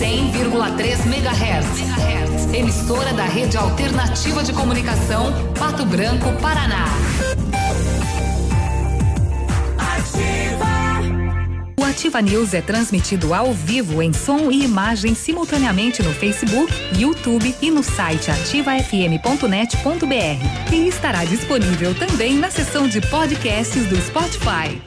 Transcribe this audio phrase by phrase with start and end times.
[0.00, 2.54] 100,3 MHz.
[2.54, 6.86] Emissora da Rede Alternativa de Comunicação, Pato Branco, Paraná.
[11.78, 17.54] O Ativa News é transmitido ao vivo em som e imagem simultaneamente no Facebook, YouTube
[17.60, 20.72] e no site ativafm.net.br.
[20.72, 24.80] E estará disponível também na seção de podcasts do Spotify.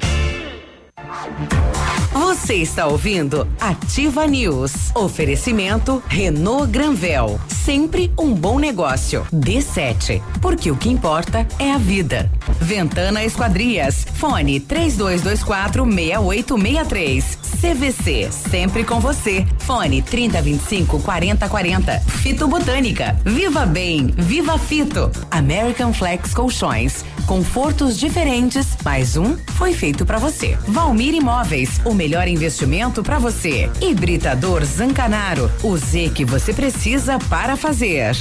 [2.14, 4.92] Você está ouvindo Ativa News.
[4.94, 7.40] Oferecimento Renault Granvel.
[7.48, 9.26] Sempre um bom negócio.
[9.34, 10.22] D7.
[10.40, 12.32] Porque o que importa é a vida.
[12.62, 14.06] Ventana Esquadrias.
[14.14, 17.38] Fone 3224 6863.
[17.60, 18.30] CVC.
[18.32, 19.44] Sempre com você.
[19.60, 22.00] Fone 3025 4040.
[22.00, 23.18] Fito Botânica.
[23.26, 24.14] Viva Bem.
[24.16, 25.10] Viva Fito.
[25.32, 27.04] American Flex Colchões.
[27.26, 28.78] Confortos diferentes.
[28.84, 30.58] Mais um foi feito para você.
[30.68, 31.80] Valmir Imóveis.
[31.86, 33.72] O melhor investimento para você.
[33.82, 35.50] Hibridador Zancanaro.
[35.64, 38.16] O Z que você precisa para fazer.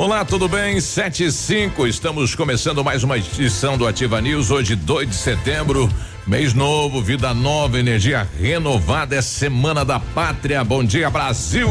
[0.00, 0.80] Olá, tudo bem?
[0.80, 5.90] Sete e cinco, estamos começando mais uma edição do Ativa News, hoje 2 de setembro,
[6.30, 10.62] mês novo, vida nova, energia renovada, é Semana da Pátria.
[10.62, 11.68] Bom dia, Brasil!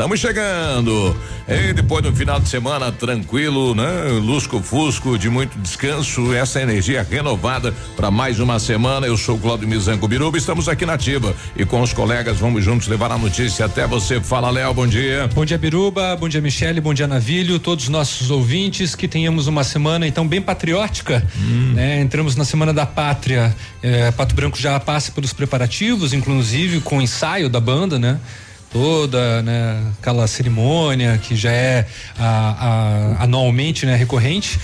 [0.00, 1.14] Estamos chegando.
[1.46, 3.84] E depois do final de semana tranquilo, né?
[4.22, 9.06] Lusco Fusco, de muito descanso, essa energia renovada para mais uma semana.
[9.06, 12.88] Eu sou Cláudio Mizanco Biruba, estamos aqui na Ativa e com os colegas vamos juntos
[12.88, 14.22] levar a notícia até você.
[14.22, 15.28] Fala, Léo, bom dia.
[15.34, 19.48] Bom dia, Biruba, bom dia, Michele, bom dia, Navilho, todos os nossos ouvintes, que tenhamos
[19.48, 21.72] uma semana então bem patriótica, hum.
[21.74, 22.00] né?
[22.00, 27.02] Entramos na Semana da Pátria, eh, Pato Branco já passa pelos preparativos, inclusive com o
[27.02, 28.18] ensaio da banda, né?
[28.72, 31.86] Toda, né, aquela cerimônia que já é
[32.18, 34.58] a, a, anualmente, né, recorrente,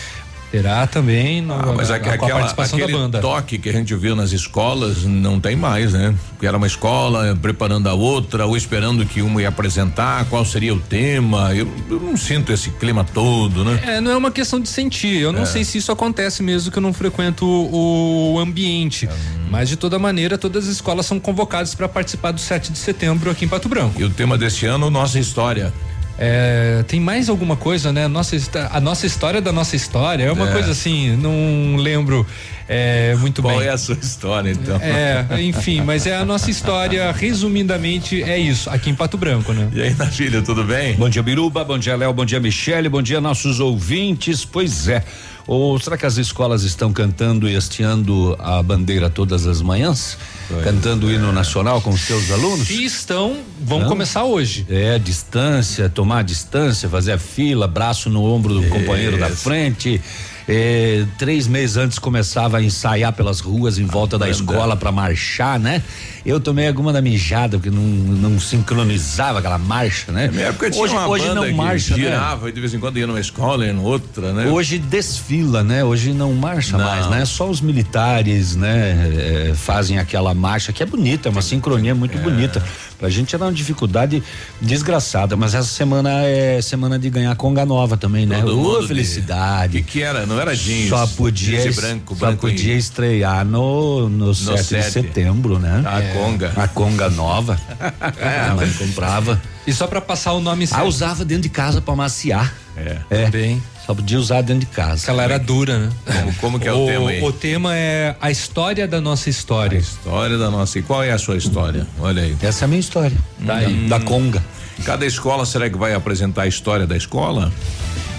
[0.57, 3.21] terá também no, ah, mas a, a, aquela, participação da banda.
[3.21, 6.15] toque que a gente viu nas escolas não tem mais, né?
[6.31, 10.73] Porque era uma escola preparando a outra ou esperando que uma ia apresentar, qual seria
[10.73, 11.55] o tema.
[11.55, 13.83] Eu, eu não sinto esse clima todo, né?
[13.87, 15.21] É, não é uma questão de sentir.
[15.21, 15.47] Eu não é.
[15.47, 19.07] sei se isso acontece mesmo que eu não frequento o, o ambiente.
[19.07, 19.47] Hum.
[19.51, 23.31] Mas de toda maneira, todas as escolas são convocadas para participar do 7 de setembro
[23.31, 24.01] aqui em Pato Branco.
[24.01, 25.73] E o tema deste ano, nossa história.
[26.19, 28.09] É, tem mais alguma coisa, né?
[28.09, 28.37] Nossa,
[28.71, 30.53] a nossa história da nossa história é uma é.
[30.53, 32.27] coisa assim, não lembro
[32.69, 33.63] é, muito Qual bem.
[33.63, 34.77] Qual é a sua história, então?
[34.81, 39.69] É, enfim, mas é a nossa história, resumidamente, é isso, aqui em Pato Branco, né?
[39.73, 40.95] E aí, na filha, tudo bem?
[40.95, 44.45] Bom dia, Biruba, bom dia, Léo, bom dia, Michele, bom dia, nossos ouvintes.
[44.45, 45.05] Pois é.
[45.47, 50.19] Ou será que as escolas estão cantando e hasteando a bandeira todas as manhãs?
[50.49, 52.69] Pois cantando o hino nacional com os seus alunos?
[52.69, 53.89] E estão, vão Não?
[53.89, 54.67] começar hoje.
[54.69, 58.71] É, distância, tomar distância, fazer a fila, braço no ombro do Isso.
[58.71, 60.01] companheiro da frente.
[60.49, 65.59] É, três meses antes começava a ensaiar pelas ruas em volta da escola para marchar,
[65.59, 65.83] né?
[66.25, 70.31] Eu tomei alguma da mijada, porque não, não sincronizava aquela marcha, né?
[70.33, 72.03] Na época tinha hoje, uma hoje não marcha, né?
[72.05, 72.51] girava né?
[72.51, 74.47] e de vez em quando ia numa escola e em outra, né?
[74.47, 75.83] Hoje desfila, né?
[75.83, 76.85] Hoje não marcha não.
[76.85, 77.25] mais, né?
[77.25, 79.51] Só os militares, né?
[79.51, 82.21] É, fazem aquela marcha que é bonita, é uma sincronia muito é.
[82.21, 82.63] bonita.
[82.99, 84.23] Pra gente era uma dificuldade
[84.61, 88.45] desgraçada, mas essa semana é semana de ganhar conga nova também, né?
[88.45, 89.79] Ô, felicidade.
[89.79, 90.25] O que, que, era?
[90.25, 90.89] Não era jeans.
[90.89, 92.79] Só podia, jeans branco, branco só podia e...
[92.79, 95.83] estrear no, no, no 7, 7 de setembro, né?
[95.85, 96.13] A é.
[96.13, 96.53] conga.
[96.57, 97.61] A conga nova.
[98.19, 99.41] é, a mãe comprava.
[99.67, 100.81] E só para passar o nome certo.
[100.81, 102.55] Ah, usava dentro de casa para maciar.
[102.77, 102.99] É.
[103.11, 103.25] é.
[103.25, 103.63] Também.
[103.87, 105.09] Só podia usar dentro de casa.
[105.09, 105.93] Ela era dura, né?
[106.05, 107.23] Como, como que é o, o, tema aí?
[107.23, 109.79] O tema é a história da nossa história.
[109.79, 110.79] A história da nossa.
[110.81, 111.87] E qual é a sua história?
[112.01, 112.37] Olha aí.
[112.43, 113.17] Essa é a minha história.
[113.41, 113.47] Hum.
[113.89, 114.45] Da, da Conga.
[114.85, 117.53] Cada escola será que vai apresentar a história da escola?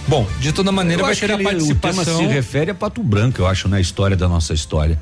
[0.07, 2.01] Bom, de toda maneira eu vai ter a participação.
[2.01, 3.81] O tema se refere a Pato Branco, eu acho, na né?
[3.81, 4.97] história da nossa história.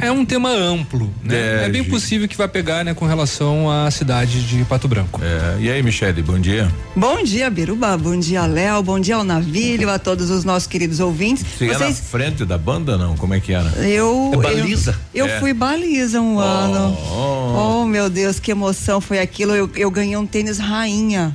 [0.00, 1.62] É um tema amplo, né?
[1.62, 5.20] É, é bem possível que vai pegar, né, com relação à cidade de Pato Branco.
[5.22, 6.72] É, e aí, Michele, bom dia.
[6.94, 11.00] Bom dia, Biruba, bom dia, Léo, bom dia ao Navilho, a todos os nossos queridos
[11.00, 11.44] ouvintes.
[11.44, 11.80] Você Vocês...
[11.80, 13.16] ia na frente da banda, não?
[13.16, 13.68] Como é que era?
[13.84, 14.30] Eu...
[14.34, 14.98] É baliza?
[15.14, 15.40] Eu, eu é.
[15.40, 16.98] fui baliza um oh, ano.
[17.10, 17.80] Oh.
[17.82, 17.86] oh.
[17.86, 21.34] meu Deus, que emoção foi aquilo, eu, eu ganhei um tênis rainha.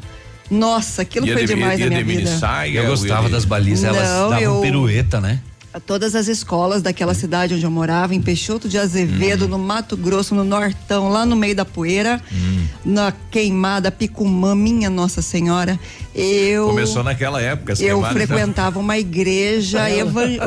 [0.50, 2.38] Nossa, aquilo ia foi de, demais ia, na minha de vida.
[2.38, 4.62] Saia, eu gostava das balizas, elas não, davam eu...
[4.62, 5.40] pirueta, né?
[5.80, 9.50] Todas as escolas daquela cidade onde eu morava, em Peixoto de Azevedo, hum.
[9.50, 12.66] no Mato Grosso, no Nortão, lá no meio da poeira, hum.
[12.86, 15.80] na queimada, Picumã, minha Nossa Senhora.
[16.16, 17.74] Eu começou naquela época.
[17.80, 18.12] Eu né?
[18.12, 19.82] frequentava uma igreja,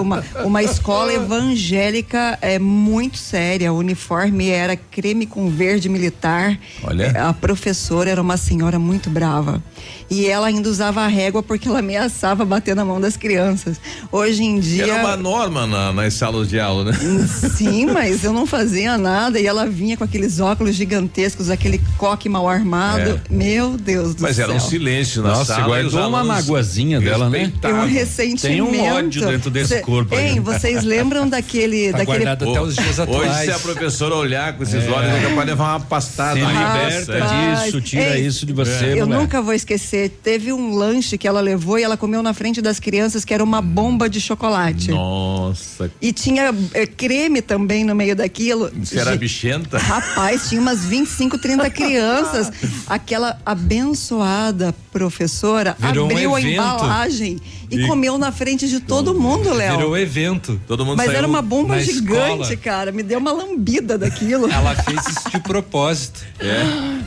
[0.01, 3.73] uma, uma escola evangélica é muito séria.
[3.73, 6.59] O uniforme era creme com verde militar.
[6.83, 7.11] Olha.
[7.29, 9.63] A professora era uma senhora muito brava.
[10.09, 13.81] E ela ainda usava a régua porque ela ameaçava bater na mão das crianças.
[14.13, 14.85] Hoje em dia.
[14.85, 16.93] Era uma norma na, nas salas de aula, né?
[17.57, 22.29] Sim, mas eu não fazia nada e ela vinha com aqueles óculos gigantescos, aquele coque
[22.29, 23.11] mal armado.
[23.11, 23.21] É.
[23.29, 24.47] Meu Deus do mas céu.
[24.47, 25.56] Mas era um silêncio na Nossa, sala.
[25.62, 27.53] Guardou uma magoazinha dela, né?
[27.61, 28.41] Tem um ressentimento.
[28.43, 30.14] Tem um ódio dentro desse Cê, corpo.
[30.14, 31.93] Hein, vocês lembram daquele.
[31.93, 32.29] Tá daquele...
[32.29, 33.31] até os dias atuais.
[33.31, 34.91] Hoje, se a professora olhar com esses é.
[34.91, 36.38] olhos, é capaz de levar uma pastada.
[36.38, 38.94] Se liberta disso, tira Ei, isso de você.
[38.97, 40.11] Eu nunca vou esquecer.
[40.23, 43.43] Teve um lanche que ela levou e ela comeu na frente das crianças que era
[43.43, 44.91] uma bomba de chocolate.
[44.91, 45.91] Nossa.
[46.00, 48.70] E tinha é, creme também no meio daquilo.
[48.82, 49.79] Você era bichenta?
[49.79, 52.53] Rapaz, tinha umas 25, 30 crianças.
[52.87, 55.45] Aquela abençoada professora
[55.78, 57.38] Virou abriu um a embalagem
[57.70, 59.76] e, e, comeu na frente de todo mundo, Léo.
[59.76, 60.60] Virou evento.
[60.66, 62.56] Todo mundo Mas era uma bomba gigante, escola.
[62.56, 62.93] cara.
[62.93, 64.48] Me deu uma lambida daquilo.
[64.50, 66.20] Ela fez isso de propósito.
[66.38, 66.62] É.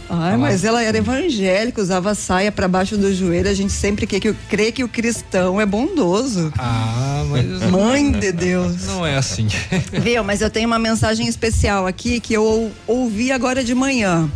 [0.10, 0.38] Ai, ela...
[0.38, 3.50] mas ela era evangélica, usava saia para baixo do joelho.
[3.50, 6.52] A gente sempre crê que, crê que o cristão é bondoso.
[6.58, 7.46] Ah, mas.
[7.72, 8.86] Mãe de Deus.
[8.86, 9.48] Não é assim.
[9.92, 14.30] Viu, mas eu tenho uma mensagem especial aqui que eu ouvi agora de manhã.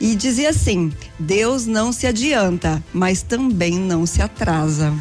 [0.00, 4.92] E dizia assim: Deus não se adianta, mas também não se atrasa.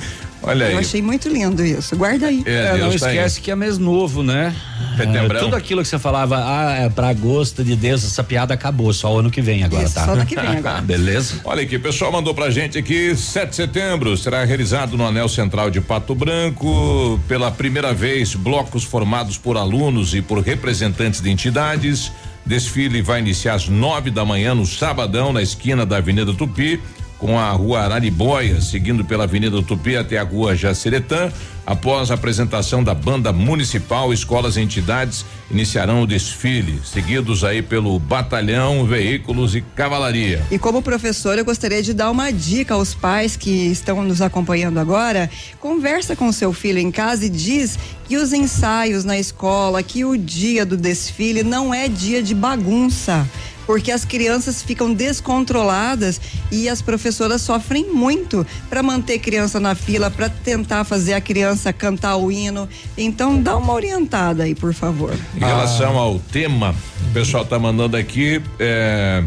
[0.42, 0.74] Olha aí.
[0.74, 1.96] Eu achei muito lindo isso.
[1.96, 2.44] Guarda aí.
[2.46, 3.44] É, não tá esquece aí.
[3.44, 4.56] que é mês novo, né?
[4.98, 8.92] É, tudo aquilo que você falava, ah, é pra gosto de Deus, essa piada acabou,
[8.94, 10.06] só o ano que vem agora, isso, tá?
[10.06, 10.80] Só ano que vem agora.
[10.82, 11.36] Beleza?
[11.44, 15.30] Olha aqui, o pessoal mandou pra gente aqui, 7 de setembro, será realizado no Anel
[15.30, 21.30] Central de Pato Branco, pela primeira vez, blocos formados por alunos e por representantes de
[21.30, 22.12] entidades.
[22.46, 26.80] Desfile vai iniciar às nove da manhã no sabadão, na esquina da Avenida Tupi
[27.20, 31.32] com a rua Araribóia, seguindo pela Avenida Tupi até a rua Jaciretã.
[31.66, 38.00] Após a apresentação da banda municipal, escolas e entidades iniciarão o desfile, seguidos aí pelo
[38.00, 40.42] batalhão, veículos e cavalaria.
[40.50, 44.80] E como professor, eu gostaria de dar uma dica aos pais que estão nos acompanhando
[44.80, 45.30] agora.
[45.60, 47.78] Conversa com seu filho em casa e diz
[48.08, 53.28] que os ensaios na escola, que o dia do desfile não é dia de bagunça
[53.70, 56.20] porque as crianças ficam descontroladas
[56.52, 61.72] e as professoras sofrem muito para manter criança na fila, para tentar fazer a criança
[61.72, 62.68] cantar o hino.
[62.98, 65.14] Então dá uma orientada aí, por favor.
[65.36, 66.02] Em relação ah.
[66.02, 66.74] ao tema,
[67.12, 68.42] o pessoal está mandando aqui.
[68.58, 69.24] É,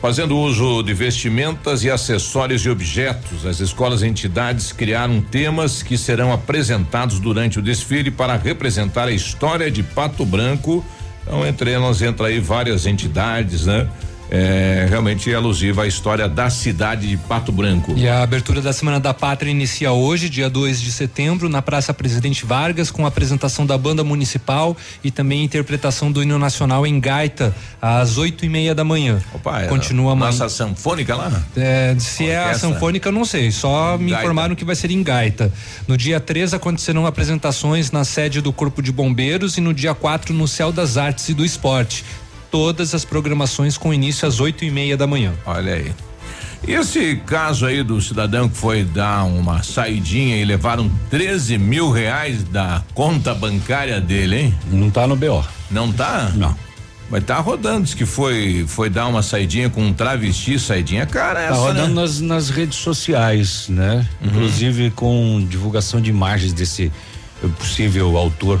[0.00, 5.98] Fazendo uso de vestimentas e acessórios e objetos, as escolas e entidades criaram temas que
[5.98, 10.84] serão apresentados durante o desfile para representar a história de Pato Branco
[11.28, 13.86] então, entre elas entra aí várias entidades, né?
[14.30, 17.94] É, realmente alusiva à história da cidade de Pato Branco.
[17.96, 21.94] E a abertura da Semana da Pátria inicia hoje, dia 2 de setembro, na Praça
[21.94, 27.00] Presidente Vargas, com a apresentação da banda municipal e também interpretação do hino nacional em
[27.00, 29.18] Gaita, às oito e meia da manhã.
[29.34, 30.30] Opa, é Continua amanhã.
[30.30, 31.42] Nossa sanfônica lá?
[31.56, 32.26] É, se Orquestra.
[32.26, 33.50] é a sanfônica, não sei.
[33.50, 34.24] Só me Gaita.
[34.24, 35.50] informaram que vai ser em Gaita.
[35.86, 40.34] No dia 3 acontecerão apresentações na sede do Corpo de Bombeiros e no dia 4
[40.34, 42.04] no Céu das Artes e do Esporte
[42.50, 45.32] todas as programações com início às oito e meia da manhã.
[45.46, 45.92] Olha aí.
[46.66, 51.90] E esse caso aí do cidadão que foi dar uma saidinha e levaram 13 mil
[51.90, 54.54] reais da conta bancária dele, hein?
[54.70, 55.44] Não tá no BO.
[55.70, 56.32] Não tá?
[56.34, 56.56] Não.
[57.10, 61.40] Mas tá rodando, diz que foi foi dar uma saidinha com um travesti, saidinha cara
[61.40, 62.02] essa, Tá rodando né?
[62.02, 64.06] nas, nas redes sociais, né?
[64.20, 64.28] Uhum.
[64.28, 66.92] Inclusive com divulgação de imagens desse
[67.58, 68.60] possível autor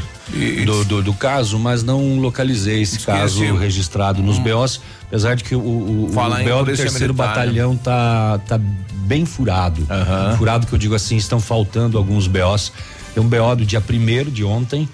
[0.64, 4.42] do, do, do, caso, mas não localizei esse caso registrado nos hum.
[4.42, 7.80] BOs, apesar de que o, o, o BO do terceiro militar, batalhão né?
[7.82, 9.80] tá, tá bem furado.
[9.80, 10.36] Uhum.
[10.36, 12.72] Furado que eu digo assim, estão faltando alguns BOs.
[13.14, 14.88] Tem um BO do dia primeiro de ontem,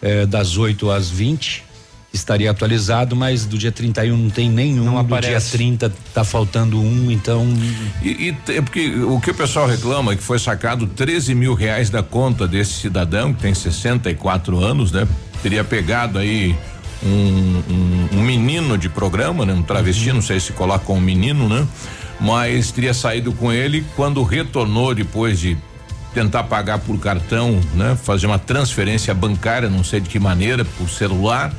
[0.00, 1.67] eh, das 8 às 20
[2.18, 4.84] estaria atualizado, mas do dia 31 não tem nenhum.
[4.84, 7.46] Não do dia 30 tá faltando um, então.
[8.02, 11.54] E, e é porque o que o pessoal reclama é que foi sacado 13 mil
[11.54, 15.06] reais da conta desse cidadão, que tem 64 anos, né?
[15.42, 16.54] Teria pegado aí
[17.02, 19.52] um, um, um menino de programa, né?
[19.52, 20.16] Um travesti, uhum.
[20.16, 21.66] não sei se coloca um menino, né?
[22.20, 25.56] Mas teria saído com ele quando retornou depois de
[26.12, 27.96] tentar pagar por cartão, né?
[28.02, 31.52] Fazer uma transferência bancária, não sei de que maneira, por celular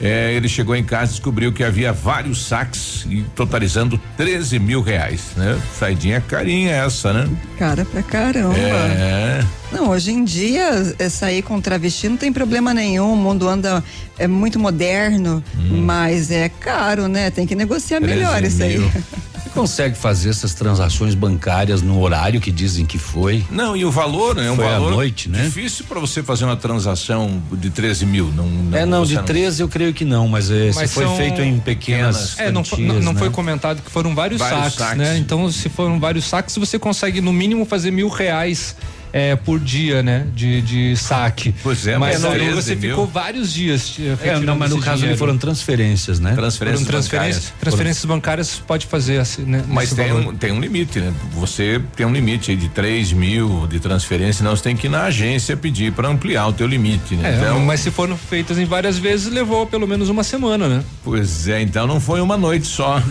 [0.00, 4.82] é, ele chegou em casa e descobriu que havia vários saques e totalizando 13 mil
[4.82, 5.60] reais, né?
[5.78, 7.28] Saidinha carinha essa, né?
[7.58, 8.56] Cara pra caramba.
[8.58, 9.44] É.
[9.72, 13.82] Não, hoje em dia é, sair com travesti não tem problema nenhum, o mundo anda
[14.18, 15.82] é muito moderno, hum.
[15.82, 17.30] mas é caro, né?
[17.30, 18.76] Tem que negociar melhor isso aí.
[19.56, 23.44] consegue fazer essas transações bancárias no horário que dizem que foi.
[23.50, 24.50] Não, e o valor, né?
[24.50, 25.44] Um Foi à valor noite, né?
[25.44, 28.26] difícil para você fazer uma transação de 13 mil.
[28.36, 31.04] Não, não, é, não, de 13 eu creio que não, mas, é, Mas se foi
[31.04, 32.38] são feito em pequenas.
[32.38, 33.18] É, não, quantias, não, não né?
[33.18, 34.98] foi comentado que foram vários, Vários saques, saques.
[34.98, 35.16] né?
[35.16, 38.76] Então, se foram vários saques, você consegue no mínimo fazer mil reais
[39.12, 40.26] é, por dia, né?
[40.34, 41.54] De, de saque.
[41.62, 42.90] Pois é, mas mas aí 13 você mil.
[42.90, 43.96] ficou vários dias.
[43.98, 45.18] eh, É, não, mas no caso ali dinheiro.
[45.18, 46.32] foram transferências, né?
[46.34, 47.60] Transferências Foram transferências, bancárias.
[47.60, 49.62] transferências bancárias pode fazer assim, né?
[49.68, 50.32] Mas tem valor.
[50.32, 51.12] um, tem um limite, né?
[51.32, 54.90] Você tem um limite aí de 3 mil de transferência, senão você tem que ir
[54.90, 57.32] na agência pedir para ampliar o teu limite, né?
[57.34, 60.84] É, então, mas se foram feitas em várias vezes, levou pelo menos uma semana, né?
[61.04, 63.02] Pois é, então não foi uma noite só.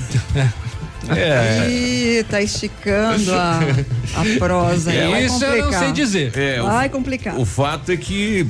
[1.09, 1.67] É.
[1.69, 3.59] Ih, tá esticando a,
[4.15, 4.91] a prosa.
[4.91, 6.31] Vai Isso eu não sei dizer.
[6.37, 7.37] É, o- Vai complicar.
[7.37, 8.47] O fato é que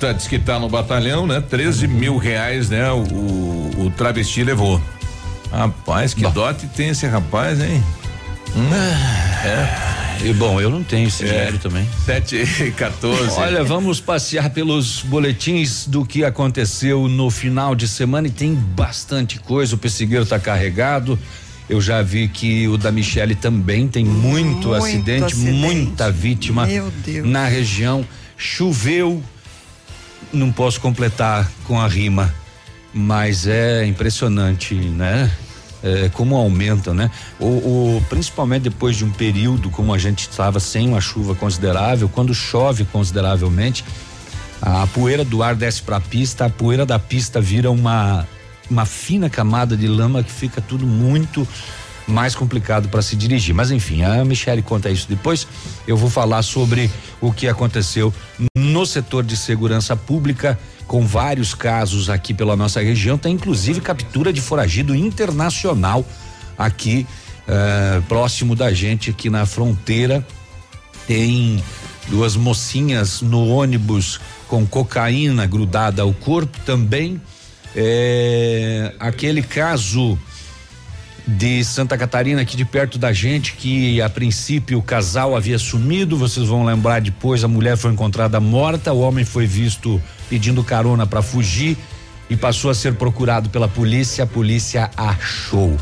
[0.00, 1.40] tá, diz que tá no batalhão, né?
[1.40, 2.90] 13 mil reais, né?
[2.90, 4.80] O, o, o travesti levou.
[5.50, 7.82] Rapaz, que dote tem esse rapaz, hein?
[10.24, 11.28] E bom, eu não tenho esse É.
[11.28, 11.86] dinheiro também.
[12.04, 13.38] 7 e 14.
[13.38, 19.38] Olha, vamos passear pelos boletins do que aconteceu no final de semana e tem bastante
[19.38, 19.74] coisa.
[19.74, 21.18] O pessegueiro está carregado.
[21.68, 25.52] Eu já vi que o da Michele também tem muito, Muito acidente, acidente.
[25.58, 26.66] muita vítima
[27.24, 28.06] na região.
[28.36, 29.22] Choveu,
[30.32, 32.32] não posso completar com a rima,
[32.94, 35.30] mas é impressionante, né?
[35.82, 37.10] É, como aumenta, né?
[37.38, 42.08] O, o- principalmente depois de um período como a gente estava sem uma chuva considerável,
[42.08, 43.84] quando chove consideravelmente,
[44.62, 48.26] a poeira do ar desce para a pista, a poeira da pista vira uma
[48.70, 51.46] uma fina camada de lama que fica tudo muito
[52.06, 53.54] mais complicado para se dirigir.
[53.54, 55.46] Mas enfim, a Michele conta isso depois.
[55.86, 58.12] Eu vou falar sobre o que aconteceu
[58.56, 63.18] no setor de segurança pública, com vários casos aqui pela nossa região.
[63.18, 66.04] Tem inclusive captura de foragido internacional
[66.56, 67.06] aqui
[67.48, 70.24] eh, próximo da gente, aqui na fronteira.
[71.06, 71.62] Tem
[72.08, 77.20] duas mocinhas no ônibus com cocaína grudada ao corpo também.
[77.78, 80.18] É, aquele caso
[81.26, 86.16] de Santa Catarina aqui de perto da gente que a princípio o casal havia sumido,
[86.16, 91.06] vocês vão lembrar depois a mulher foi encontrada morta, o homem foi visto pedindo carona
[91.06, 91.76] para fugir
[92.30, 95.76] e passou a ser procurado pela polícia, a polícia achou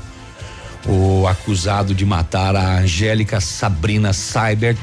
[0.86, 4.76] o acusado de matar a Angélica Sabrina Cyber.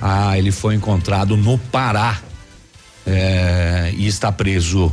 [0.00, 2.20] Ah, ele foi encontrado no Pará
[3.06, 4.92] é, e está preso.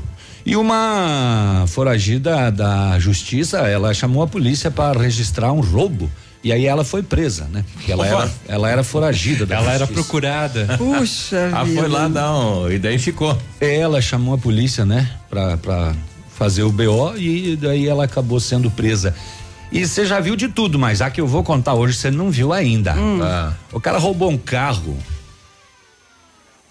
[0.50, 6.10] E uma foragida da justiça, ela chamou a polícia para registrar um roubo.
[6.42, 7.66] E aí ela foi presa, né?
[7.74, 8.22] Porque ela Opa.
[8.24, 9.94] era, ela era foragida da Ela era justiça.
[10.02, 10.76] procurada.
[10.80, 11.82] Puxa Ah, vida.
[11.82, 13.38] foi lá dar um, e daí ficou.
[13.60, 15.10] Ela chamou a polícia, né?
[15.30, 15.94] Pra, pra
[16.34, 19.14] fazer o BO e daí ela acabou sendo presa.
[19.70, 22.32] E você já viu de tudo, mas a que eu vou contar hoje você não
[22.32, 22.96] viu ainda.
[23.22, 24.98] Ah, O cara roubou um carro.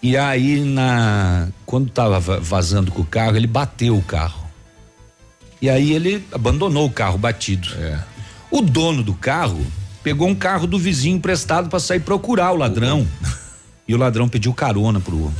[0.08, 4.46] E aí na quando tava va- vazando com o carro, ele bateu o carro.
[5.60, 7.68] E aí ele abandonou o carro batido.
[7.78, 7.98] é.
[8.48, 9.66] O dono do carro
[10.04, 13.04] pegou um carro do vizinho emprestado para sair procurar o ladrão.
[13.88, 15.34] E o ladrão pediu carona pro homem.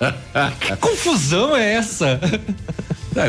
[0.60, 2.20] Que confusão é essa?
[3.16, 3.28] Ah,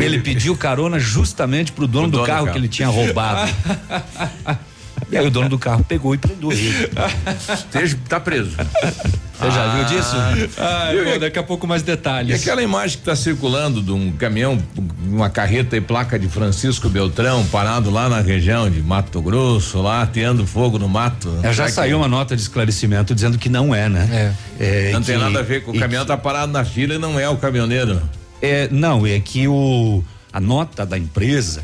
[0.00, 2.52] Ele pediu carona justamente pro dono, Pro do, dono do carro carro.
[2.52, 3.52] que ele tinha roubado.
[5.10, 6.90] e aí o dono do carro pegou e prendeu ele.
[7.54, 8.50] Esteja, tá preso.
[8.56, 10.16] Você já viu disso?
[10.58, 12.40] Ai, bom, daqui a pouco mais E detalhes.
[12.40, 14.58] aquela imagem que está circulando de um caminhão,
[15.06, 20.02] uma carreta e placa de Francisco Beltrão parado lá na região de Mato Grosso, lá
[20.02, 21.28] ateando fogo no mato.
[21.42, 24.34] É, já Será que saiu uma nota de esclarecimento dizendo que não é, né?
[24.58, 26.94] É, Não tem que- nada a ver com o e caminhão, tá parado na fila
[26.94, 28.00] e não é o caminhoneiro.
[28.40, 31.62] É, não, é que o a nota da empresa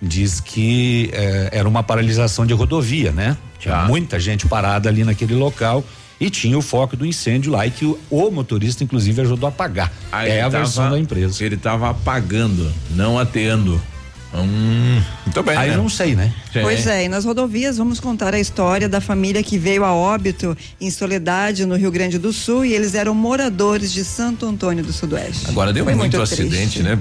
[0.00, 3.36] diz que é, era uma paralisação de rodovia, né?
[3.58, 5.84] Tinha muita gente parada ali naquele local
[6.20, 9.50] e tinha o foco do incêndio lá e que o, o motorista inclusive ajudou a
[9.50, 9.92] apagar.
[10.12, 11.44] Aí é ele a versão tava- da empresa.
[11.44, 13.80] Ele estava apagando, não ateando.
[14.34, 15.56] Hum, muito bem.
[15.56, 15.76] Aí né?
[15.78, 16.32] não sei, né?
[16.52, 20.56] Pois é, e nas rodovias vamos contar a história da família que veio a óbito
[20.78, 24.92] em Soledade, no Rio Grande do Sul, e eles eram moradores de Santo Antônio do
[24.92, 25.46] Sudoeste.
[25.48, 26.42] Agora deu Foi muito, triste.
[26.42, 26.98] acidente, né?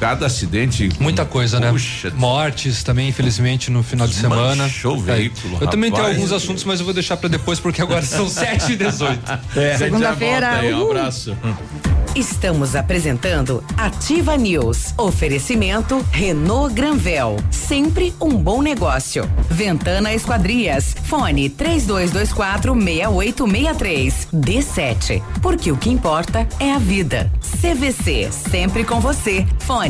[0.00, 0.88] Cada acidente.
[0.96, 1.70] com- Muita coisa, né?
[1.70, 4.64] Puxa, Mortes também, infelizmente, no final de semana.
[4.64, 5.14] Manchou o É.
[5.16, 8.26] veículo, Eu também tenho alguns assuntos, mas eu vou deixar pra depois, porque agora são
[8.30, 9.20] 7 e 18
[9.56, 11.36] É, Segunda-feira, Um abraço.
[12.16, 14.92] Estamos apresentando Ativa News.
[14.98, 17.36] Oferecimento Renault Granvel.
[17.52, 19.30] Sempre um bom negócio.
[19.48, 20.96] Ventana Esquadrias.
[21.04, 24.26] Fone 3224 6863.
[24.34, 25.22] D7.
[25.40, 27.30] Porque o que importa é a vida.
[27.60, 29.46] CVC, sempre com você.
[29.60, 29.89] Fone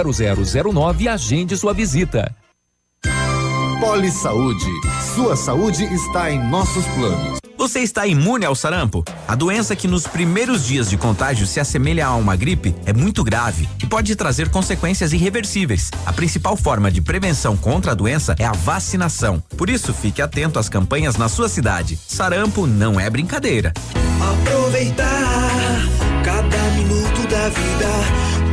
[0.05, 2.35] 0009 e agende sua visita.
[3.81, 4.69] Poli Saúde.
[5.15, 7.39] Sua saúde está em nossos planos.
[7.57, 9.03] Você está imune ao sarampo?
[9.27, 13.23] A doença que nos primeiros dias de contágio se assemelha a uma gripe é muito
[13.23, 15.91] grave e pode trazer consequências irreversíveis.
[16.05, 19.43] A principal forma de prevenção contra a doença é a vacinação.
[19.57, 21.99] Por isso, fique atento às campanhas na sua cidade.
[22.07, 23.73] Sarampo não é brincadeira.
[24.19, 25.09] Aproveitar
[26.23, 28.30] cada minuto da vida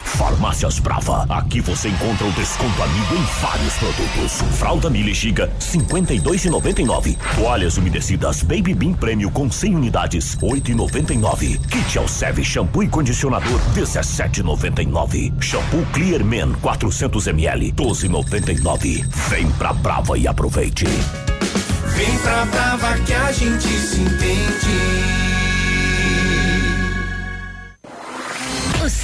[0.00, 1.26] Farmácias Brava.
[1.28, 4.58] Aqui você encontra o desconto amigo em vários produtos.
[4.58, 7.16] Fralda Giga, 52,99.
[7.34, 11.58] Toalhas umedecidas Baby Bean Prêmio com 100 unidades, 8,99.
[11.68, 15.32] Kit Alceve shampoo e condicionador, 17,99.
[15.42, 19.04] Shampoo Clear Men 400 ml, 12,99.
[19.28, 20.86] Vem pra Brava e aproveite.
[20.86, 25.23] Vem pra Brava que a gente se entende.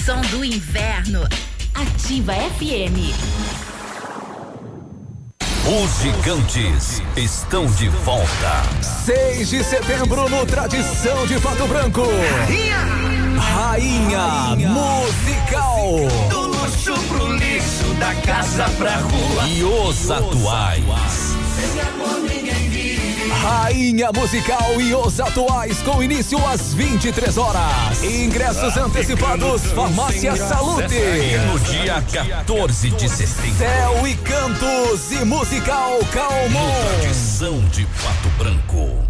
[0.04, 1.28] Som do inverno.
[1.74, 3.12] Ativa FM.
[5.66, 8.62] Os gigantes estão de volta.
[9.04, 12.02] 6 de setembro no Tradição de Pato Branco.
[12.48, 16.08] Rainha, Rainha Musical.
[16.30, 19.48] Do luxo pro lixo, da casa pra rua.
[19.48, 21.30] E os atuais.
[23.42, 28.02] Rainha Musical e os atuais com início às 23 horas.
[28.02, 30.94] Ingressos antecipados Farmácia Salute.
[31.46, 33.58] No dia 14 de setembro.
[33.58, 37.00] Céu e Cantos e Musical Calmon.
[37.00, 39.09] Tradição de Pato Branco.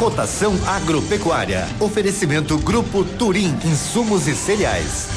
[0.00, 1.68] Cotação agropecuária.
[1.78, 5.10] Oferecimento Grupo Turim, insumos e cereais.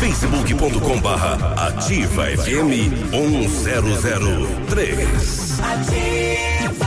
[0.00, 5.60] facebook.com barra ativa FM 1003.
[5.60, 6.86] Ativa.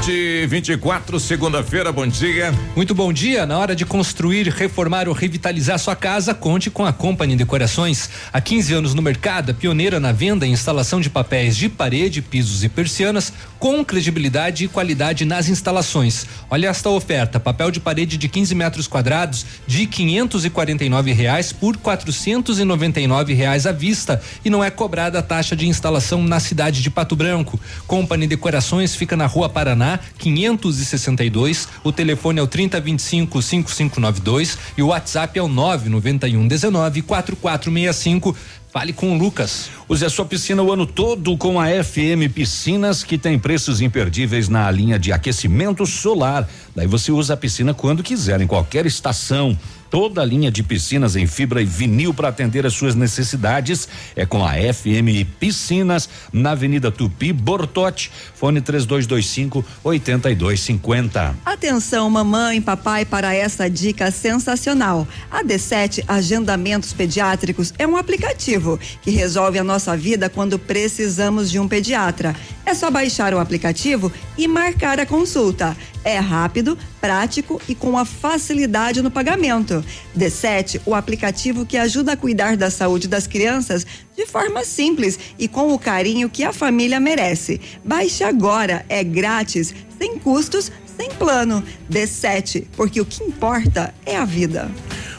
[0.00, 2.54] Sete vinte e quatro, segunda-feira, bom dia.
[2.74, 3.44] Muito bom dia.
[3.44, 8.08] Na hora de construir, reformar ou revitalizar sua casa, conte com a Company Decorações.
[8.32, 12.64] Há 15 anos no mercado, pioneira na venda e instalação de papéis de parede, pisos
[12.64, 16.24] e persianas, com credibilidade e qualidade nas instalações.
[16.48, 23.34] Olha esta oferta: papel de parede de 15 metros quadrados de 549 reais por 499
[23.34, 27.14] reais à vista e não é cobrada a taxa de instalação na cidade de Pato
[27.14, 27.60] Branco.
[27.86, 31.68] Company Decorações fica na Rua Paraná, 562.
[31.82, 38.36] O telefone é o 3025 5592 e o WhatsApp é o 991 19 4465.
[38.72, 39.68] Fale com o Lucas.
[39.88, 44.48] Use a sua piscina o ano todo com a FM Piscinas, que tem preços imperdíveis
[44.48, 46.48] na linha de aquecimento solar.
[46.74, 49.58] Daí você usa a piscina quando quiser, em qualquer estação.
[49.90, 54.24] Toda a linha de piscinas em fibra e vinil para atender as suas necessidades é
[54.24, 61.34] com a FM Piscinas, na Avenida Tupi Bortote, fone 3225 8250.
[61.44, 65.08] Atenção, mamãe, papai, para essa dica sensacional.
[65.28, 71.58] A D7 Agendamentos Pediátricos é um aplicativo que resolve a nossa vida quando precisamos de
[71.58, 72.36] um pediatra.
[72.64, 75.76] É só baixar o aplicativo e marcar a consulta.
[76.02, 79.84] É rápido, prático e com a facilidade no pagamento.
[80.16, 83.86] D7, o aplicativo que ajuda a cuidar da saúde das crianças
[84.16, 87.60] de forma simples e com o carinho que a família merece.
[87.84, 91.62] Baixe agora, é grátis, sem custos, sem plano.
[91.90, 94.70] D7, porque o que importa é a vida.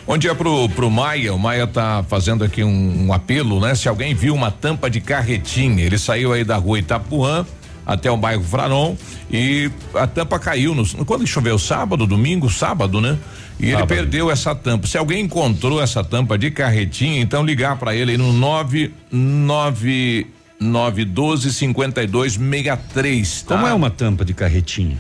[0.06, 1.34] Bom dia pro, pro Maia.
[1.34, 3.76] O Maia tá fazendo aqui um, um, apelo, né?
[3.76, 7.46] Se alguém viu uma tampa de carretinha, ele saiu aí da rua Itapuã
[7.94, 8.96] até o bairro Fraron
[9.30, 13.18] e a tampa caiu no, quando choveu sábado, domingo, sábado, né?
[13.60, 14.88] E ele perdeu essa tampa.
[14.88, 20.26] Se alguém encontrou essa tampa de carretinha, então ligar para ele aí no 99
[20.60, 23.42] 912 5263.
[23.44, 23.56] Tá?
[23.56, 24.98] Como é uma tampa de carretinha?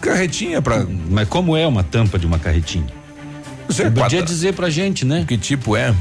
[0.00, 0.86] Carretinha para.
[1.10, 2.86] Mas como é uma tampa de uma carretinha?
[3.66, 5.24] Você podia dizer pra gente, né?
[5.28, 5.94] Que tipo é?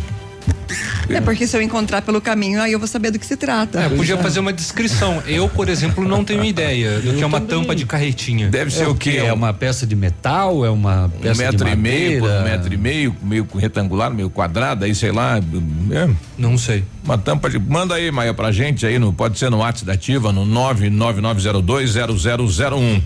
[1.10, 3.80] É porque se eu encontrar pelo caminho, aí eu vou saber do que se trata.
[3.80, 5.24] É, podia fazer uma descrição.
[5.26, 7.62] Eu, por exemplo, não tenho ideia do que é uma também.
[7.62, 8.50] tampa de carretinha.
[8.50, 9.18] Deve ser é o quê?
[9.18, 10.64] É uma peça de metal?
[10.66, 14.12] É uma peça um metro de e meio por um metro e meio, meio retangular,
[14.12, 15.40] meio quadrado, aí sei lá.
[15.92, 16.08] É.
[16.38, 16.84] Não sei.
[17.04, 17.58] Uma tampa de.
[17.58, 23.02] Manda aí, Maia, pra gente aí, no, pode ser no WhatsApp da Ativa, no 999020001.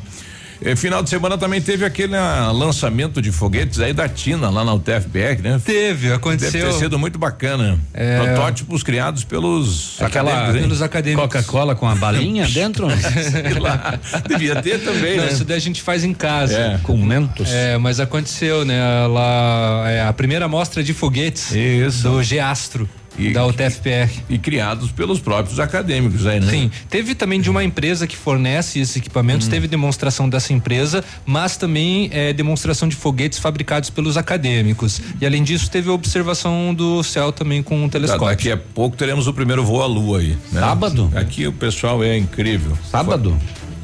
[0.66, 4.64] E, final de semana também teve aquele ah, lançamento de foguetes aí da Tina lá
[4.64, 5.62] na UTFPR, né?
[5.64, 6.52] Teve, aconteceu.
[6.52, 7.78] Deve ter sido muito bacana.
[7.94, 8.20] É.
[8.20, 10.62] Protótipos criados pelos Aquela, acadêmicos.
[10.62, 11.24] Pelos acadêmicos.
[11.24, 12.88] Coca-Cola com a balinha dentro?
[12.90, 14.00] Sei lá.
[14.28, 15.32] Devia ter também, Não, né?
[15.32, 16.58] Isso daí a gente faz em casa.
[16.58, 16.80] É.
[16.82, 17.52] Com mentos.
[17.52, 19.06] É, mas aconteceu, né?
[19.08, 22.04] Lá, é, a primeira mostra de foguetes Isso.
[22.04, 22.90] do Geastro.
[23.18, 24.10] E, da UTFPR.
[24.30, 26.50] E, e, criados pelos próprios acadêmicos aí, né?
[26.50, 26.72] Sim.
[26.90, 29.52] Teve também de uma empresa que fornece esses equipamentos, hum.
[29.52, 35.02] teve demonstração dessa empresa, mas também é, demonstração de foguetes fabricados pelos acadêmicos.
[35.22, 38.28] E além disso, teve observação do céu também com um telescópio.
[38.28, 40.38] Daqui a pouco teremos o primeiro voo à lua aí.
[40.52, 40.60] Né?
[40.60, 41.12] Sábado?
[41.16, 42.78] Aqui o pessoal é incrível.
[42.90, 43.38] Sábado?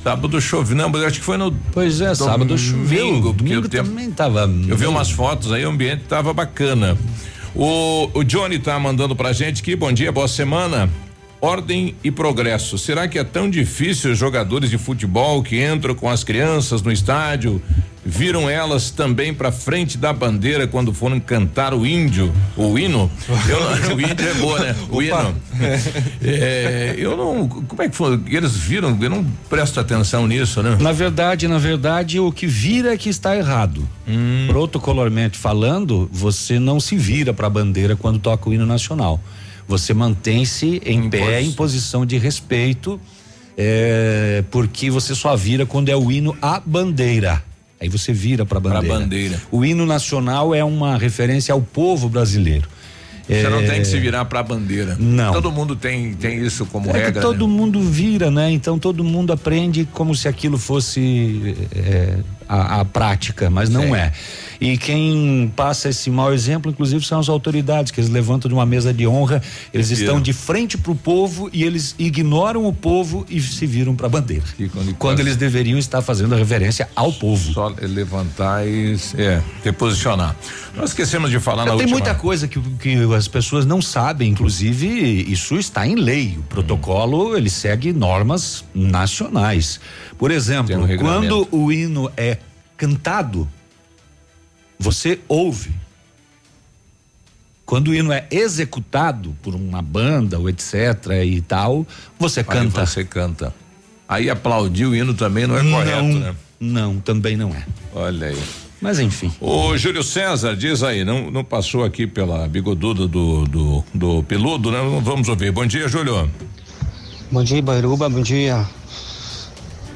[0.04, 1.52] Sábado choveu, não, mas acho que foi no.
[1.74, 3.34] Pois é, sábado choveu.
[3.34, 4.50] Porque o tempo também tava.
[4.68, 6.98] Eu vi umas fotos aí, o ambiente tava bacana.
[7.56, 10.90] O, o Johnny tá mandando pra gente que bom dia, boa semana.
[11.41, 12.78] Ordem e progresso.
[12.78, 16.91] Será que é tão difícil os jogadores de futebol que entram com as crianças no
[16.91, 17.62] estádio
[18.04, 23.10] viram elas também para frente da bandeira quando foram cantar o índio, o hino?
[23.47, 24.75] Eu, o índio é boa, né?
[24.89, 25.04] O Opa.
[25.04, 25.36] hino.
[26.21, 27.47] É, eu não.
[27.47, 28.19] Como é que foi?
[28.28, 28.97] Eles viram?
[29.02, 30.78] Eu não presto atenção nisso, né?
[30.80, 33.88] Na verdade, na verdade, o que vira é que está errado.
[34.08, 34.47] Hum.
[34.47, 39.21] Protocolarmente falando, você não se vira para a bandeira quando toca o hino nacional.
[39.69, 42.99] Você mantém-se em, em pé, em posição de respeito,
[43.55, 47.43] é, porque você só vira quando é o hino à bandeira.
[47.79, 48.88] Aí você vira para a bandeira.
[48.99, 49.41] bandeira.
[49.51, 52.67] O hino nacional é uma referência ao povo brasileiro.
[53.27, 54.97] Você não É, tem que se virar pra bandeira.
[54.99, 55.32] Não.
[55.32, 57.21] Todo mundo tem, tem isso como É que regra.
[57.21, 57.53] todo né?
[57.53, 58.49] mundo vira, né?
[58.51, 62.15] Então todo mundo aprende como se aquilo fosse é,
[62.47, 64.12] a, a prática, mas não é.
[64.62, 68.65] E quem passa esse mau exemplo, inclusive, são as autoridades, que eles levantam de uma
[68.65, 69.41] mesa de honra,
[69.74, 74.10] eles estão de frente pro povo e eles ignoram o povo e se viram pra
[74.10, 74.43] bandeira.
[74.98, 77.54] Quando eles deveriam estar fazendo a reverência ao povo.
[77.54, 80.36] Só levantar e é, se posicionar.
[80.76, 81.91] Nós esquecemos de falar na Tem última.
[81.91, 86.36] muita coisa que, que as pessoas não sabem, inclusive isso está em lei.
[86.38, 89.80] O protocolo ele segue normas nacionais.
[90.17, 92.38] Por exemplo, um quando o hino é
[92.78, 93.48] cantado,
[94.80, 95.72] você ouve.
[97.65, 100.74] Quando o hino é executado por uma banda ou etc
[101.24, 101.86] e tal,
[102.18, 102.86] você Aí canta.
[102.86, 103.54] Você canta.
[104.08, 106.36] Aí aplaudir o hino também não é correto, não, né?
[106.60, 107.63] Não, também não é.
[107.94, 108.44] Olha aí.
[108.82, 109.32] Mas enfim.
[109.39, 114.72] O Júlio César diz aí, não, não passou aqui pela bigoduda do, do, do peludo,
[114.72, 114.80] né?
[115.04, 115.52] Vamos ouvir.
[115.52, 116.30] Bom dia, Júlio.
[117.30, 118.10] Bom dia, Bairuba.
[118.10, 118.65] Bom dia,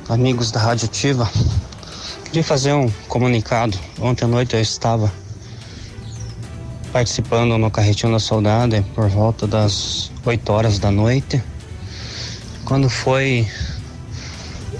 [0.09, 1.27] amigos da Rádio Ativa.
[2.33, 3.77] Queria fazer um comunicado.
[4.01, 5.13] Ontem à noite eu estava
[6.91, 11.39] participando no Carretinho da Soldada por volta das 8 horas da noite.
[12.65, 13.47] Quando foi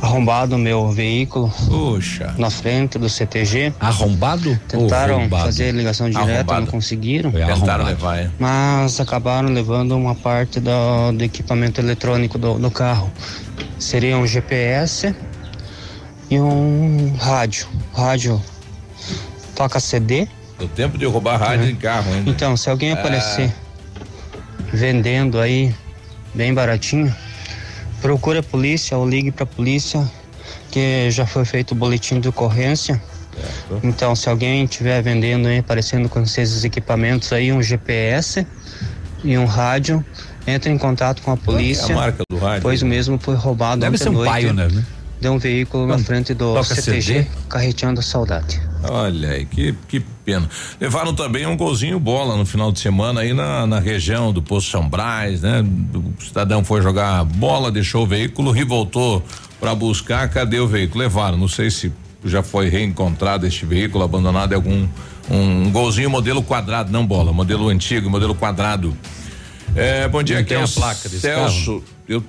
[0.02, 2.34] arrombado o meu veículo Puxa.
[2.40, 3.72] na frente do CTG.
[3.80, 4.60] Arrombado?
[4.68, 5.46] Tentaram Ou roubado?
[5.46, 6.62] fazer ligação direta, Arrombado.
[6.62, 7.30] não conseguiram.
[7.32, 7.86] Foi Tentaram arrombado.
[7.86, 8.32] levar, é.
[8.40, 13.12] mas acabaram levando uma parte do, do equipamento eletrônico do, do carro.
[13.78, 15.14] Seria um GPS
[16.34, 17.68] e um rádio.
[17.94, 18.42] Rádio
[19.56, 20.28] toca CD.
[20.60, 22.30] O tempo de roubar rádio em carro ainda.
[22.30, 22.96] Então, se alguém Ah.
[22.96, 23.54] aparecer
[24.72, 25.74] vendendo aí
[26.34, 27.14] bem baratinho,
[28.02, 30.10] procure a polícia ou ligue para a polícia,
[30.72, 33.02] que já foi feito o boletim de ocorrência.
[33.84, 38.46] Então, se alguém estiver vendendo aí, aparecendo com esses equipamentos aí, um GPS
[39.24, 40.04] e um rádio,
[40.46, 41.94] entre em contato com a polícia.
[41.94, 42.62] É a marca do rádio?
[42.64, 44.84] Pois o mesmo foi roubado Deve ontem ser um noite Pioneer, né?
[45.24, 47.28] De um veículo na frente do CTG, CD?
[47.50, 48.62] carreteando a saudade.
[48.84, 50.48] Olha aí, que, que pena.
[50.80, 54.70] Levaram também um golzinho bola no final de semana aí na, na região do Poço
[54.70, 55.64] São Brás, né?
[55.96, 59.24] O cidadão foi jogar bola, deixou o veículo e voltou
[59.60, 60.28] para buscar.
[60.30, 61.00] Cadê o veículo?
[61.02, 61.38] Levaram.
[61.38, 61.92] Não sei se
[62.26, 64.88] já foi reencontrado este veículo abandonado em algum
[65.32, 68.96] um golzinho modelo quadrado, não bola, modelo antigo, modelo quadrado.
[69.74, 71.82] É, bom dia, Não aqui tem é o a placa desse Celso.
[72.08, 72.22] Eu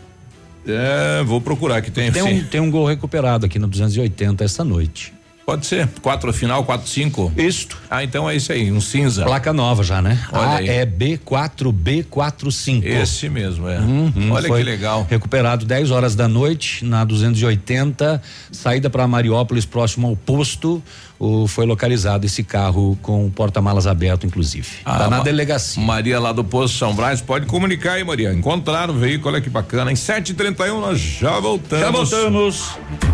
[0.66, 4.64] é, vou procurar que tem, Tem um, tem um gol recuperado aqui no 280 esta
[4.64, 5.12] noite.
[5.46, 5.86] Pode ser.
[6.00, 7.30] Quatro final, quatro cinco.
[7.36, 7.76] Isto.
[7.90, 9.24] Ah, então é isso aí, um cinza.
[9.24, 10.18] Placa nova já, né?
[10.32, 10.68] Olha A aí.
[10.70, 12.82] é B4B45.
[12.84, 13.78] Esse mesmo, é.
[13.78, 15.06] Uhum, Olha que legal.
[15.08, 20.82] Recuperado 10 horas da noite na 280, saída para Mariópolis, próximo ao posto.
[21.24, 24.68] O, foi localizado esse carro com o porta-malas aberto, inclusive.
[24.84, 25.82] tá na delegacia.
[25.82, 28.32] Maria lá do Poço São Brás, pode comunicar aí, Maria.
[28.32, 29.90] Encontraram o veículo, olha que bacana.
[29.90, 31.80] Em 7h31 nós já voltamos.
[31.80, 33.13] Já voltamos.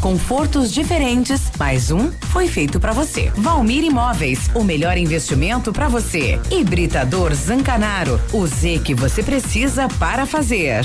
[0.00, 1.50] Confortos diferentes.
[1.58, 3.30] Mais um foi feito para você.
[3.36, 4.50] Valmir Imóveis.
[4.54, 6.38] O melhor investimento para você.
[6.50, 8.20] Hibridador Zancanaro.
[8.32, 10.84] O Z que você precisa para fazer.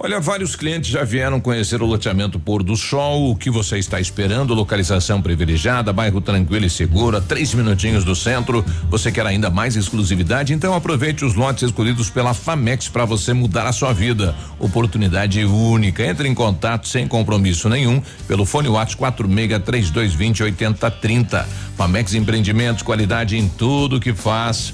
[0.00, 3.32] Olha, vários clientes já vieram conhecer o loteamento Pôr do Sol.
[3.32, 4.54] O que você está esperando?
[4.54, 8.64] Localização privilegiada, bairro tranquilo e seguro, a três minutinhos do centro.
[8.88, 10.54] Você quer ainda mais exclusividade?
[10.54, 14.36] Então aproveite os lotes escolhidos pela Famex para você mudar a sua vida.
[14.60, 16.06] Oportunidade única.
[16.06, 21.48] Entre em contato sem compromisso nenhum pelo fone WhatsApp 46 3220 8030.
[21.76, 24.72] Famex Empreendimentos, qualidade em tudo que faz.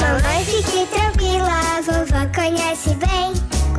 [0.00, 3.21] Mamãe, fique tranquila, vovó conhece bem.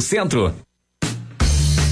[0.00, 0.54] Centro.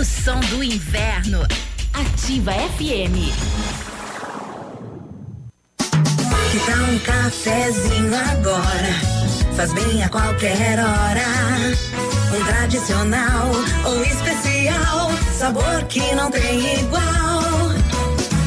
[0.00, 1.46] O som do inverno.
[1.92, 3.16] Ativa FM.
[6.50, 8.94] Que tal um cafezinho agora?
[9.54, 11.26] Faz bem a qualquer hora.
[12.34, 13.50] Um tradicional
[13.84, 17.68] ou especial, sabor que não tem igual.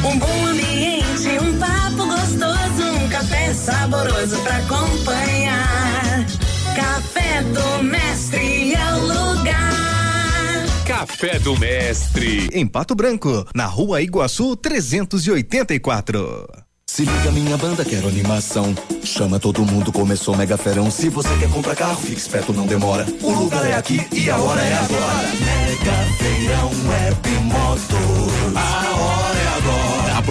[0.05, 6.25] Um bom ambiente, um papo gostoso, um café saboroso pra acompanhar.
[6.75, 8.12] Café do Mestre.
[11.03, 12.47] Café do Mestre.
[12.53, 16.47] Em Pato Branco, na rua Iguaçu 384.
[16.87, 18.73] Se liga minha banda, quero animação.
[19.03, 20.89] Chama todo mundo, começou mega ferão.
[20.89, 23.05] Se você quer comprar carro, fique esperto, não demora.
[23.21, 25.27] O lugar é aqui e a hora é agora.
[25.41, 28.33] Mega feirão web motor.
[28.55, 28.82] A hora é agora.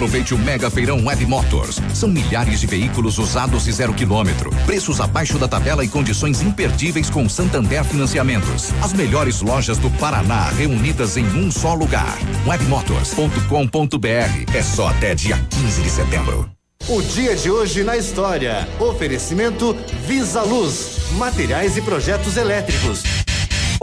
[0.03, 1.79] Aproveite o Mega Feirão Web Motors.
[1.93, 4.49] São milhares de veículos usados e zero quilômetro.
[4.65, 8.73] Preços abaixo da tabela e condições imperdíveis com Santander Financiamentos.
[8.81, 12.17] As melhores lojas do Paraná reunidas em um só lugar.
[12.45, 14.53] Webmotors.com.br.
[14.53, 16.51] É só até dia 15 de setembro.
[16.89, 18.67] O dia de hoje na história.
[18.81, 19.73] Oferecimento
[20.05, 20.97] Visa Luz.
[21.13, 23.03] Materiais e projetos elétricos.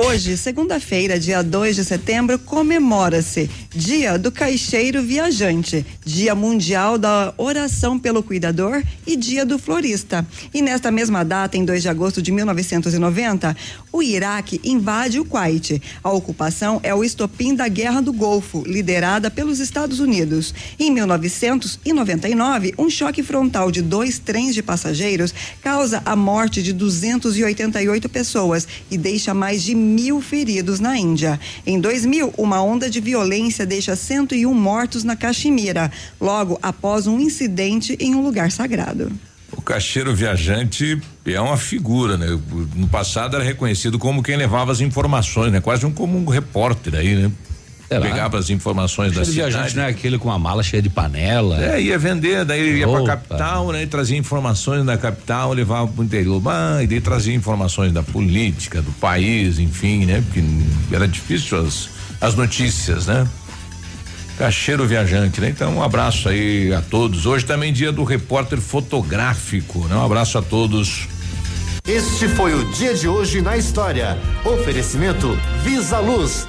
[0.03, 8.01] Hoje, segunda-feira, dia 2 de setembro, comemora-se Dia do Caixeiro Viajante, Dia Mundial da Oração
[8.01, 10.27] pelo Cuidador e Dia do Florista.
[10.53, 13.57] E nesta mesma data, em 2 de agosto de 1990,
[13.93, 15.81] o Iraque invade o Kuwait.
[16.03, 20.53] A ocupação é o estopim da Guerra do Golfo, liderada pelos Estados Unidos.
[20.77, 28.09] Em 1999, um choque frontal de dois trens de passageiros causa a morte de 288
[28.09, 31.39] pessoas e deixa mais de mil feridos na Índia.
[31.65, 37.97] Em 2000, uma onda de violência deixa 101 mortos na Caxemira, logo após um incidente
[38.01, 39.11] em um lugar sagrado.
[39.53, 42.39] O caixeiro viajante é uma figura, né?
[42.77, 45.61] No passado era reconhecido como quem levava as informações, né?
[45.61, 47.31] Quase um como um repórter aí, né?
[47.91, 48.07] Sei lá.
[48.07, 49.51] Pegava as informações da cidade.
[49.51, 51.61] viajante não é aquele com a mala cheia de panela.
[51.61, 53.83] É, ia vender, daí ia pra capital, né?
[53.83, 56.41] E trazia informações da capital, levava pro interior.
[56.47, 60.23] Ah, e daí trazia informações da política, do país, enfim, né?
[60.25, 60.41] Porque
[60.93, 63.27] era difícil as, as notícias, né?
[64.41, 65.51] Cacheiro viajante, né?
[65.51, 67.27] Então, um abraço aí a todos.
[67.27, 69.95] Hoje também dia do repórter fotográfico, né?
[69.95, 71.07] Um abraço a todos.
[71.87, 74.17] Este foi o dia de hoje na história.
[74.43, 76.49] Oferecimento Visa Luz.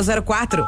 [0.03, 0.67] 6004.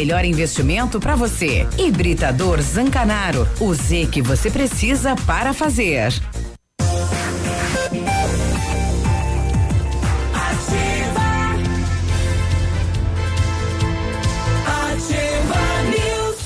[0.00, 1.68] melhor investimento para você.
[1.76, 3.46] Hibridador Zancanaro.
[3.60, 6.10] O Z que você precisa para fazer.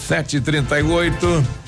[0.09, 1.64] Sete e trinta e oito.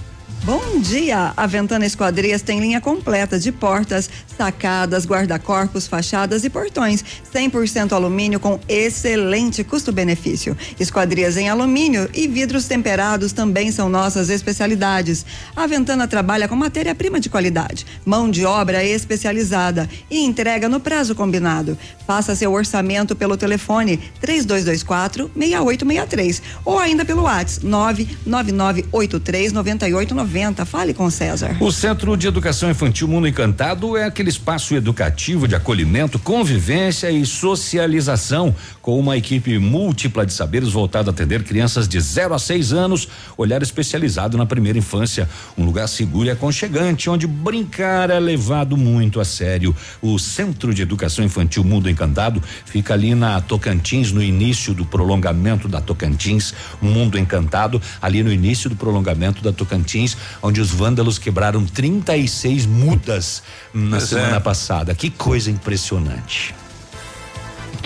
[0.47, 1.33] Bom dia!
[1.37, 7.05] A Ventana Esquadrias tem linha completa de portas, sacadas, guarda-corpos, fachadas e portões.
[7.35, 10.57] 100% alumínio com excelente custo-benefício.
[10.79, 15.27] Esquadrias em alumínio e vidros temperados também são nossas especialidades.
[15.57, 21.17] A Ventana trabalha com matéria-prima de qualidade, mão de obra especializada e entrega no prazo
[21.17, 21.77] combinado.
[22.07, 30.36] Faça seu orçamento pelo telefone 3224 6863 ou ainda pelo WhatsApp 99983 9890.
[30.67, 31.57] Fale com César.
[31.61, 37.25] O Centro de Educação Infantil Mundo Encantado é aquele espaço educativo de acolhimento, convivência e
[37.25, 42.75] socialização, com uma equipe múltipla de saberes voltada a atender crianças de 0 a 6
[42.75, 45.27] anos, olhar especializado na primeira infância.
[45.57, 49.75] Um lugar seguro e aconchegante, onde brincar é levado muito a sério.
[50.03, 55.67] O Centro de Educação Infantil Mundo Encantado fica ali na Tocantins, no início do prolongamento
[55.67, 61.65] da Tocantins, Mundo Encantado, ali no início do prolongamento da Tocantins, onde os vândalos quebraram
[61.65, 64.41] 36 mudas na Pois semana é.
[64.41, 64.95] passada.
[64.95, 66.55] Que coisa impressionante.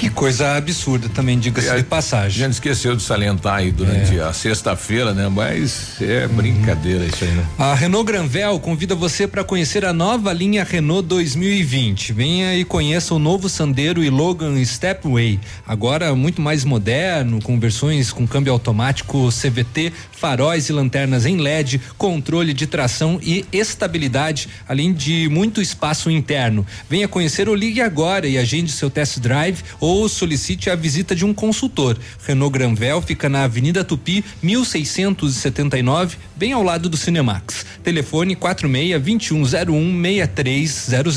[0.01, 2.43] Que coisa absurda também, diga-se de passagem.
[2.45, 4.23] A gente esqueceu de salientar aí durante É.
[4.23, 5.29] a sexta-feira, né?
[5.29, 7.45] Mas é brincadeira isso aí, né?
[7.59, 12.15] A Renault Granvel convida você para conhecer a nova linha Renault 2020.
[12.15, 15.39] Venha e conheça o novo Sandero e Logan Stepway.
[15.67, 21.79] Agora muito mais moderno, com versões com câmbio automático CVT, faróis e lanternas em LED,
[21.99, 26.67] controle de tração e estabilidade, além de muito espaço interno.
[26.89, 31.25] Venha conhecer ou ligue agora e agende seu test drive ou solicite a visita de
[31.25, 31.97] um consultor.
[32.27, 37.67] Renault Granvel fica na Avenida Tupi, 1679, bem ao lado do Cinemax.
[37.83, 41.17] Telefone 46 2101 6300.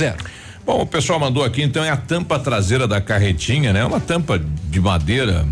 [0.66, 3.84] Bom, o pessoal mandou aqui, então é a tampa traseira da carretinha, né?
[3.84, 5.46] Uma tampa de madeira.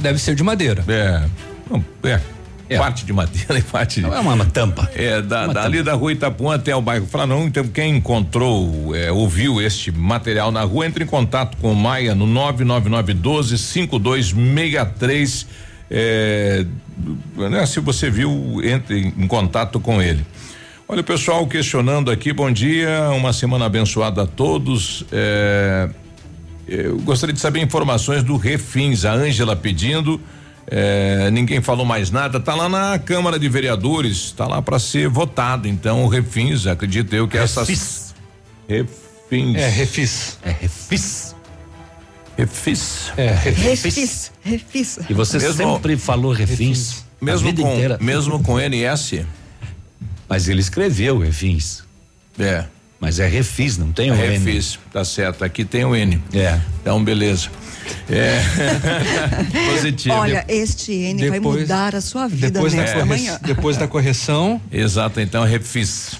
[0.00, 0.84] Deve ser de madeira.
[0.86, 1.28] É.
[1.68, 2.20] Não, é.
[2.78, 4.06] Parte de madeira e parte de.
[4.06, 4.90] É uma, tampa.
[4.94, 5.90] É, da, Uma dali tampa.
[5.90, 7.46] da rua Itapuã até o bairro Franão.
[7.46, 12.14] Então, quem encontrou, é, ouviu este material na rua, entre em contato com o Maia
[12.14, 15.46] no 99912 5263.
[15.90, 16.64] É,
[17.36, 20.24] né, se você viu, entre em contato com ele.
[20.88, 25.04] Olha o pessoal questionando aqui, bom dia, uma semana abençoada a todos.
[25.10, 25.88] É,
[26.68, 30.20] eu gostaria de saber informações do Refins, a Ângela pedindo.
[30.66, 35.08] É, ninguém falou mais nada, tá lá na Câmara de Vereadores, tá lá para ser
[35.08, 35.68] votado.
[35.68, 37.68] Então, o Refins, acredito eu que essas.
[37.68, 38.14] Refis.
[38.68, 39.56] Refins.
[39.56, 40.38] É, refis.
[40.42, 41.34] É refis.
[42.36, 43.12] Refis.
[43.16, 44.98] É, Refis, refis.
[45.08, 47.04] E você Mesmo- sempre falou refins.
[47.20, 47.98] Mesmo vida com, inteira.
[48.00, 49.24] mesmo com NS.
[50.28, 51.82] Mas ele escreveu refins.
[52.38, 52.64] É.
[53.00, 54.38] Mas é refis, não tem o N.
[54.38, 55.44] Refis, tá certo.
[55.44, 56.22] Aqui tem o N.
[56.32, 56.58] É.
[56.80, 57.48] Então, beleza.
[58.08, 58.40] É.
[59.74, 60.14] Positivo.
[60.14, 63.38] Olha, este N vai Depois- mudar a sua vida Depois da, nesta corre- manhã.
[63.42, 64.60] depois da correção.
[64.72, 66.12] Exato, então refis.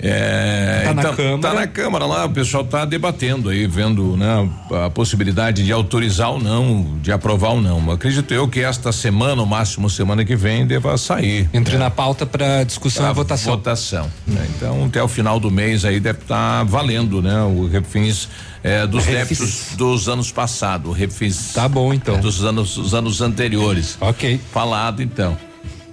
[0.00, 1.38] É, Tá na então, Câmara.
[1.40, 4.48] Tá na Câmara lá, o pessoal tá debatendo aí, vendo né,
[4.84, 7.90] a possibilidade de autorizar ou não, de aprovar ou não.
[7.90, 11.48] Acredito eu que esta semana, ou máximo semana que vem, deva sair.
[11.52, 13.52] Entre na pauta para discussão Pra e votação.
[13.54, 14.46] votação, né?
[14.56, 17.42] Então, até o final do mês aí deve estar valendo, né?
[17.42, 18.28] O refins
[18.62, 19.38] é, dos Refis.
[19.38, 21.52] débitos dos anos passados, refis.
[21.54, 22.20] Tá bom, então.
[22.20, 23.96] Dos anos, os anos anteriores.
[24.00, 24.40] Ok.
[24.52, 25.36] Falado, então.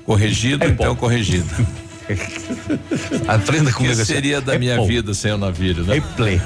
[0.05, 1.49] Corrigido, então corrigido.
[3.27, 3.93] Aprenda O que comigo.
[3.93, 4.05] assim.
[4.13, 5.95] seria da É minha vida sem o navio, né?
[5.95, 6.41] Replay.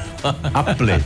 [0.54, 1.00] A play.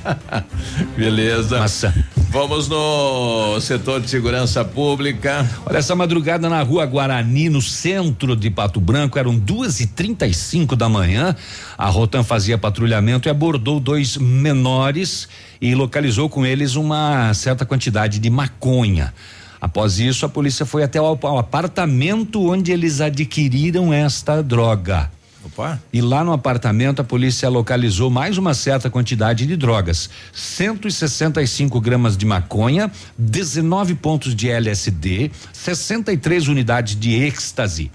[0.95, 1.60] Beleza.
[1.60, 1.93] Maçã.
[2.30, 5.47] Vamos no setor de segurança pública.
[5.66, 10.26] Olha, essa madrugada na rua Guarani, no centro de Pato Branco, eram duas e trinta
[10.26, 11.36] e cinco da manhã.
[11.78, 15.28] A Rotan fazia patrulhamento e abordou dois menores
[15.62, 19.14] e localizou com eles uma certa quantidade de maconha.
[19.64, 25.09] Após isso, a polícia foi até o, apartamento onde eles adquiriram esta droga.
[25.45, 25.80] Opa.
[25.93, 32.18] E lá no apartamento a polícia localizou mais uma certa quantidade de drogas: 165 gramas
[32.18, 37.89] de maconha, 19 pontos de LSD, 63 unidades de êxtase.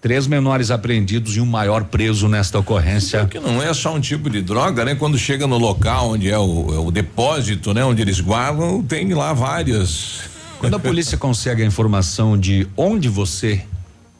[0.00, 3.26] Três menores apreendidos e um maior preso nesta ocorrência.
[3.26, 4.94] Que não é só um tipo de droga, né?
[4.94, 7.84] Quando chega no local onde é o, é o depósito, né?
[7.84, 10.30] Onde eles guardam, tem lá várias.
[10.62, 13.64] Quando a polícia consegue a informação de onde você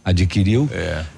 [0.04, 0.68] adquiriu,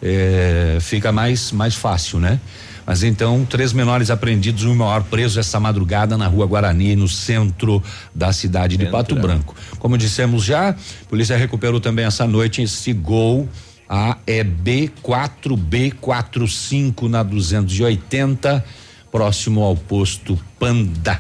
[0.03, 0.77] é.
[0.81, 2.39] fica mais mais fácil, né?
[2.87, 7.09] Mas então, três menores apreendidos e um maior preso essa madrugada na rua Guarani, no
[7.09, 7.83] centro
[8.15, 9.57] da cidade de Pato Branco.
[9.79, 10.75] Como dissemos já, a
[11.09, 13.49] polícia recuperou também essa noite esse gol
[13.89, 18.63] a EB 4B45 na 280,
[19.11, 21.19] próximo ao posto Panda.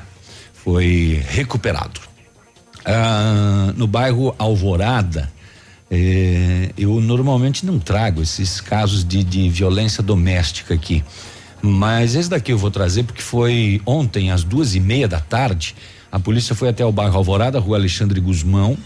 [0.52, 2.13] Foi recuperado.
[2.84, 5.32] Ah, no bairro Alvorada,
[5.90, 11.02] eh, eu normalmente não trago esses casos de, de violência doméstica aqui.
[11.62, 15.74] Mas esse daqui eu vou trazer porque foi ontem, às duas e meia da tarde.
[16.12, 18.76] A polícia foi até o bairro Alvorada, rua Alexandre Guzmão.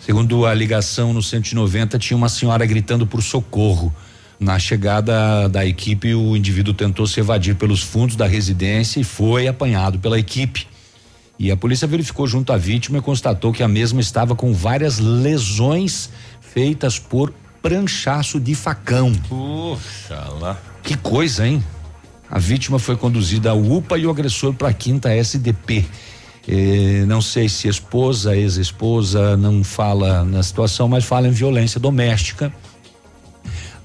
[0.00, 3.94] Segundo a ligação no 190, tinha uma senhora gritando por socorro.
[4.40, 9.48] Na chegada da equipe, o indivíduo tentou se evadir pelos fundos da residência e foi
[9.48, 10.66] apanhado pela equipe.
[11.38, 14.98] E a polícia verificou junto à vítima e constatou que a mesma estava com várias
[14.98, 16.10] lesões
[16.40, 17.32] feitas por
[17.62, 19.12] pranchaço de facão.
[19.28, 20.58] Puxa lá.
[20.82, 21.62] Que coisa, hein?
[22.30, 25.86] A vítima foi conduzida ao UPA e o agressor para a quinta SDP.
[26.46, 32.52] Eh, não sei se esposa, ex-esposa, não fala na situação, mas fala em violência doméstica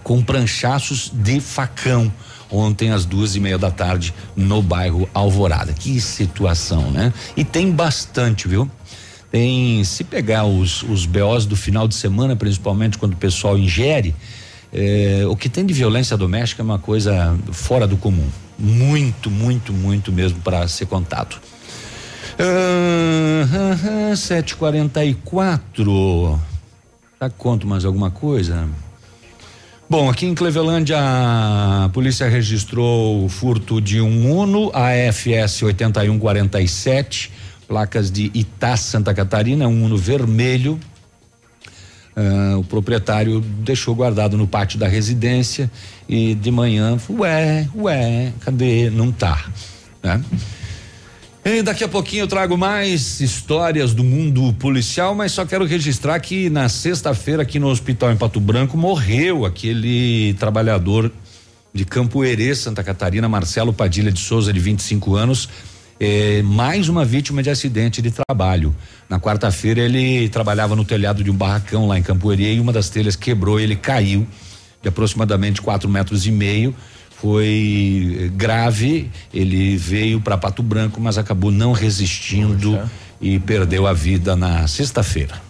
[0.04, 2.12] com pranchaços de facão
[2.54, 5.74] ontem às duas e meia da tarde no bairro Alvorada.
[5.74, 7.12] Que situação, né?
[7.36, 8.70] E tem bastante, viu?
[9.32, 14.14] Tem, se pegar os, os BOs do final de semana, principalmente quando o pessoal ingere,
[14.72, 18.30] eh, o que tem de violência doméstica é uma coisa fora do comum.
[18.60, 21.38] Muito, muito, muito mesmo para ser contado.
[22.34, 26.40] Uh, 744.
[27.20, 28.68] Tá conto mais alguma coisa?
[29.94, 37.32] Bom, aqui em Clevelândia a polícia registrou o furto de um Uno AFS 8147,
[37.68, 40.80] placas de Itá, Santa Catarina, um Uno vermelho.
[42.18, 45.70] Uh, o proprietário deixou guardado no pátio da residência
[46.10, 48.90] e de manhã, ué, ué, cadê?
[48.90, 49.46] Não tá,
[50.02, 50.20] né?
[51.46, 56.18] E daqui a pouquinho eu trago mais histórias do mundo policial, mas só quero registrar
[56.22, 61.12] que na sexta-feira aqui no hospital em Pato Branco morreu aquele trabalhador
[61.74, 65.50] de Campo Herê, Santa Catarina, Marcelo Padilha de Souza, de 25 anos,
[66.00, 68.74] eh, mais uma vítima de acidente de trabalho.
[69.10, 72.72] Na quarta-feira ele trabalhava no telhado de um barracão lá em Campo Herê e uma
[72.72, 74.26] das telhas quebrou, ele caiu
[74.82, 76.74] de aproximadamente quatro metros e meio
[77.24, 79.10] foi grave.
[79.34, 82.92] Ele veio para Pato Branco, mas acabou não resistindo Poxa.
[83.22, 85.42] e perdeu a vida na sexta-feira.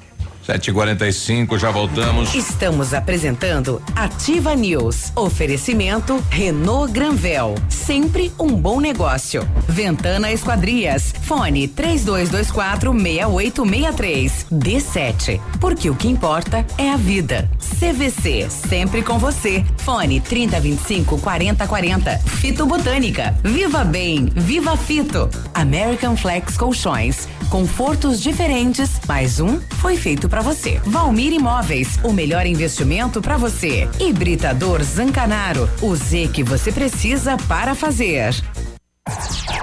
[0.47, 2.35] 7h45, já voltamos.
[2.35, 5.13] Estamos apresentando Ativa News.
[5.15, 7.55] Oferecimento Renault Granvel.
[7.69, 9.47] Sempre um bom negócio.
[9.67, 11.13] Ventana Esquadrias.
[11.21, 14.45] Fone 3224 6863.
[14.51, 15.39] D7.
[15.61, 17.49] Porque o que importa é a vida.
[17.79, 18.49] CVC.
[18.49, 19.63] Sempre com você.
[19.77, 22.19] Fone 3025 4040.
[22.19, 23.33] Fito Botânica.
[23.43, 24.25] Viva Bem.
[24.35, 25.29] Viva Fito.
[25.53, 27.29] American Flex Colchões.
[27.49, 28.99] Confortos diferentes.
[29.07, 30.81] Mais um foi feito para você.
[30.83, 33.87] Valmir Imóveis, o melhor investimento para você.
[33.99, 38.33] Hibridador Zancanaro, o Z que você precisa para fazer.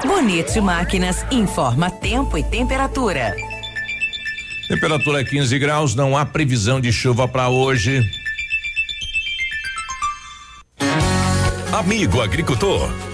[0.07, 3.35] Bonito Máquinas informa tempo e temperatura.
[4.69, 8.09] Temperatura é 15 graus, não há previsão de chuva para hoje.
[11.73, 12.89] Amigo agricultor,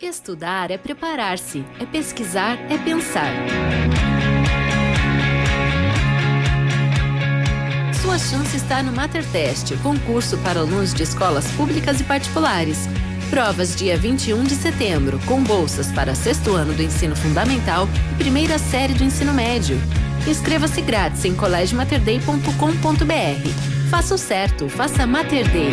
[0.00, 3.32] Estudar é preparar-se, é pesquisar, é pensar.
[8.00, 12.88] Sua chance está no Mater Test, concurso para alunos de escolas públicas e particulares.
[13.28, 18.56] Provas dia 21 de setembro, com bolsas para sexto ano do ensino fundamental e primeira
[18.56, 19.76] série do ensino médio.
[20.28, 23.90] Inscreva-se grátis em colégiomaterday.com.br.
[23.90, 25.72] Faça o certo, faça Mater Day.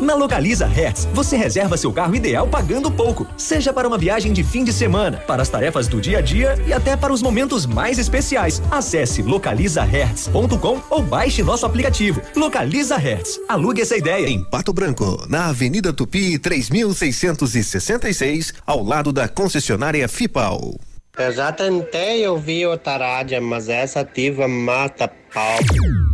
[0.00, 4.44] Na Localiza Hertz, você reserva seu carro ideal pagando pouco, seja para uma viagem de
[4.44, 7.66] fim de semana, para as tarefas do dia a dia e até para os momentos
[7.66, 8.62] mais especiais.
[8.70, 12.20] Acesse localizahertz.com ou baixe nosso aplicativo.
[12.34, 13.40] Localiza Hertz.
[13.48, 14.28] Alugue essa ideia.
[14.28, 20.74] Em Pato Branco, na Avenida Tupi, 3666, ao lado da concessionária Fipal.
[21.18, 25.58] Eu já tentei ouvir outra rádio, mas essa ativa mata pau.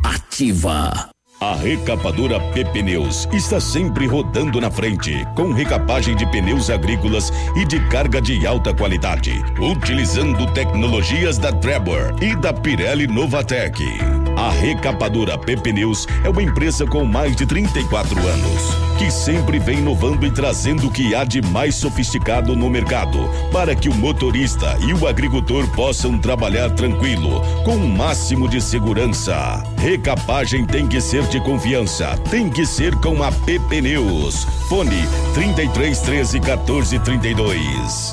[0.05, 1.12] Ativa.
[1.43, 7.65] A recapadora PP Neus está sempre rodando na frente, com recapagem de pneus agrícolas e
[7.65, 13.83] de carga de alta qualidade, utilizando tecnologias da Trevor e da Pirelli Novatec.
[14.43, 19.79] A recapadora PP Neus é uma empresa com mais de 34 anos, que sempre vem
[19.79, 23.21] inovando e trazendo o que há de mais sofisticado no mercado,
[23.53, 29.63] para que o motorista e o agricultor possam trabalhar tranquilo, com o máximo de segurança.
[29.79, 34.43] Recapagem tem que ser de confiança, tem que ser com a PP Neus.
[34.69, 38.13] Fone 33 13 14 32.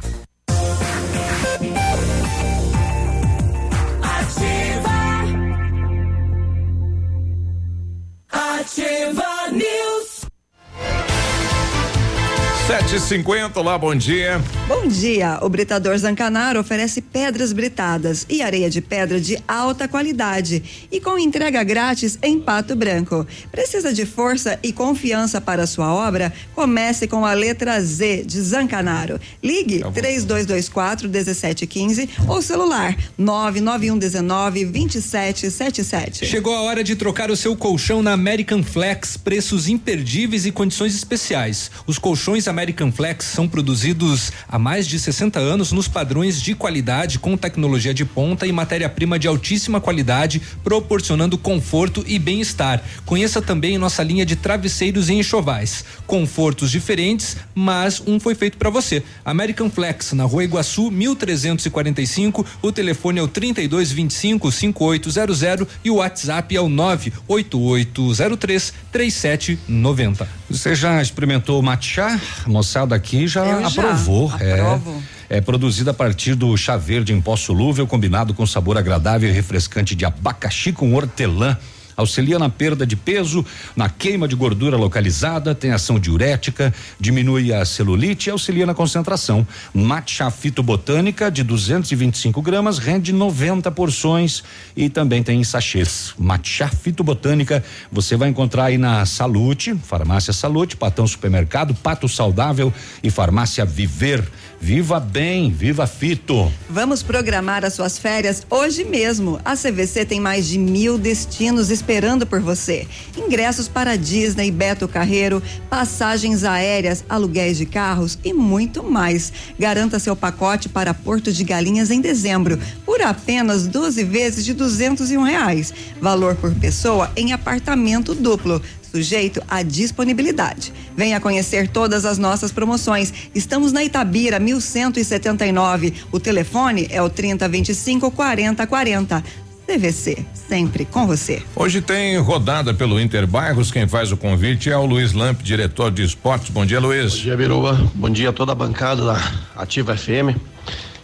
[12.71, 14.41] 750, olá, bom dia.
[14.65, 15.39] Bom dia.
[15.41, 21.19] O Britador Zancanaro oferece pedras britadas e areia de pedra de alta qualidade e com
[21.19, 23.27] entrega grátis em Pato Branco.
[23.51, 26.31] Precisa de força e confiança para sua obra?
[26.55, 29.19] Comece com a letra Z de Zancanaro.
[29.43, 36.25] Ligue 3224 1715 ou celular 991 19 2777.
[36.25, 40.95] Chegou a hora de trocar o seu colchão na American Flex, preços imperdíveis e condições
[40.95, 41.69] especiais.
[41.85, 42.60] Os colchões American
[42.91, 48.05] Flex são produzidos há mais de 60 anos nos padrões de qualidade com tecnologia de
[48.05, 52.83] ponta e matéria-prima de altíssima qualidade, proporcionando conforto e bem-estar.
[53.03, 55.83] Conheça também nossa linha de travesseiros e enxovais.
[56.05, 59.01] Confortos diferentes, mas um foi feito para você.
[59.25, 62.45] American Flex, na Rua Iguaçu, 1345.
[62.61, 70.27] O telefone é o 3225 5800 e o WhatsApp é o 98803 3790.
[70.49, 72.19] Você já experimentou matcha?
[72.51, 74.31] Moçada aqui já Eu já aprovou.
[74.33, 75.01] aprovo.
[75.29, 79.29] É, é produzido a partir do chá verde em pó solúvel, combinado com sabor agradável
[79.29, 81.57] e refrescante de abacaxi com hortelã.
[82.01, 83.45] Auxilia na perda de peso,
[83.75, 89.47] na queima de gordura localizada, tem ação diurética, diminui a celulite e auxilia na concentração.
[89.73, 94.43] Matcha fitobotânica de 225 gramas rende 90 porções
[94.75, 96.13] e também tem em sachês.
[96.17, 102.73] Matcha fitobotânica você vai encontrar aí na Salute, Farmácia Salute, Patão Supermercado, Pato Saudável
[103.03, 104.27] e Farmácia Viver.
[104.63, 106.51] Viva bem, viva fito.
[106.69, 109.39] Vamos programar as suas férias hoje mesmo.
[109.43, 112.87] A CVC tem mais de mil destinos esperando por você.
[113.17, 119.33] Ingressos para Disney, Beto Carreiro, passagens aéreas, aluguéis de carros e muito mais.
[119.57, 125.11] Garanta seu pacote para Porto de Galinhas em dezembro por apenas 12 vezes de duzentos
[125.11, 125.73] e um reais.
[125.99, 128.61] Valor por pessoa em apartamento duplo
[128.91, 130.73] sujeito à disponibilidade.
[130.95, 133.13] Venha conhecer todas as nossas promoções.
[133.33, 135.93] Estamos na Itabira, 1179.
[136.11, 139.23] O telefone é o 3025 4040.
[139.65, 141.41] TVC, sempre com você.
[141.55, 143.71] Hoje tem rodada pelo Interbairros.
[143.71, 146.49] Quem faz o convite é o Luiz Lamp, diretor de esportes.
[146.49, 147.13] Bom dia, Luiz.
[147.13, 147.91] Bom dia, Biruba.
[147.95, 150.35] Bom dia a toda a bancada da Ativa FM.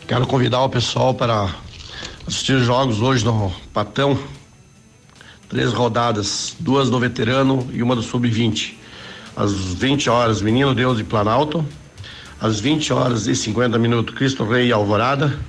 [0.05, 1.49] Quero convidar o pessoal para
[2.27, 4.19] assistir os jogos hoje no Patão.
[5.49, 8.73] Três rodadas, duas do veterano e uma do sub-20.
[9.35, 11.65] Às 20 horas, Menino Deus de Planalto.
[12.39, 15.39] Às 20 horas e 50 minutos, Cristo Rei e Alvorada.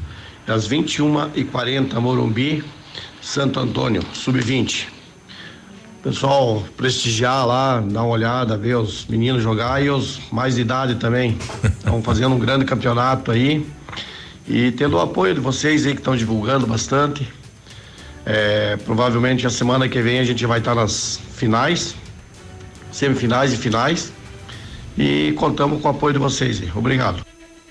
[0.46, 2.62] E às 21 e 40 Morumbi,
[3.20, 4.86] Santo Antônio, sub-20.
[6.01, 10.94] Pessoal, prestigiar lá, dar uma olhada, ver os meninos jogar e os mais de idade
[10.94, 11.36] também.
[11.76, 13.66] Estão fazendo um grande campeonato aí.
[14.46, 17.28] E tendo o apoio de vocês aí que estão divulgando bastante.
[18.26, 21.94] É, provavelmente a semana que vem a gente vai estar nas finais,
[22.92, 24.12] semifinais e finais.
[24.96, 26.60] E contamos com o apoio de vocês.
[26.60, 26.70] Aí.
[26.74, 27.24] Obrigado.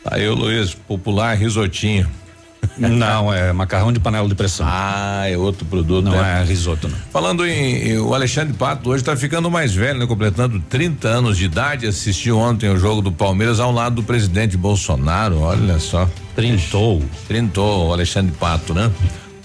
[0.05, 2.09] Aí o Luiz, popular risotinho.
[2.77, 4.65] Não, é macarrão de panela de pressão.
[4.69, 6.05] Ah, é outro produto.
[6.05, 6.41] Não né?
[6.41, 6.97] é risoto, não.
[7.11, 10.05] Falando em, em- o Alexandre Pato hoje está ficando mais velho, né?
[10.05, 11.87] Completando 30 anos de idade.
[11.87, 15.39] Assistiu ontem o jogo do Palmeiras ao lado do presidente Bolsonaro.
[15.39, 16.07] Olha só.
[16.35, 17.03] Trintou.
[17.27, 18.91] Trintou o Alexandre Pato, né?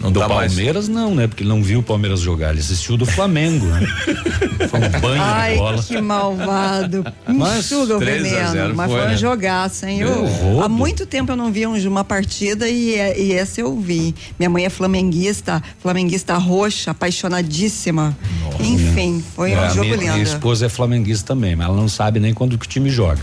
[0.03, 1.27] Não do tá mais- Palmeiras não, né?
[1.27, 3.81] Porque ele não viu o Palmeiras jogar, ele assistiu do Flamengo, né?
[4.69, 5.83] Foi um banho Ai, de bola.
[5.83, 7.05] que malvado.
[7.27, 8.75] Mas Enxuga o 3 a 0 veneno.
[8.75, 9.17] Mas foi, foi um né?
[9.17, 10.01] jogaço, hein?
[10.01, 13.79] Eu- há muito tempo eu não via um- uma partida e, é- e essa eu
[13.79, 14.15] vi.
[14.39, 18.17] Minha mãe é flamenguista, flamenguista roxa, apaixonadíssima.
[18.61, 20.13] Enfim, foi É, um a jogo minha, lindo.
[20.13, 23.21] minha esposa é flamenguista também, mas ela não sabe nem quando que o time joga.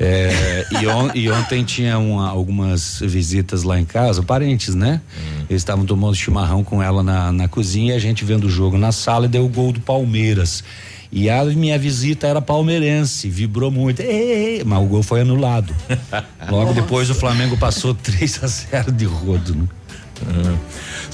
[0.00, 5.00] É, e, on- e ontem tinha uma- algumas visitas lá em casa, parentes, né?
[5.50, 8.78] Eles estavam tomando chimarrão com ela na, na cozinha, e a gente vendo o jogo
[8.78, 10.62] na sala e deu o gol do Palmeiras.
[11.10, 15.74] E a minha visita era palmeirense, vibrou muito, "Ê, ê", mas o gol foi anulado.
[16.50, 20.58] Logo depois o Flamengo passou 3 a 0 de rodo, né?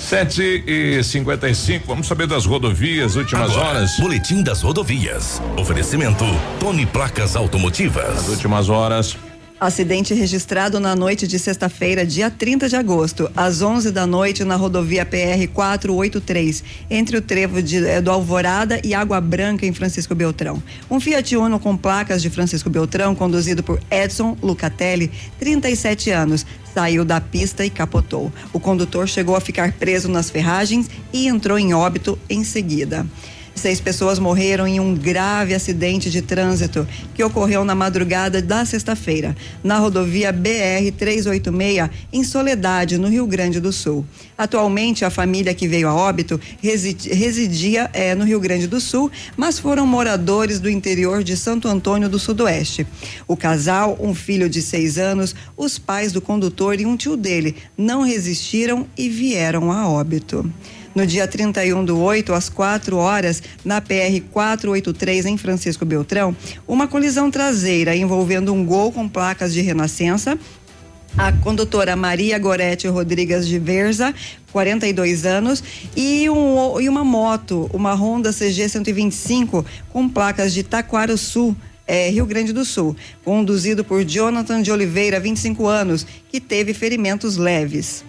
[0.04, 3.96] Sete e cinquenta e cinco, vamos saber das rodovias, últimas Agora, horas.
[3.98, 5.40] Boletim das rodovias.
[5.56, 6.26] Oferecimento
[6.60, 8.18] Tony Placas Automotivas.
[8.18, 9.16] As últimas horas.
[9.64, 14.56] Acidente registrado na noite de sexta-feira, dia 30 de agosto, às 11 da noite, na
[14.56, 20.14] rodovia PR 483, entre o trevo de, eh, do Alvorada e Água Branca, em Francisco
[20.14, 20.62] Beltrão.
[20.90, 26.44] Um Fiat Uno com placas de Francisco Beltrão, conduzido por Edson Lucatelli, 37 anos,
[26.74, 28.30] saiu da pista e capotou.
[28.52, 33.06] O condutor chegou a ficar preso nas ferragens e entrou em óbito em seguida.
[33.54, 39.34] Seis pessoas morreram em um grave acidente de trânsito que ocorreu na madrugada da sexta-feira,
[39.62, 44.04] na rodovia BR-386, em Soledade, no Rio Grande do Sul.
[44.36, 49.10] Atualmente, a família que veio a óbito residi- residia eh, no Rio Grande do Sul,
[49.36, 52.86] mas foram moradores do interior de Santo Antônio do Sudoeste.
[53.26, 57.54] O casal, um filho de seis anos, os pais do condutor e um tio dele
[57.78, 60.50] não resistiram e vieram a óbito.
[60.94, 66.36] No dia 31 do 8, às 4 horas, na PR 483, em Francisco Beltrão,
[66.68, 70.38] uma colisão traseira envolvendo um gol com placas de renascença.
[71.18, 74.14] A condutora Maria Gorete Rodrigues de Verza,
[74.52, 75.64] 42 anos,
[75.96, 82.26] e, um, e uma moto, uma Honda CG 125, com placas de Taquaruçu, eh, Rio
[82.26, 88.04] Grande do Sul, conduzido por Jonathan de Oliveira, 25 anos, que teve ferimentos leves.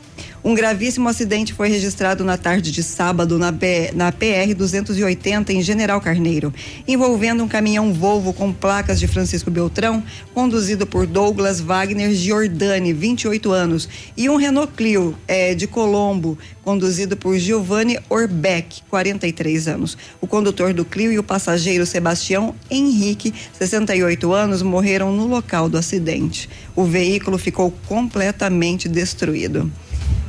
[0.46, 5.60] Um gravíssimo acidente foi registrado na tarde de sábado na, B- na PR 280 em
[5.64, 6.54] General Carneiro,
[6.88, 10.04] envolvendo um caminhão Volvo com placas de Francisco Beltrão,
[10.36, 17.18] conduzido por Douglas Wagner Giordani, 28 anos, e um Renault Clio eh, de Colombo, conduzido
[17.18, 19.98] por Giovanni Orbeck, 43 anos.
[20.22, 25.76] O condutor do Clio e o passageiro Sebastião Henrique, 68 anos, morreram no local do
[25.80, 26.48] acidente.
[26.76, 29.72] O veículo ficou completamente destruído.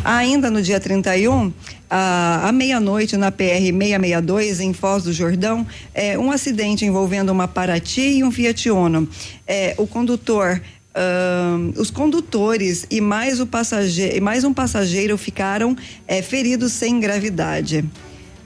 [0.09, 1.53] Ainda no dia 31,
[1.91, 7.49] à, à meia-noite, na PR 662, em Foz do Jordão, é, um acidente envolvendo uma
[7.49, 9.09] Paraty e um Fiat Uno.
[9.45, 10.63] É, o condutor.
[10.95, 15.77] ahn, os condutores e mais, o passageiro, mais um passageiro ficaram
[16.07, 17.85] é, feridos sem gravidade.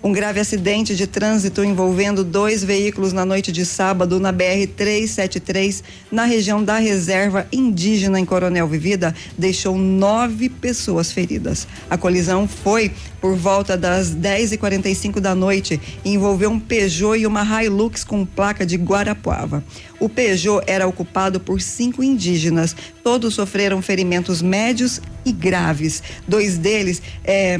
[0.02, 6.24] Um grave acidente de trânsito envolvendo dois veículos na noite de sábado na BR-373, na
[6.24, 11.68] região da reserva indígena em Coronel Vivida, deixou nove pessoas feridas.
[11.90, 12.90] A colisão foi
[13.20, 18.64] por volta das 10h45 da noite e envolveu um Peugeot e uma Hilux com placa
[18.64, 19.62] de Guarapuava.
[20.00, 22.74] O Peugeot era ocupado por cinco indígenas.
[23.04, 26.02] Todos sofreram ferimentos médios e graves.
[26.26, 27.02] Dois deles.
[27.22, 27.58] eh,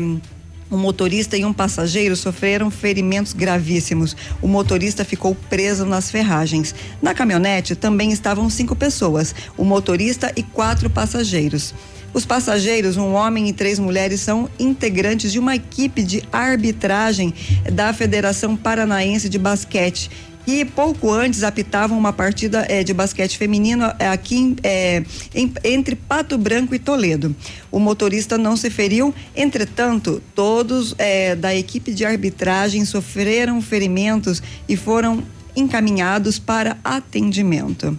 [0.70, 4.16] um motorista e um passageiro sofreram ferimentos gravíssimos.
[4.40, 6.74] O motorista ficou preso nas ferragens.
[7.02, 11.74] Na caminhonete também estavam cinco pessoas, o motorista e quatro passageiros.
[12.12, 17.32] Os passageiros, um homem e três mulheres, são integrantes de uma equipe de arbitragem
[17.72, 20.10] da Federação Paranaense de Basquete
[20.50, 25.94] que pouco antes apitavam uma partida eh, de basquete feminino eh, aqui eh, em, entre
[25.94, 27.36] Pato Branco e Toledo.
[27.70, 30.92] O motorista não se feriu, entretanto, todos
[31.38, 35.22] da equipe de arbitragem sofreram ferimentos e foram
[35.54, 37.96] encaminhados para atendimento.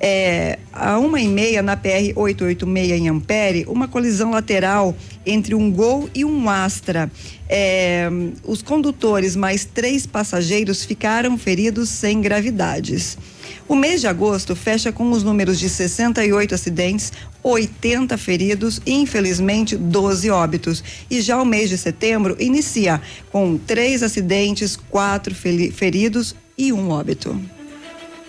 [0.00, 4.96] É, a uma e meia na PR 886 em Ampere, uma colisão lateral
[5.26, 7.10] entre um Gol e um Astra.
[7.48, 8.08] É,
[8.44, 13.18] os condutores mais três passageiros ficaram feridos sem gravidades.
[13.66, 19.76] O mês de agosto fecha com os números de 68 acidentes, 80 feridos e, infelizmente,
[19.76, 20.82] 12 óbitos.
[21.10, 27.38] E já o mês de setembro inicia com três acidentes, quatro feridos e um óbito.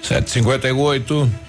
[0.02, 1.49] 758.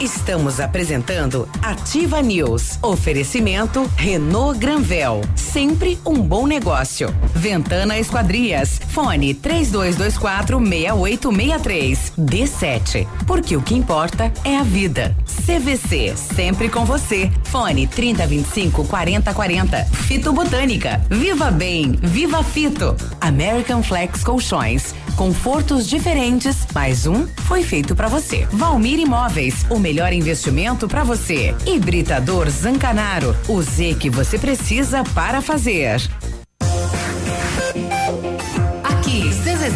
[0.00, 2.78] Estamos apresentando Ativa News.
[2.82, 5.22] Oferecimento Renault Granvel.
[5.34, 7.08] Sempre um bom negócio.
[7.34, 8.78] Ventana Esquadrias.
[8.98, 12.12] Fone 3224 6863.
[12.18, 13.06] D7.
[13.28, 15.16] Porque o que importa é a vida.
[15.46, 16.16] CVC.
[16.16, 17.30] Sempre com você.
[17.44, 19.84] Fone 3025 4040.
[19.84, 21.00] Fito Botânica.
[21.08, 21.92] Viva Bem.
[21.92, 22.96] Viva Fito.
[23.20, 24.92] American Flex Colchões.
[25.14, 26.66] Confortos diferentes.
[26.74, 28.48] Mais um foi feito para você.
[28.50, 29.64] Valmir Imóveis.
[29.70, 31.54] O melhor investimento para você.
[31.64, 36.00] Hibridador Zancanaro, o Z que você precisa para fazer.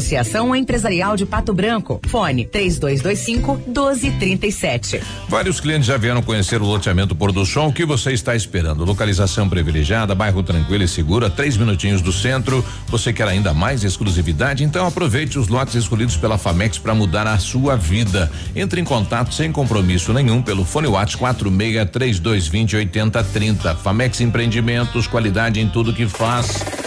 [0.00, 2.00] Associação Empresarial de Pato Branco.
[2.08, 5.02] Fone 3225 1237.
[5.28, 7.68] Vários clientes já vieram conhecer o loteamento Pôr do Sol.
[7.68, 8.82] O que você está esperando?
[8.82, 12.64] Localização privilegiada, bairro tranquilo e seguro, a três minutinhos do centro.
[12.88, 14.64] Você quer ainda mais exclusividade?
[14.64, 18.32] Então aproveite os lotes escolhidos pela Famex para mudar a sua vida.
[18.56, 23.76] Entre em contato sem compromisso nenhum pelo fone WhatsApp 46 3220 8030.
[23.76, 26.79] Famex Empreendimentos, qualidade em tudo que faz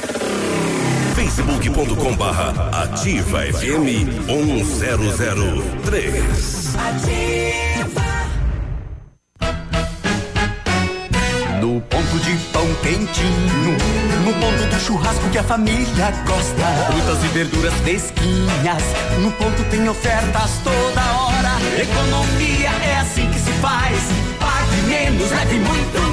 [1.34, 2.52] facebook.com barra
[2.84, 6.76] ativa FM 1003.
[6.76, 8.04] Ativa.
[11.60, 13.78] No ponto de pão quentinho,
[14.24, 16.66] no ponto do churrasco que a família gosta.
[16.92, 18.84] Frutas e verduras fresquinhas,
[19.20, 21.58] no ponto tem ofertas toda hora.
[21.82, 23.98] Economia é assim que se faz.
[24.40, 26.13] Pague menos, leve muito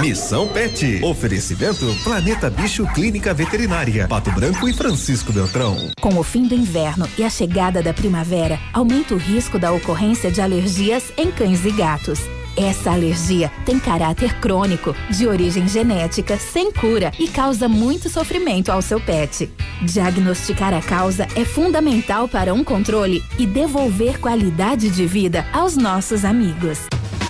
[0.00, 1.04] Missão Pet.
[1.04, 4.08] Oferecimento Planeta Bicho Clínica Veterinária.
[4.08, 5.76] Pato Branco e Francisco Beltrão.
[6.00, 10.30] Com o fim do inverno e a chegada da primavera, aumenta o risco da ocorrência
[10.30, 12.20] de alergias em cães e gatos.
[12.56, 18.80] Essa alergia tem caráter crônico, de origem genética, sem cura e causa muito sofrimento ao
[18.80, 19.50] seu pet.
[19.82, 26.24] Diagnosticar a causa é fundamental para um controle e devolver qualidade de vida aos nossos
[26.24, 26.80] amigos.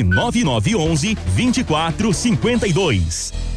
[0.00, 3.51] 9911 2452.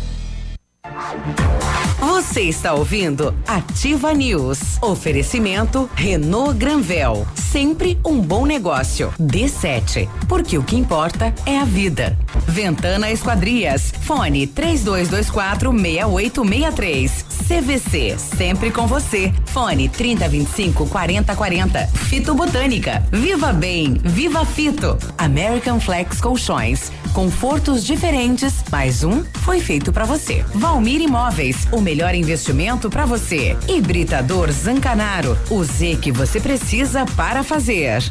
[1.99, 4.77] Você está ouvindo Ativa News.
[4.81, 7.27] Oferecimento Renault Granvel.
[7.35, 9.13] Sempre um bom negócio.
[9.19, 10.07] D7.
[10.27, 12.17] Porque o que importa é a vida.
[12.47, 13.93] Ventana Esquadrias.
[14.01, 17.25] Fone 3224 6863.
[17.47, 18.17] CVC.
[18.17, 19.33] Sempre com você.
[19.45, 21.87] Fone 3025 4040.
[21.87, 23.05] Fito Botânica.
[23.11, 23.95] Viva Bem.
[24.03, 24.97] Viva Fito.
[25.17, 26.91] American Flex Colchões.
[27.15, 30.43] Confortos diferentes, mas um foi feito para você.
[30.53, 33.55] Valmir Imóveis, o melhor investimento para você.
[33.69, 38.03] Hibridador Zancanaro, o Z que você precisa para fazer.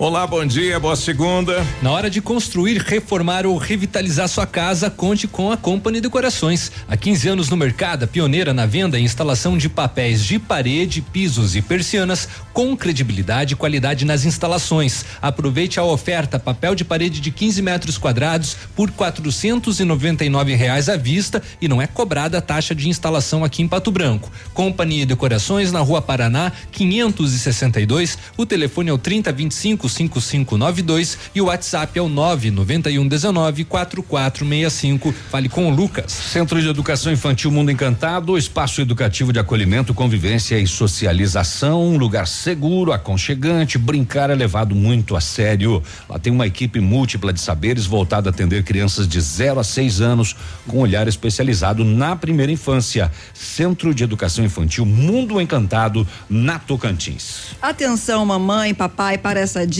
[0.00, 1.62] Olá, bom dia, boa segunda.
[1.82, 6.72] Na hora de construir, reformar ou revitalizar sua casa, conte com a Company Decorações.
[6.88, 11.54] Há 15 anos no mercado, pioneira na venda e instalação de papéis de parede, pisos
[11.54, 15.04] e persianas com credibilidade e qualidade nas instalações.
[15.20, 21.42] Aproveite a oferta papel de parede de 15 metros quadrados por 499 reais à vista
[21.60, 24.32] e não é cobrada a taxa de instalação aqui em Pato Branco.
[24.54, 28.16] Company Decorações na Rua Paraná, 562.
[28.38, 35.14] O telefone é o 3025 5592 e o WhatsApp é o 99119 4465.
[35.30, 36.12] Fale com o Lucas.
[36.12, 42.26] Centro de Educação Infantil Mundo Encantado, espaço educativo de acolhimento, convivência e socialização, um lugar
[42.26, 45.82] seguro, aconchegante, brincar é levado muito a sério.
[46.08, 50.00] Lá tem uma equipe múltipla de saberes voltada a atender crianças de 0 a 6
[50.00, 50.36] anos
[50.66, 53.10] com olhar especializado na primeira infância.
[53.34, 57.56] Centro de Educação Infantil Mundo Encantado, na Tocantins.
[57.60, 59.79] Atenção, mamãe, papai, para essa dica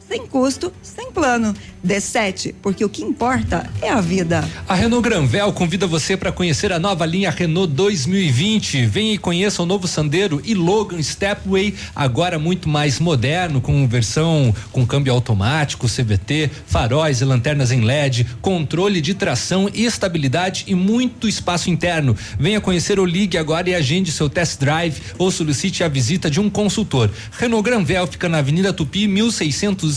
[0.11, 1.55] sem custo, sem plano.
[1.85, 4.47] D7, porque o que importa é a vida.
[4.67, 8.85] A Renault Granvel convida você para conhecer a nova linha Renault 2020.
[8.85, 14.53] Venha e conheça o novo Sandero e Logan Stepway, agora muito mais moderno, com versão
[14.71, 20.75] com câmbio automático, CVT, faróis e lanternas em LED, controle de tração e estabilidade e
[20.75, 22.15] muito espaço interno.
[22.39, 26.39] Venha conhecer o Ligue agora e agende seu test drive ou solicite a visita de
[26.39, 27.09] um consultor.
[27.31, 29.07] Renault Granvel fica na Avenida Tupi,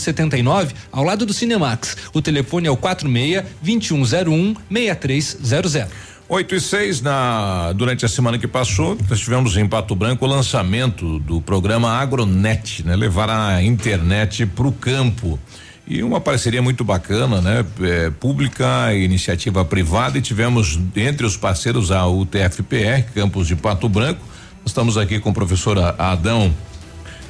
[0.05, 1.97] 1679, ao lado do Cinemax.
[2.13, 5.87] O telefone é o 46 2101 6300.
[6.27, 10.27] 8 e 6, na, durante a semana que passou, nós tivemos em Pato Branco o
[10.27, 12.95] lançamento do programa Agronet, né?
[12.95, 15.39] Levar a internet para o campo.
[15.87, 17.63] E uma parceria muito bacana, né?
[17.79, 24.21] É, pública, iniciativa privada, e tivemos entre os parceiros a UTFPR, campus de Pato Branco.
[24.65, 26.51] Estamos aqui com o professor Adão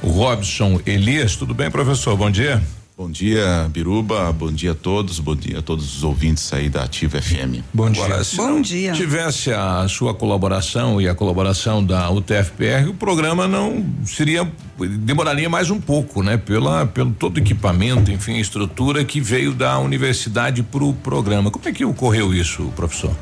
[0.02, 1.36] Robson Elias.
[1.36, 2.16] Tudo bem, professor?
[2.16, 2.62] Bom dia.
[2.98, 4.32] Bom dia, Biruba.
[4.32, 5.18] Bom dia a todos.
[5.18, 7.60] Bom dia a todos os ouvintes aí da Ativa FM.
[7.74, 8.24] Bom dia.
[8.24, 8.92] Se Bom dia.
[8.92, 15.68] tivesse a sua colaboração e a colaboração da UTFPR, o programa não seria demoraria mais
[15.68, 16.38] um pouco, né?
[16.38, 21.50] Pela pelo todo o equipamento, enfim, estrutura que veio da universidade para o programa.
[21.50, 23.14] Como é que ocorreu isso, professor?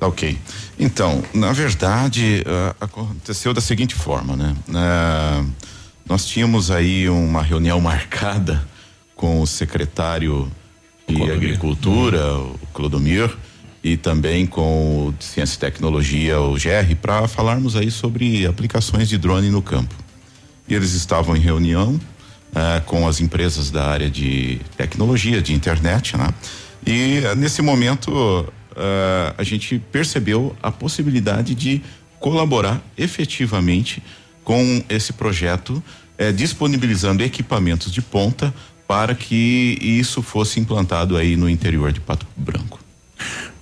[0.00, 0.38] Tá ok.
[0.78, 4.56] Então, na verdade, ah, aconteceu da seguinte forma, né?
[4.74, 5.44] Ah,
[6.08, 8.66] nós tínhamos aí uma reunião marcada
[9.14, 10.50] com o secretário
[11.06, 13.30] de Agricultura, o Clodomir,
[13.84, 19.08] e também com o de Ciência e Tecnologia, o GR, para falarmos aí sobre aplicações
[19.08, 19.94] de drone no campo.
[20.66, 22.00] E eles estavam em reunião
[22.54, 26.28] eh, com as empresas da área de tecnologia, de internet, né?
[26.86, 31.82] E eh, nesse momento eh, a gente percebeu a possibilidade de
[32.18, 34.02] colaborar efetivamente
[34.48, 35.84] com esse projeto
[36.16, 38.54] eh, disponibilizando equipamentos de ponta
[38.86, 42.80] para que isso fosse implantado aí no interior de Pato Branco.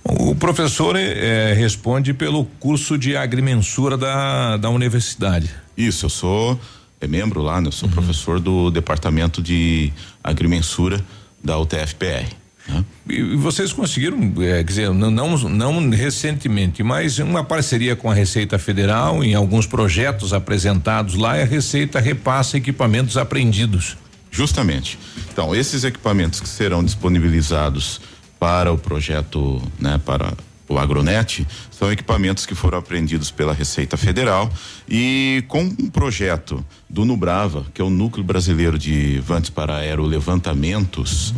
[0.01, 5.53] O professor eh, responde pelo curso de agrimensura da, da universidade.
[5.75, 6.57] Isso, eu sou
[7.01, 7.67] é membro lá, né?
[7.67, 9.91] Eu sou professor do departamento de
[10.23, 11.03] agrimensura
[11.43, 12.33] da UTFPR.
[12.67, 12.83] Né?
[13.09, 18.11] E e vocês conseguiram, eh, quer dizer, não, não, não recentemente, mas uma parceria com
[18.11, 23.97] a Receita Federal em alguns projetos apresentados lá e a Receita repassa equipamentos apreendidos.
[24.31, 24.99] Justamente.
[25.31, 27.99] Então, esses equipamentos que serão disponibilizados
[28.39, 30.33] para o projeto, né, para
[30.69, 34.51] o Agronet, são equipamentos que foram apreendidos pela Receita Federal
[34.87, 41.33] e com um projeto do Nubrava, que é o Núcleo Brasileiro de Vantes para Aerolevantamentos,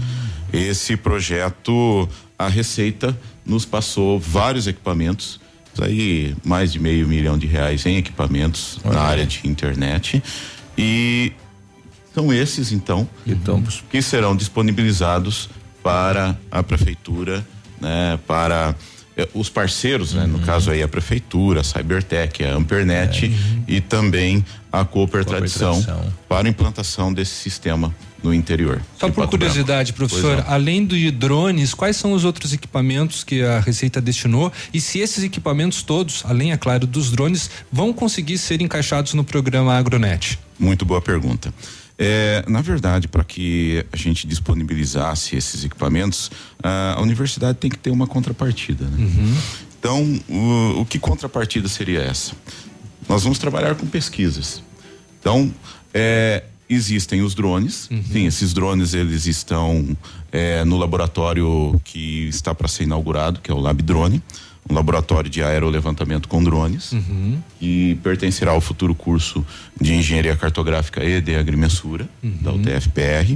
[0.51, 5.39] esse projeto, a Receita nos passou vários equipamentos,
[5.81, 10.21] aí mais de meio milhão de reais em equipamentos na área de internet.
[10.77, 11.31] E
[12.13, 13.07] são esses então
[13.89, 15.49] que serão disponibilizados
[15.81, 17.45] para a prefeitura,
[17.79, 18.75] né, para
[19.15, 23.31] eh, os parceiros, né, no caso aí a prefeitura, a Cybertech, a Ampernet
[23.67, 26.13] e também a Cooper, Tradição, Tradição.
[26.27, 27.93] para a implantação desse sistema
[28.23, 28.81] no interior.
[28.97, 29.31] Só por Pato Branco.
[29.31, 34.81] curiosidade, professor, além de drones, quais são os outros equipamentos que a Receita destinou e
[34.81, 39.73] se esses equipamentos todos, além, é claro, dos drones, vão conseguir ser encaixados no programa
[39.73, 40.39] Agronet?
[40.59, 41.53] Muito boa pergunta.
[42.01, 46.31] É, na verdade, para que a gente disponibilizasse esses equipamentos,
[46.63, 48.85] a, a universidade tem que ter uma contrapartida.
[48.85, 49.37] Né?
[49.77, 52.33] Então, o, o que contrapartida seria essa?
[53.07, 54.63] Nós vamos trabalhar com pesquisas.
[55.19, 55.53] Então,
[55.93, 57.89] é, existem os drones.
[58.11, 59.97] Sim, esses drones eles estão
[60.31, 64.21] é, no laboratório que está para ser inaugurado, que é o Lab Drone,
[64.69, 66.93] um laboratório de aerolevantamento com drones
[67.59, 69.43] que pertencerá ao futuro curso
[69.81, 73.35] de Engenharia Cartográfica e de Agrimensura da UTFPR,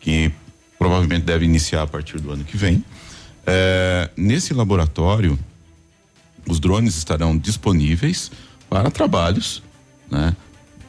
[0.00, 0.32] que
[0.76, 2.84] provavelmente deve iniciar a partir do ano que vem.
[3.46, 5.38] É, nesse laboratório,
[6.48, 8.32] os drones estarão disponíveis
[8.68, 9.62] para trabalhos,
[10.10, 10.34] né?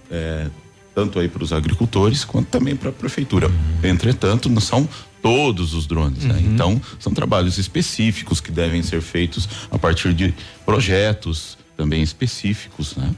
[0.09, 0.47] É,
[0.93, 3.49] tanto aí para os agricultores quanto também para a prefeitura.
[3.83, 4.87] Entretanto, não são
[5.21, 6.35] todos os drones, né?
[6.35, 6.53] Uhum.
[6.53, 10.33] Então, são trabalhos específicos que devem ser feitos a partir de
[10.65, 13.09] projetos também específicos, né?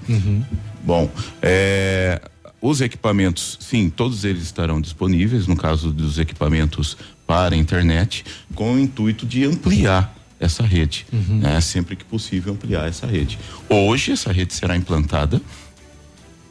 [0.83, 1.09] Bom,
[1.41, 2.21] é,
[2.61, 6.95] os equipamentos, sim, todos eles estarão disponíveis, no caso dos equipamentos
[7.27, 8.23] para a internet,
[8.53, 11.59] com o intuito de ampliar essa rede, né?
[11.59, 13.39] Sempre que possível ampliar essa rede.
[13.67, 15.41] Hoje essa rede será implantada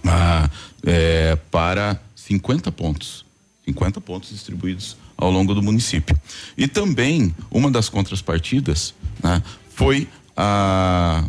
[0.06, 0.50] ah,
[0.84, 3.24] é, para 50 pontos.
[3.66, 6.18] 50 pontos distribuídos ao longo do município.
[6.56, 11.24] E também, uma das contrapartidas né, foi a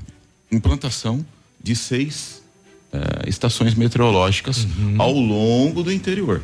[0.52, 1.26] implantação
[1.62, 2.42] de seis
[2.92, 6.42] eh, estações meteorológicas ao longo do interior.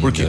[0.00, 0.28] Porque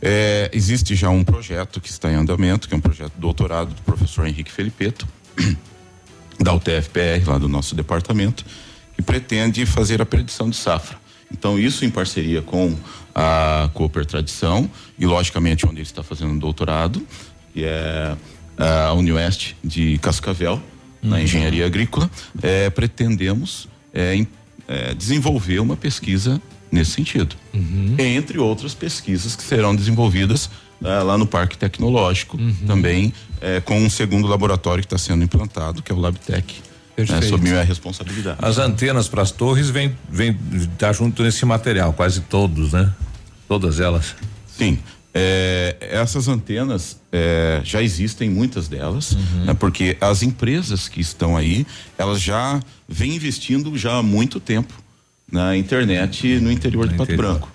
[0.00, 3.74] é, existe já um projeto que está em andamento, que é um projeto de doutorado
[3.74, 5.06] do professor Henrique Felipeto,
[6.40, 8.44] da UTFPR, lá do nosso departamento,
[8.94, 10.98] que pretende fazer a predição de safra.
[11.32, 12.74] Então, isso em parceria com
[13.14, 17.04] a Cooper Tradição e, logicamente, onde ele está fazendo um doutorado,
[17.52, 18.16] que é
[18.58, 20.60] a Unioeste de Cascavel,
[21.02, 22.10] na engenharia agrícola,
[22.42, 24.26] é, pretendemos é, em-
[24.66, 27.36] é, desenvolver uma pesquisa nesse sentido.
[27.98, 30.50] Entre outras pesquisas que serão desenvolvidas
[30.84, 35.82] é, lá no Parque Tecnológico, também é, com um segundo laboratório que está sendo implantado,
[35.82, 36.62] que é o LabTech.
[36.96, 37.28] Né, Perfeito.
[37.28, 38.38] sob minha responsabilidade.
[38.40, 40.32] As antenas para as torres vem vem
[40.78, 42.90] tá junto nesse material, quase todos, né?
[43.46, 44.14] Todas elas.
[44.46, 44.78] Sim.
[45.12, 49.44] É, essas antenas é, já existem muitas delas, Uhum.
[49.46, 51.66] né, porque as empresas que estão aí,
[51.96, 54.72] elas já vêm investindo já há muito tempo
[55.30, 57.32] na internet no interior de Pato interior.
[57.32, 57.50] Branco.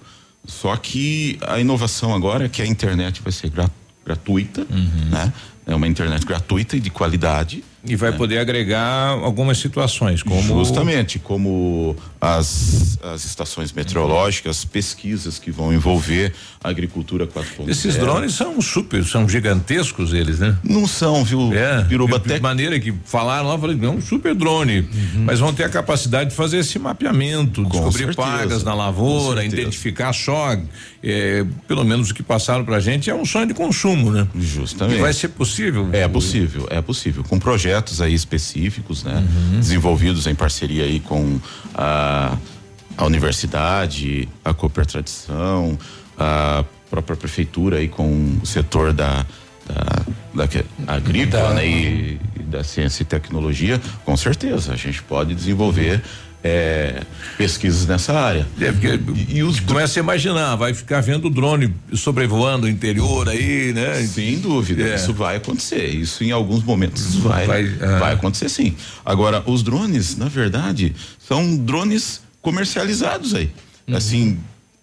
[0.45, 3.69] Só que a inovação agora é que a internet vai ser gra-
[4.05, 5.09] gratuita, Uhum.
[5.11, 5.31] né?
[5.67, 7.63] É uma internet gratuita e de qualidade.
[7.83, 15.49] E vai poder agregar algumas situações, como Justamente, como as, as estações meteorológicas, pesquisas que
[15.49, 16.31] vão envolver
[16.63, 17.69] a agricultura 4.0.
[17.69, 20.55] Esses drones são super, são gigantescos eles, né?
[20.63, 21.51] Não são, viu?
[21.53, 24.87] É, Piruba, de maneira que falaram lá, eu falei, não, um super drone,
[25.25, 29.43] mas vão ter a capacidade de fazer esse mapeamento, descobrir certeza, pragas na com lavoura,
[29.43, 30.55] identificar só,
[31.03, 34.27] é, pelo menos o que passaram pra gente é um sonho de consumo, né?
[34.35, 34.99] Justamente.
[34.99, 35.89] E vai ser possível?
[35.91, 37.23] É possível, é possível.
[37.23, 37.70] Com projetos
[38.01, 39.23] aí específicos, né?
[39.53, 41.39] Desenvolvidos em parceria aí com
[41.73, 42.37] a,
[42.97, 45.77] a universidade, a Cooper Tradição,
[46.17, 49.25] a própria prefeitura aí com o setor da,
[49.65, 51.67] da, da agrícola, Da- né?
[51.67, 52.19] E,
[52.51, 56.01] da ciência e tecnologia, com certeza a gente pode desenvolver
[56.43, 57.01] é,
[57.37, 58.47] pesquisas nessa área.
[58.59, 58.99] É, porque
[59.29, 63.73] e, e os começa a imaginar, vai ficar vendo o drone sobrevoando o interior aí,
[63.73, 64.01] né?
[64.03, 64.95] Sem dúvida, é.
[64.95, 65.87] isso vai acontecer.
[65.87, 67.99] Isso em alguns momentos vai, vai, ah.
[67.99, 68.75] vai acontecer sim.
[69.05, 73.51] Agora, os drones, na verdade, são drones comercializados aí.
[73.87, 73.95] Uhum.
[73.95, 74.39] Assim,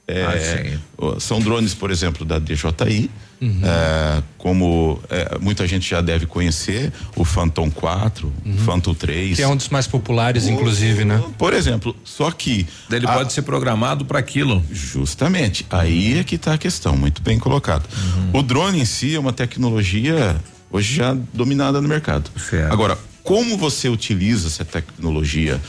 [0.07, 3.11] é, ah, são drones, por exemplo, da DJI,
[3.41, 3.61] uhum.
[3.63, 8.57] é, como é, muita gente já deve conhecer, o Phantom 4, uhum.
[8.59, 9.37] Phantom 3.
[9.37, 11.23] Que é um dos mais populares, o, inclusive, né?
[11.37, 12.67] Por exemplo, só que.
[12.91, 14.63] Ele a, pode ser programado para aquilo.
[14.71, 15.67] Justamente.
[15.71, 17.89] Aí é que está a questão, muito bem colocado.
[17.93, 18.41] Uhum.
[18.41, 20.37] O drone em si é uma tecnologia
[20.71, 22.31] hoje já dominada no mercado.
[22.39, 22.73] Certo.
[22.73, 25.61] Agora, como você utiliza essa tecnologia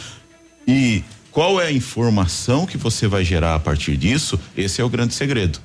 [0.68, 4.40] e qual é a informação que você vai gerar a partir disso?
[4.56, 5.60] Esse é o grande segredo.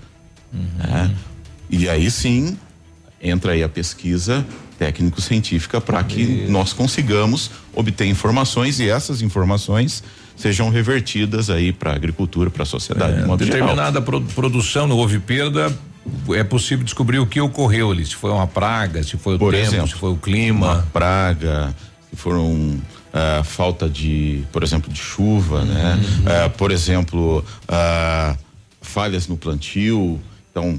[0.53, 0.67] Uhum.
[0.79, 1.15] Né?
[1.71, 2.57] E aí sim
[3.23, 4.45] entra aí a pesquisa
[4.79, 10.03] técnico-científica para que nós consigamos obter informações e essas informações
[10.37, 13.23] sejam revertidas aí para a agricultura, para a sociedade.
[13.23, 15.73] É, determinada pro, produção não houve perda,
[16.31, 19.55] é possível descobrir o que ocorreu ali, se foi uma praga, se foi o Por
[19.55, 20.75] tempo, exemplo, se foi o clima.
[20.75, 21.75] Uma praga,
[22.11, 22.53] se foram
[23.15, 25.95] uh, falta de, por exemplo, de chuva, né?
[25.95, 26.23] uhum.
[26.25, 26.49] né?
[26.51, 28.39] Por exemplo, uh,
[28.83, 30.21] falhas no plantio.
[30.51, 30.79] Então,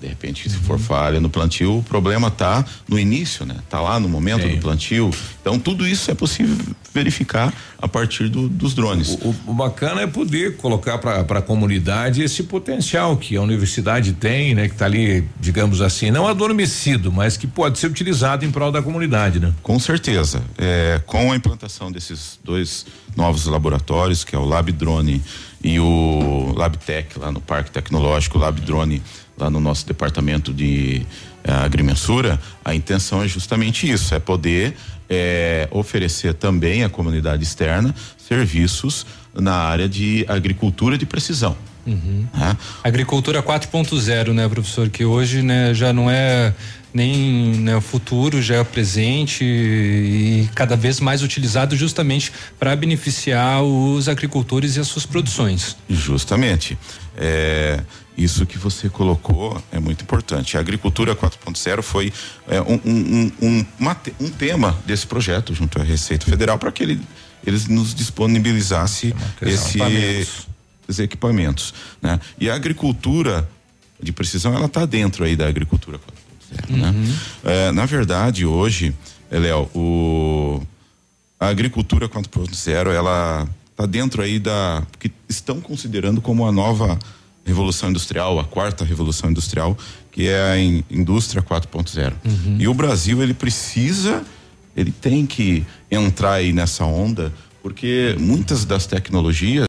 [0.00, 3.56] de repente, se for falha no plantio, o problema está no início, né?
[3.68, 4.54] Tá lá no momento Sim.
[4.54, 5.10] do plantio.
[5.42, 6.56] Então, tudo isso é possível
[6.92, 9.10] verificar a partir do, dos drones.
[9.20, 14.54] O, o, bacana é poder colocar para a comunidade esse potencial que a universidade tem,
[14.54, 14.68] né?
[14.68, 18.80] Que está ali, digamos assim, não adormecido, mas que pode ser utilizado em prol da
[18.80, 19.52] comunidade, né?
[19.62, 20.42] Com certeza.
[20.56, 25.22] É, com a implantação desses dois novos laboratórios, que é o Lab Drone
[25.62, 29.02] e o LabTech lá no Parque Tecnológico, o Lab Drone
[29.40, 31.06] lá no nosso departamento de
[31.42, 34.76] eh, agrimensura, a intenção é justamente isso, é poder
[35.08, 41.56] eh, oferecer também à comunidade externa serviços na área de agricultura de precisão.
[41.86, 42.26] Uhum.
[42.34, 42.56] Né?
[42.84, 44.88] Agricultura 4.0, né, professor?
[44.88, 46.52] Que hoje né, já não é
[46.92, 52.74] nem né, o futuro, já é o presente e cada vez mais utilizado justamente para
[52.74, 55.76] beneficiar os agricultores e as suas produções.
[55.88, 56.76] Justamente.
[57.16, 57.80] É,
[58.22, 60.56] isso que você colocou é muito importante.
[60.56, 62.12] A agricultura 4.0 foi
[62.46, 66.82] é, um, um, um, uma, um tema desse projeto junto à Receita Federal para que
[66.82, 67.00] ele,
[67.46, 70.48] eles nos disponibilizasse esse, equipamentos.
[70.88, 71.74] esses equipamentos.
[72.02, 72.20] Né?
[72.38, 73.48] E a agricultura
[74.02, 76.76] de precisão, ela está dentro aí da agricultura 4.0.
[76.76, 76.90] Né?
[76.90, 76.92] Uhum.
[76.92, 77.18] Né?
[77.44, 78.94] É, na verdade, hoje,
[79.30, 80.62] é, Léo, o,
[81.38, 84.82] a agricultura 4.0, ela está dentro aí da.
[84.98, 86.98] que estão considerando como a nova
[87.44, 89.76] revolução industrial, a quarta revolução industrial,
[90.12, 92.12] que é a in, indústria 4.0.
[92.24, 92.56] Uhum.
[92.58, 94.24] E o Brasil ele precisa,
[94.76, 99.66] ele tem que entrar aí nessa onda, porque muitas das tecnologias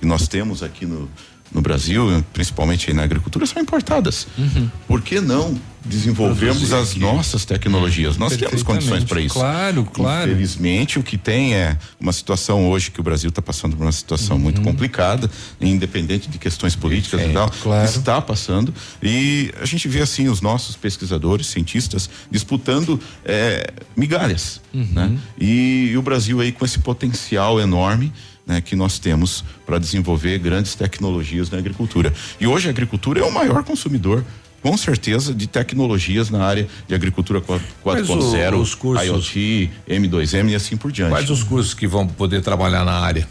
[0.00, 1.08] que nós temos aqui no,
[1.52, 4.26] no Brasil, principalmente na agricultura, são importadas.
[4.38, 4.70] Uhum.
[4.86, 8.16] Por que não desenvolvermos as nossas tecnologias?
[8.16, 9.34] Nós temos condições para isso.
[9.34, 10.30] Claro, claro.
[10.30, 13.92] Infelizmente, o que tem é uma situação hoje que o Brasil está passando por uma
[13.92, 14.42] situação uhum.
[14.42, 15.30] muito complicada,
[15.60, 17.84] independente de questões políticas é, e tal, claro.
[17.84, 18.72] está passando.
[19.02, 24.60] E a gente vê assim os nossos pesquisadores, cientistas, disputando é, migalhas.
[24.72, 24.88] Uhum.
[24.92, 25.18] Né?
[25.38, 28.12] E, e o Brasil aí com esse potencial enorme
[28.52, 32.12] né, que nós temos para desenvolver grandes tecnologias na agricultura.
[32.40, 34.24] E hoje a agricultura é o maior consumidor
[34.62, 41.10] com certeza de tecnologias na área de agricultura 4.0, IoT, M2M e assim por diante.
[41.10, 43.26] Quais os cursos que vão poder trabalhar na área?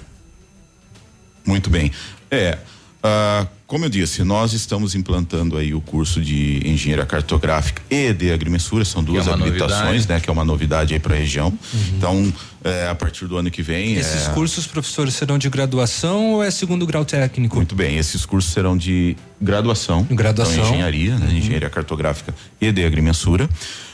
[1.46, 1.90] Muito bem.
[2.30, 2.58] É,
[3.02, 8.30] ah, como eu disse, nós estamos implantando aí o curso de engenharia cartográfica e de
[8.30, 10.10] agrimensura, são duas é habilitações, novidade.
[10.10, 10.20] né?
[10.20, 11.48] Que é uma novidade aí para a região.
[11.48, 11.80] Uhum.
[11.96, 12.34] Então,
[12.66, 13.94] é, a partir do ano que vem.
[13.94, 14.34] Esses é...
[14.34, 17.56] cursos, professores, serão de graduação ou é segundo grau técnico?
[17.56, 20.06] Muito bem, esses cursos serão de graduação.
[20.12, 20.54] Graduação.
[20.56, 21.28] Então, engenharia, né?
[21.28, 21.38] Uhum.
[21.38, 23.50] Engenharia cartográfica e de agrimensura.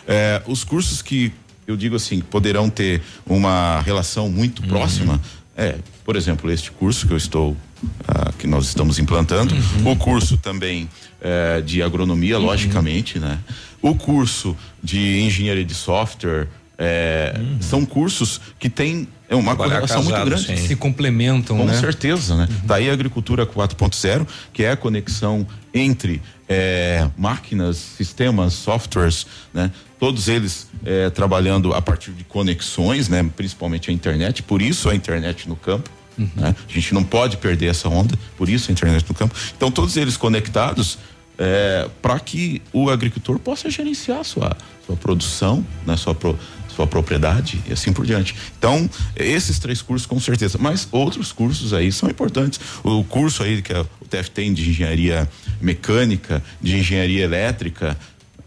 [0.08, 1.32] É, os cursos que
[1.68, 4.70] eu digo assim, poderão ter uma relação muito uhum.
[4.70, 5.22] próxima,
[5.58, 5.76] é,
[6.06, 7.58] por exemplo, este curso que eu estou
[8.08, 9.92] ah, que nós estamos implantando, uhum.
[9.92, 10.90] o curso também
[11.22, 12.46] eh, de agronomia, uhum.
[12.46, 13.40] logicamente, né?
[13.82, 16.48] O curso de engenharia de software,
[16.78, 17.58] eh, uhum.
[17.62, 20.62] são cursos que têm é uma Trabalhar correlação casado, muito grande.
[20.62, 20.68] Sim.
[20.68, 21.78] Se complementam, Com né?
[21.78, 22.48] certeza, né?
[22.50, 22.58] Uhum.
[22.64, 29.70] Daí a agricultura 4.0, que é a conexão entre eh, máquinas, sistemas, softwares, né?
[30.00, 30.68] Todos eles
[31.16, 33.28] trabalhando a partir de conexões, né?
[33.36, 35.90] Principalmente a internet, por isso a internet no campo.
[36.18, 36.30] Uhum.
[36.36, 36.56] Né?
[36.68, 39.36] A gente não pode perder essa onda, por isso a internet no campo.
[39.56, 40.98] Então, todos eles conectados
[41.38, 45.96] é, para que o agricultor possa gerenciar sua, sua produção, né?
[45.96, 46.38] sua, pro,
[46.78, 48.36] sua propriedade e assim por diante.
[48.60, 52.60] Então, esses três cursos com certeza, mas outros cursos aí são importantes.
[52.84, 55.28] O curso aí que a, o TF tem de engenharia
[55.60, 57.98] mecânica, de engenharia elétrica,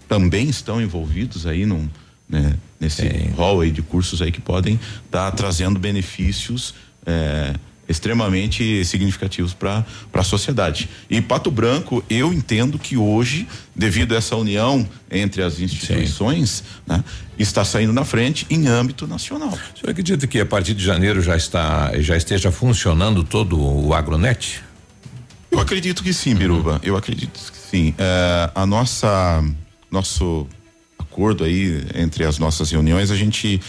[0.09, 1.89] também estão envolvidos aí num,
[2.29, 6.73] né, nesse rol aí de cursos aí que podem estar tá trazendo benefícios
[7.05, 7.55] é,
[7.91, 10.89] extremamente significativos para a sociedade.
[11.11, 17.03] E Pato Branco, eu entendo que hoje, devido a essa união entre as instituições, né,
[17.37, 19.49] está saindo na frente em âmbito nacional.
[19.49, 23.93] O senhor acredita que a partir de janeiro já está já esteja funcionando todo o
[23.93, 24.63] agronet?
[25.51, 26.81] Eu acredito que sim, Biruba.
[26.85, 27.93] Eu acredito que sim.
[27.99, 29.45] É, a nossa
[29.91, 30.47] nosso
[30.97, 33.61] acordo aí entre as nossas reuniões, a gente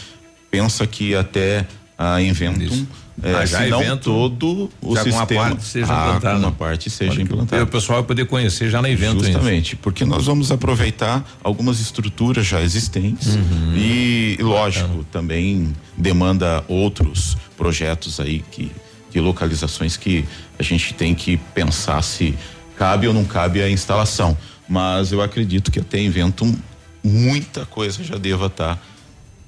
[0.52, 1.66] pensa que até
[2.02, 2.88] a Inventum
[3.24, 5.20] é, ah, já se não evento, todo o já sistema.
[5.20, 6.40] Uma parte seja ah, implantada.
[6.40, 7.64] Uma parte seja implantada.
[7.64, 9.24] O pessoal vai poder conhecer já na evento.
[9.24, 13.76] Justamente, porque nós vamos aproveitar algumas estruturas já existentes uhum.
[13.76, 18.72] e, lógico, também demanda outros projetos aí que
[19.12, 20.26] de localizações que
[20.58, 22.34] a gente tem que pensar se
[22.78, 24.36] cabe ou não cabe a instalação.
[24.68, 26.56] Mas eu acredito que até Inventum
[27.04, 28.82] muita coisa já deva estar tá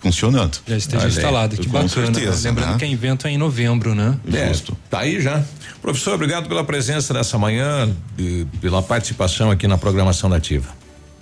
[0.04, 0.60] funcionando.
[0.68, 1.88] Já esteja instalado, que bacana.
[1.88, 2.78] Certeza, Lembrando né?
[2.78, 4.20] que a invento é em novembro, né?
[4.32, 4.78] É, Justo.
[4.90, 5.42] Tá aí já.
[5.82, 10.68] Professor, obrigado pela presença nessa manhã, e pela participação aqui na programação da Ativa.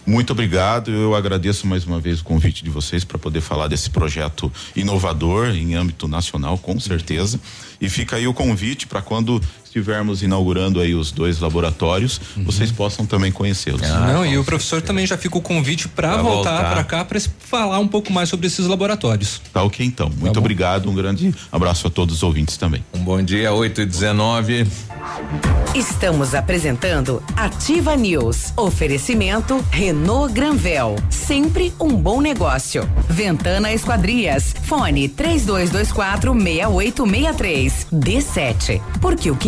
[0.06, 0.90] Muito obrigado.
[0.90, 5.50] Eu agradeço mais uma vez o convite de vocês para poder falar desse projeto inovador
[5.50, 7.40] em âmbito nacional, com certeza.
[7.80, 9.40] E fica aí o convite para quando
[9.72, 12.44] estivermos inaugurando aí os dois laboratórios, uhum.
[12.44, 13.82] vocês possam também conhecê-los.
[13.84, 16.72] Ah, Não, e o professor também já fica o convite para voltar, voltar.
[16.74, 19.42] para cá para falar um pouco mais sobre esses laboratórios.
[19.54, 20.10] Tá ok então.
[20.10, 22.84] Tá Muito tá obrigado, um grande abraço a todos os ouvintes também.
[22.94, 24.68] Um bom dia, 8 e 19.
[25.74, 28.52] Estamos apresentando Ativa News.
[28.58, 30.96] Oferecimento Renault Granvel.
[31.10, 32.88] Sempre um bom negócio.
[33.10, 34.54] Ventana Esquadrias.
[34.64, 37.88] Fone 3224 6863.
[37.94, 38.82] D7.
[39.00, 39.48] Porque o que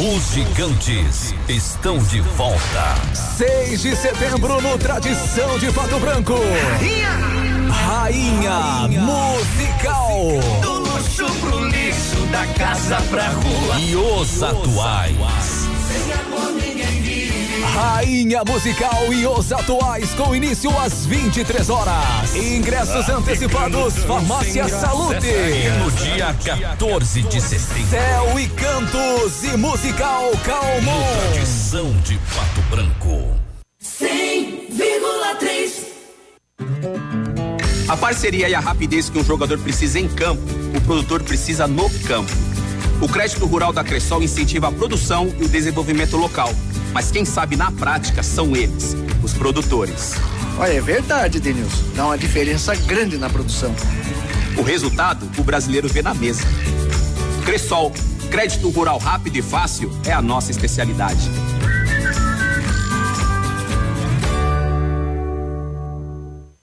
[0.00, 2.94] Os gigantes estão de volta.
[3.14, 6.34] 6 de setembro no Tradição de Pato Branco.
[6.78, 7.10] Rainha,
[7.70, 10.16] Rainha, Rainha musical.
[10.62, 13.78] Do luxo pro lixo, da casa pra rua.
[13.78, 15.59] E os atuais.
[17.74, 22.34] Rainha Musical e os atuais com início às 23 horas.
[22.34, 25.28] Ingressos antecipados, Farmácia Salute.
[25.78, 27.90] No dia 14 de setembro.
[27.90, 31.06] Céu e Cantos e Musical Calmon.
[31.32, 33.34] Tradição de Pato Branco.
[33.82, 35.70] 100,3
[37.88, 40.42] A parceria e a rapidez que um jogador precisa em campo,
[40.76, 42.30] o produtor precisa no campo.
[43.00, 46.54] O crédito rural da Cressol incentiva a produção e o desenvolvimento local
[46.92, 50.14] mas quem sabe na prática são eles, os produtores.
[50.58, 51.82] Olha, é verdade, Denilson.
[51.94, 53.74] Dá uma diferença grande na produção.
[54.56, 56.42] O resultado, o brasileiro vê na mesa.
[57.44, 57.92] Cressol,
[58.30, 61.30] crédito rural rápido e fácil é a nossa especialidade.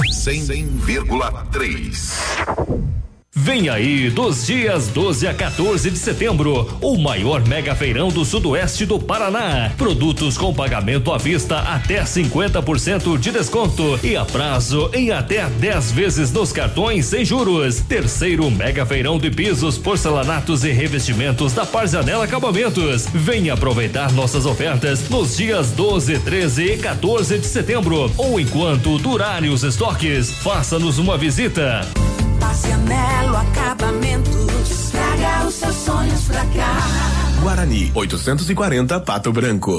[0.00, 1.08] 47 88.
[1.52, 2.99] 100,3.
[3.32, 8.84] Vem aí, dos dias 12 a 14 de setembro, o maior mega feirão do sudoeste
[8.84, 9.70] do Paraná.
[9.78, 15.92] Produtos com pagamento à vista até 50% de desconto e a prazo em até 10
[15.92, 17.76] vezes nos cartões sem juros.
[17.82, 23.06] Terceiro mega feirão de pisos, porcelanatos e revestimentos da Parzanela Acabamentos.
[23.14, 29.50] Venha aproveitar nossas ofertas nos dias 12, 13 e 14 de setembro ou enquanto durarem
[29.50, 30.32] os estoques.
[30.42, 31.86] Faça-nos uma visita.
[32.50, 34.90] Pacianelo Acabamentos.
[34.90, 36.78] Traga os seus sonhos pra cá.
[37.40, 39.78] Guarani, 840 Pato Branco.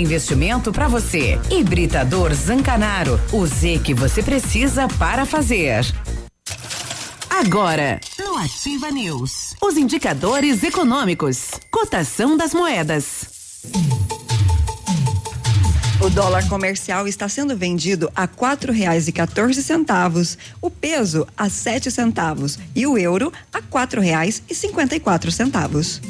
[0.00, 1.38] investimento para você.
[1.50, 3.20] Hibridador Zancanaro.
[3.32, 5.84] O Z que você precisa para fazer.
[7.28, 13.26] Agora, no Ativa News, os indicadores econômicos, cotação das moedas.
[16.00, 21.50] O dólar comercial está sendo vendido a quatro reais e 14 centavos, o peso a
[21.50, 26.00] sete centavos e o euro a quatro reais e 54 centavos.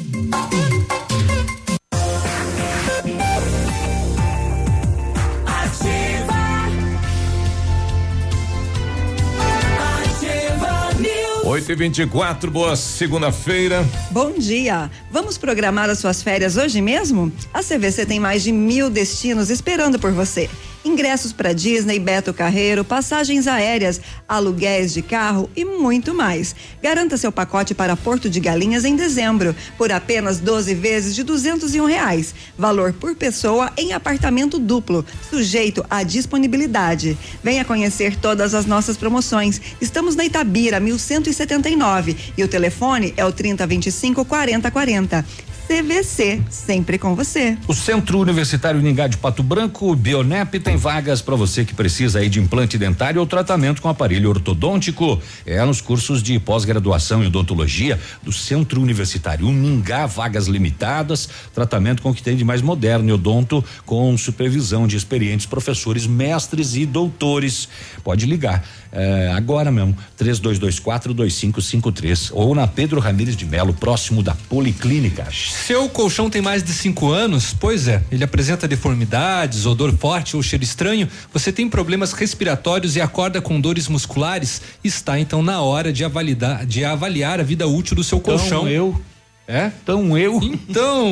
[11.61, 13.85] 8 e 24 boa segunda-feira.
[14.09, 14.89] Bom dia!
[15.11, 17.31] Vamos programar as suas férias hoje mesmo?
[17.53, 20.49] A CVC tem mais de mil destinos esperando por você.
[20.83, 26.55] Ingressos para Disney, Beto Carreiro, passagens aéreas, aluguéis de carro e muito mais.
[26.81, 31.75] Garanta seu pacote para Porto de Galinhas em dezembro, por apenas 12 vezes de duzentos
[31.75, 32.33] e um reais.
[32.57, 37.17] Valor por pessoa em apartamento duplo, sujeito à disponibilidade.
[37.43, 39.61] Venha conhecer todas as nossas promoções.
[39.79, 45.25] Estamos na Itabira, 1179 e o telefone é o 3025 4040.
[45.71, 47.57] CVC, sempre com você.
[47.65, 52.27] O Centro Universitário Ningá de Pato Branco, Bionep, tem vagas para você que precisa aí
[52.27, 55.21] de implante dentário ou tratamento com aparelho ortodôntico.
[55.45, 62.09] É nos cursos de pós-graduação em odontologia do Centro Universitário Ningá, vagas limitadas, tratamento com
[62.09, 66.85] o que tem de mais moderno e odonto, com supervisão de experientes professores, mestres e
[66.85, 67.69] doutores.
[68.03, 68.61] Pode ligar
[68.91, 72.31] é, agora mesmo, 3224-2553.
[72.33, 75.27] Ou na Pedro Ramires de Melo, próximo da Policlínica.
[75.31, 77.55] Seu colchão tem mais de cinco anos?
[77.59, 81.07] Pois é, ele apresenta deformidades, odor forte ou cheiro estranho.
[81.33, 84.61] Você tem problemas respiratórios e acorda com dores musculares?
[84.83, 88.67] Está então na hora de avaliar, de avaliar a vida útil do seu Então, colchão.
[88.67, 88.99] eu
[89.47, 89.69] É?
[89.83, 90.39] Então eu.
[90.41, 91.09] Então,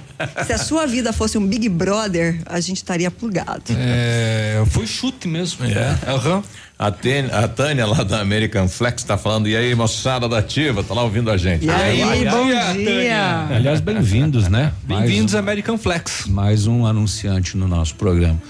[0.45, 3.63] Se a sua vida fosse um Big Brother, a gente estaria plugado.
[3.69, 5.65] É, foi chute mesmo.
[5.65, 5.97] É.
[6.07, 6.43] Aham.
[6.77, 10.83] A, Tênia- a Tânia lá da American Flex tá falando, e aí, moçada da Ativa,
[10.83, 11.65] tá lá ouvindo a gente.
[11.65, 13.47] E aí, bom dia.
[13.55, 14.73] Aliás, bem-vindos, né?
[14.83, 16.25] Bem-vindos Mais American Flex.
[16.27, 18.41] um- Mais um anunciante no nosso programa.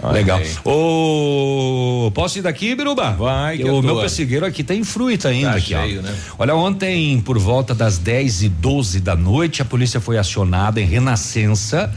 [0.00, 0.38] Olha Legal.
[0.38, 0.48] aí.
[0.64, 3.12] Ô, posso ir daqui, Biruba?
[3.12, 4.02] Vai, que é O meu tua.
[4.02, 5.82] pessegueiro aqui tem fruta ainda Tá aqui, ó.
[5.82, 6.14] cheio, né?
[6.38, 10.84] Olha, ontem, por volta das 10 e 12 da noite, a polícia foi acionada em
[10.84, 11.92] Renascença,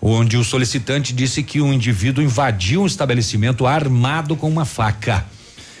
[0.00, 5.24] onde o solicitante disse que um indivíduo invadiu um estabelecimento armado com uma faca.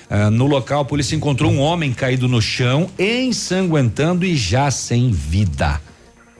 [0.08, 5.10] Ah, no local, a polícia encontrou um homem caído no chão, ensanguentando e já sem
[5.10, 5.80] vida.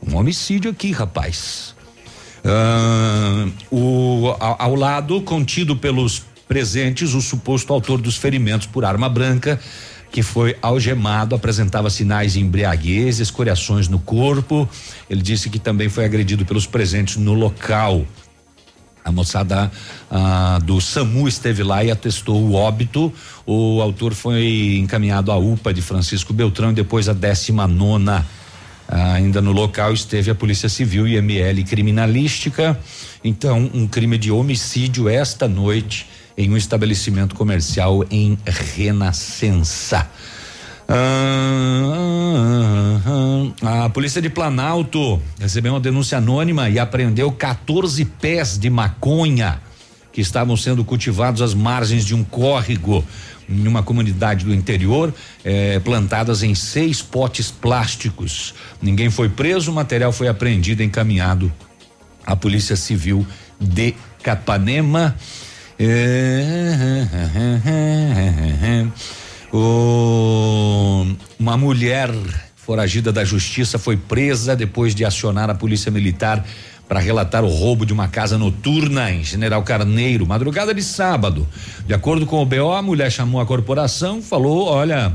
[0.06, 1.74] Um homicídio aqui, rapaz.
[2.44, 9.08] Ah, o, ao, ao lado, contido pelos presentes, o suposto autor dos ferimentos por arma
[9.08, 9.60] branca,
[10.10, 14.68] que foi algemado, apresentava sinais de embriaguez, escoriações no corpo.
[15.08, 18.04] Ele disse que também foi agredido pelos presentes no local.
[19.04, 19.70] A moçada
[20.10, 23.12] ah, do SAMU esteve lá e atestou o óbito.
[23.46, 28.26] O autor foi encaminhado à UPA de Francisco Beltrão e depois à 19 nona.
[28.88, 32.78] Ah, ainda no local esteve a Polícia Civil e ML Criminalística.
[33.22, 36.06] Então, um crime de homicídio esta noite
[36.40, 40.08] em um estabelecimento comercial em Renascença.
[40.88, 41.04] Ah,
[43.84, 49.60] a polícia de Planalto recebeu uma denúncia anônima e apreendeu 14 pés de maconha
[50.12, 53.04] que estavam sendo cultivados às margens de um córrego
[53.46, 55.12] em uma comunidade do interior,
[55.44, 58.54] eh, plantadas em seis potes plásticos.
[58.80, 61.52] Ninguém foi preso, o material foi apreendido e encaminhado
[62.24, 63.26] à Polícia Civil
[63.60, 65.16] de Capanema.
[65.82, 67.06] Eh,
[69.52, 71.06] o-
[71.38, 72.10] uma mulher
[72.54, 76.44] foragida da justiça foi presa depois de acionar a polícia militar
[76.86, 81.48] para relatar o roubo de uma casa noturna em General Carneiro, madrugada de sábado.
[81.86, 85.12] De acordo com o BO, a mulher chamou a corporação, falou: olha.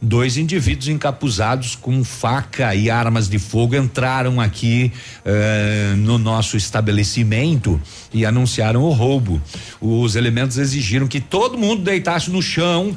[0.00, 4.92] Dois indivíduos encapuzados com faca e armas de fogo entraram aqui
[5.24, 7.80] eh, no nosso estabelecimento
[8.14, 9.42] e anunciaram o roubo.
[9.80, 12.96] Os elementos exigiram que todo mundo deitasse no chão,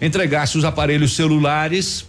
[0.00, 2.06] entregasse os aparelhos celulares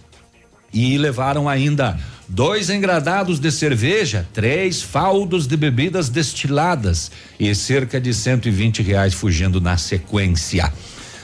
[0.72, 8.14] e levaram ainda dois engradados de cerveja, três faldos de bebidas destiladas e cerca de
[8.14, 10.72] 120 reais fugindo na sequência.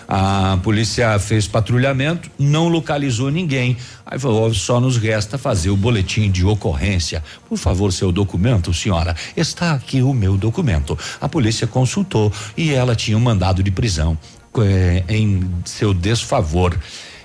[0.09, 3.77] A polícia fez patrulhamento, não localizou ninguém.
[4.05, 7.23] Aí falou: só nos resta fazer o boletim de ocorrência.
[7.49, 9.17] Por favor, seu documento, senhora.
[9.37, 10.99] Está aqui o meu documento.
[11.21, 14.17] A polícia consultou e ela tinha um mandado de prisão
[14.59, 16.79] eh, em seu desfavor.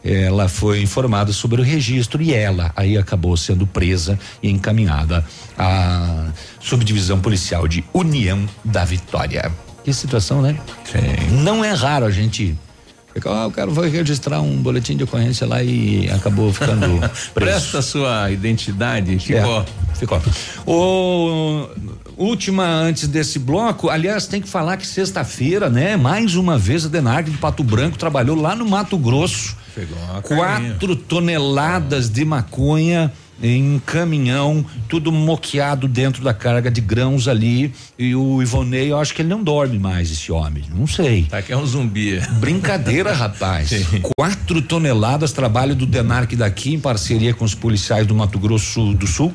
[0.03, 5.24] Ela foi informada sobre o registro e ela aí acabou sendo presa e encaminhada
[5.56, 9.52] à subdivisão policial de União da Vitória.
[9.84, 10.60] Que situação, né?
[11.44, 12.58] Não é raro a gente.
[13.26, 17.00] Ah, o cara foi registrar um boletim de ocorrência lá e acabou ficando.
[17.34, 19.62] Presta a sua identidade, ficou.
[19.62, 20.22] É, ficou.
[20.66, 21.68] O
[22.18, 25.98] última antes desse bloco, aliás, tem que falar que sexta-feira, né?
[25.98, 29.58] Mais uma vez a Denarc de Pato Branco trabalhou lá no Mato Grosso.
[29.76, 30.22] Pegou uma.
[30.22, 33.12] Quatro toneladas de maconha
[33.42, 37.74] em caminhão, tudo moqueado dentro da carga de grãos ali.
[37.98, 40.64] E o Ivonei, eu acho que ele não dorme mais, esse homem.
[40.74, 41.24] Não sei.
[41.24, 42.20] Tá que é um zumbi.
[42.40, 43.72] Brincadeira, rapaz.
[44.16, 49.08] Quatro toneladas, trabalho do Denarc daqui, em parceria com os policiais do Mato Grosso do
[49.08, 49.34] Sul.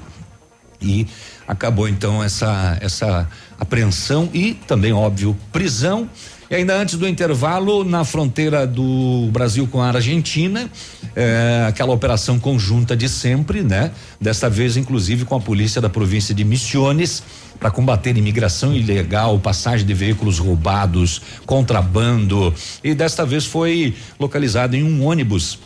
[0.80, 1.06] E
[1.48, 3.28] acabou então essa, essa
[3.58, 6.08] apreensão e também, óbvio, prisão.
[6.48, 10.70] E ainda antes do intervalo, na fronteira do Brasil com a Argentina,
[11.14, 13.90] eh, aquela operação conjunta de sempre, né?
[14.20, 17.22] Desta vez, inclusive, com a polícia da província de Misiones,
[17.58, 22.54] para combater imigração ilegal, passagem de veículos roubados, contrabando.
[22.84, 25.58] E desta vez foi localizado em um ônibus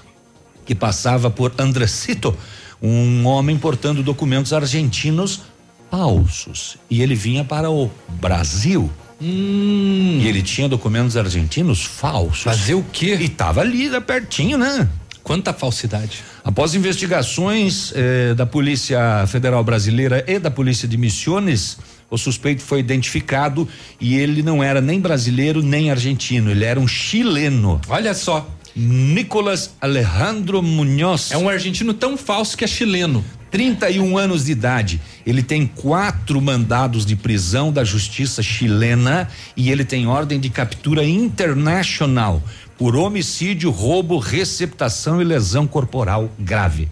[0.65, 2.35] que passava por Andresito,
[2.81, 5.43] um homem portando documentos argentinos
[5.91, 6.79] falsos.
[6.89, 8.91] E ele vinha para o Brasil.
[9.21, 12.43] E ele tinha documentos argentinos falsos.
[12.43, 13.17] Fazer o quê?
[13.21, 14.89] E tava ali, né, pertinho, né?
[15.23, 16.25] Quanta falsidade.
[16.43, 21.77] Após investigações eh, da Polícia Federal Brasileira e da Polícia de Missiones,
[22.11, 23.69] o suspeito foi identificado
[24.01, 27.81] e ele não era nem brasileiro nem argentino, ele era um chileno.
[27.89, 28.49] Olha só.
[28.75, 31.31] Nicolas Alejandro Munhoz.
[31.31, 33.25] É um argentino tão falso que é chileno.
[33.51, 35.01] 31 anos de idade.
[35.27, 41.05] Ele tem quatro mandados de prisão da justiça chilena e ele tem ordem de captura
[41.05, 42.43] internacional
[42.79, 46.89] por homicídio, roubo, receptação e lesão corporal grave.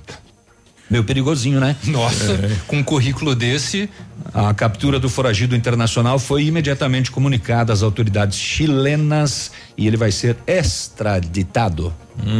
[0.90, 1.76] Meio perigosinho, né?
[1.84, 2.56] Nossa, É.
[2.66, 3.90] com um currículo desse.
[4.32, 10.36] A captura do foragido internacional foi imediatamente comunicada às autoridades chilenas e ele vai ser
[10.46, 11.92] extraditado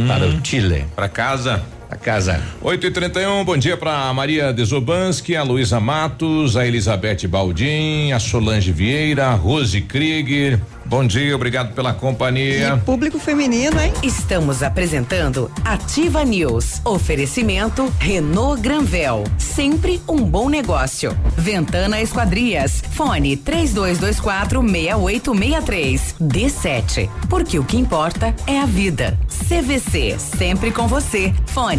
[0.07, 0.85] para o Chile.
[0.95, 1.61] Para casa.
[1.89, 2.39] A casa.
[2.61, 8.19] 8 e 31 bom dia para Maria Desobanski, a Luísa Matos, a Elizabeth Baldim, a
[8.19, 10.59] Solange Vieira, a Rose Krieger.
[10.89, 12.81] Bom dia, obrigado pela companhia.
[12.83, 13.93] Público feminino, hein?
[14.01, 16.81] Estamos apresentando Ativa News.
[16.83, 19.23] Oferecimento Renault Granvel.
[19.37, 21.15] Sempre um bom negócio.
[21.37, 22.81] Ventana Esquadrias.
[22.91, 26.15] Fone 3224 6863.
[26.19, 27.07] D7.
[27.29, 29.15] Porque o que importa é a vida.
[29.47, 30.17] CVC.
[30.17, 31.31] Sempre com você.
[31.45, 31.78] Fone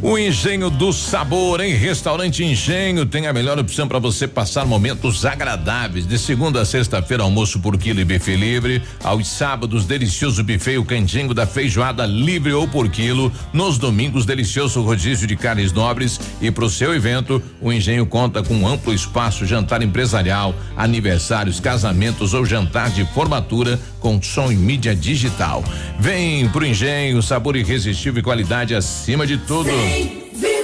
[0.00, 5.26] O Engenho do Sabor, em Restaurante Engenho, tem a melhor opção para você passar momentos
[5.26, 6.06] agradáveis.
[6.06, 8.80] De segunda a sexta-feira, almoço por quilo e buffet livre.
[9.02, 13.32] Aos sábados, delicioso buffet, o cantinho da feijoada livre ou por quilo.
[13.52, 16.20] Nos domingos, delicioso rodízio de carnes nobres.
[16.40, 22.34] E para o seu evento, o Engenho conta com amplo espaço, jantar empresarial, aniversários, casamentos
[22.34, 25.64] ou jantar de formatura com som e mídia digital.
[25.98, 29.68] Vem pro Engenho, sabor irresistível e qualidade acima de tudo.
[29.88, 30.57] 100,3.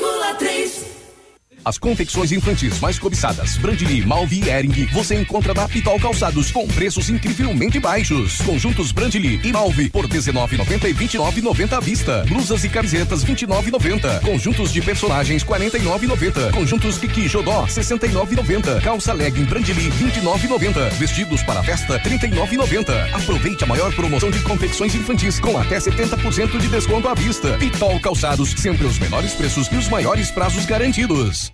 [1.65, 6.66] As confecções infantis mais cobiçadas, Brandly, Malvi e Ering, você encontra na Pitol Calçados com
[6.69, 8.36] preços incrivelmente baixos.
[8.43, 12.24] Conjuntos Brandly e Malvi por 19,90 e 29,90 à vista.
[12.28, 14.20] Blusas e camisetas 29,90.
[14.20, 16.53] Conjuntos de personagens 49,90.
[16.53, 18.82] Conjuntos Kiki Jodó 69,90.
[18.82, 20.91] Calça legging Brandly 29,90.
[20.99, 23.15] Vestidos para festa 39,90.
[23.15, 27.57] Aproveite a maior promoção de confecções infantis com até 70% de desconto à vista.
[27.57, 31.53] Pitol Calçados, sempre os menores preços e os maiores prazos garantidos.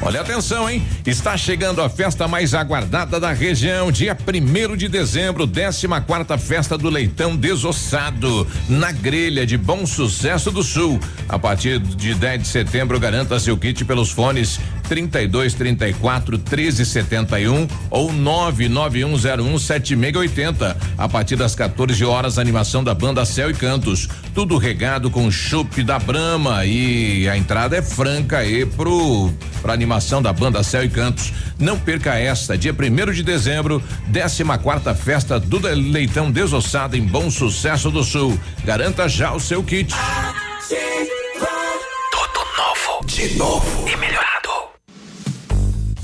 [0.00, 0.82] Olha atenção, hein?
[1.04, 6.78] Está chegando a festa mais aguardada da região, dia primeiro de dezembro, 14 quarta festa
[6.78, 11.00] do leitão desossado, na grelha de Bom Sucesso do Sul.
[11.28, 17.66] A partir de 10 de setembro, garanta seu kit pelos fones 32 34 13 71
[17.90, 20.76] ou 99101 7680.
[20.96, 24.08] A partir das 14 horas, animação da banda Céu e Cantos.
[24.32, 29.30] Tudo regado com chopp da Brama e a entrada é franca aí pro
[29.60, 29.87] pra animação
[30.22, 31.32] da banda Céu e Cantos.
[31.58, 33.82] Não perca esta, dia primeiro de dezembro,
[34.12, 38.38] 14 quarta festa do Leitão Desossado em Bom Sucesso do Sul.
[38.64, 39.94] Garanta já o seu kit.
[42.10, 43.06] Tudo novo.
[43.06, 43.88] De novo.
[43.88, 44.37] E melhorado.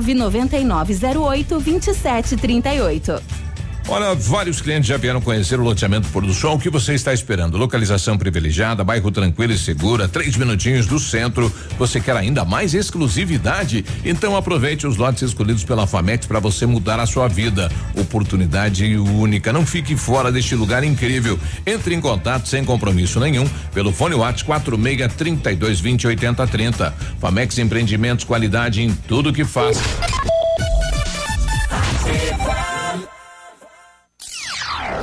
[0.00, 3.45] 99908 2738.
[3.88, 6.56] Olha, vários clientes já vieram conhecer o loteamento Pôr do Sol.
[6.56, 7.56] O que você está esperando?
[7.56, 11.52] Localização privilegiada, bairro tranquilo e segura, três minutinhos do centro.
[11.78, 13.84] Você quer ainda mais exclusividade?
[14.04, 17.70] Então aproveite os lotes escolhidos pela Famex para você mudar a sua vida.
[17.94, 19.52] Oportunidade única.
[19.52, 21.38] Não fique fora deste lugar incrível.
[21.64, 26.94] Entre em contato sem compromisso nenhum pelo fone WhatsApp 46 32 20 80 30.
[27.20, 29.78] Famex Empreendimentos, qualidade em tudo que faz.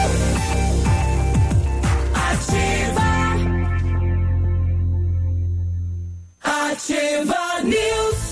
[6.43, 8.31] Ativa News.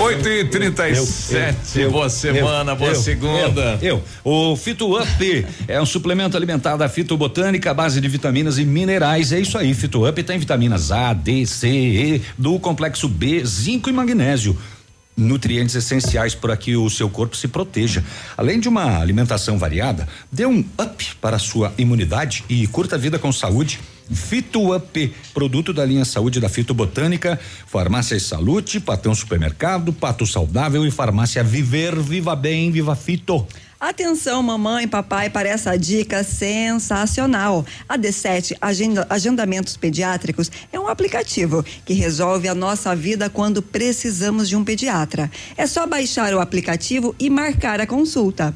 [0.00, 3.78] 8 e 37 boa semana, boa segunda.
[3.82, 8.58] Eu, eu, o Fito Up é um suplemento alimentar da fitobotânica à base de vitaminas
[8.58, 9.32] e minerais.
[9.32, 13.88] É isso aí, Fito Up tem vitaminas A, D, C, E, do complexo B, zinco
[13.88, 14.56] e magnésio
[15.16, 18.04] nutrientes essenciais para que o seu corpo se proteja.
[18.36, 22.98] Além de uma alimentação variada, dê um up para a sua imunidade e curta a
[22.98, 23.80] vida com saúde.
[24.12, 30.86] Fito Up, produto da linha Saúde da Fitobotânica, Farmácia e Salute, Patão Supermercado, Pato Saudável
[30.86, 33.46] e Farmácia Viver, Viva Bem, Viva Fito.
[33.80, 37.64] Atenção, mamãe e papai, para essa dica sensacional.
[37.88, 44.48] A D7 Agenda- Agendamentos Pediátricos é um aplicativo que resolve a nossa vida quando precisamos
[44.48, 45.30] de um pediatra.
[45.56, 48.52] É só baixar o aplicativo e marcar a consulta.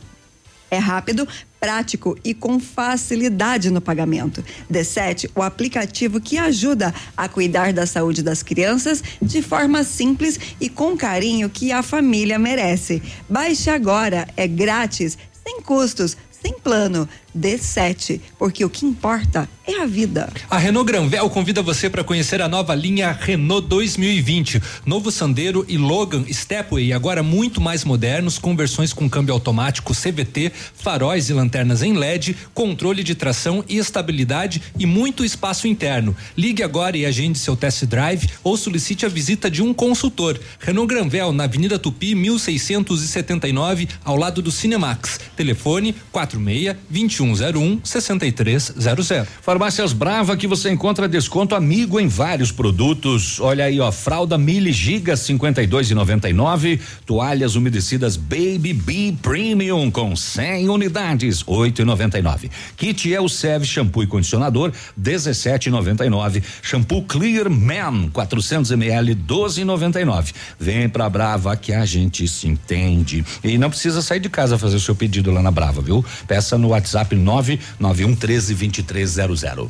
[0.69, 1.29] É rápido,
[1.63, 4.45] prático e com facilidade no pagamento.
[4.69, 10.69] D7, o aplicativo que ajuda a cuidar da saúde das crianças de forma simples e
[10.69, 13.01] com carinho que a família merece.
[13.29, 15.17] Baixe agora, é grátis,
[15.47, 17.09] sem custos, sem plano.
[17.37, 20.29] D7, porque o que importa é a vida.
[20.51, 24.61] A Renault Granvel convida você para conhecer a nova linha Renault 2020.
[24.85, 30.53] Novo Sandero e Logan Stepway, agora muito mais modernos, com versões com câmbio automático CVT,
[30.75, 36.17] faróis e lanternas em LED, controle de tração e estabilidade e muito espaço interno.
[36.37, 40.39] Ligue agora e agende seu test drive ou solicite a visita de um consultor.
[40.59, 45.21] Renault Granvel, na Avenida Tupi, 1679, ao lado do Cinemax.
[45.37, 46.77] Telefone 46
[47.23, 49.29] 2101 6300.
[49.41, 53.39] Farmácias Brava que você encontra desconto amigo em vários produtos.
[53.41, 61.45] Olha aí, ó, fralda Mili Giga 52,99, toalhas umedecidas Baby B Premium com 100 unidades
[61.45, 62.51] 8,99.
[62.77, 66.43] Kit Elsev shampoo e condicionador 17,99.
[66.63, 70.33] Shampoo Clear Man 400 ml 12,99.
[70.59, 73.25] Vem pra Brava que a gente se entende.
[73.45, 76.05] E não precisa sair de casa fazer o seu pedido lá na Brava, viu?
[76.27, 79.69] Peça no WhatsApp 991 13 2300.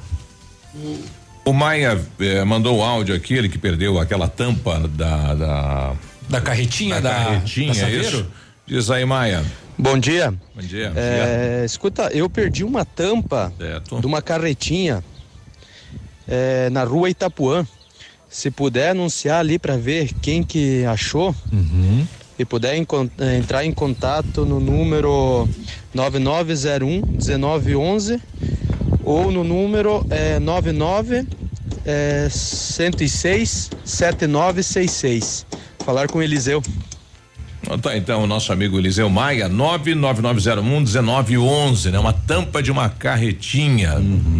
[1.44, 5.34] O Maia eh, mandou um áudio aqui, ele que perdeu aquela tampa da.
[5.34, 5.94] Da,
[6.28, 8.06] da carretinha da- carretinha, da Saveiro?
[8.08, 8.26] isso?
[8.66, 9.44] Diz aí, Maia.
[9.76, 10.32] Bom dia.
[10.54, 10.92] Bom dia.
[10.94, 13.52] É, escuta, eu perdi uma tampa
[14.00, 15.02] de uma carretinha
[16.28, 17.66] é, na rua Itapuã.
[18.30, 21.34] Se puder anunciar ali para ver quem que achou
[22.38, 25.48] e puder é, entrar em contato no número
[25.94, 28.20] 9901 1911
[29.04, 31.26] ou no número é, 99
[31.84, 35.46] é, 106 7966.
[35.84, 36.62] Falar com Eliseu.
[37.80, 41.98] Tá, então, o nosso amigo Eliseu Maia, 99901 1911, né?
[41.98, 43.92] Uma tampa de uma carretinha.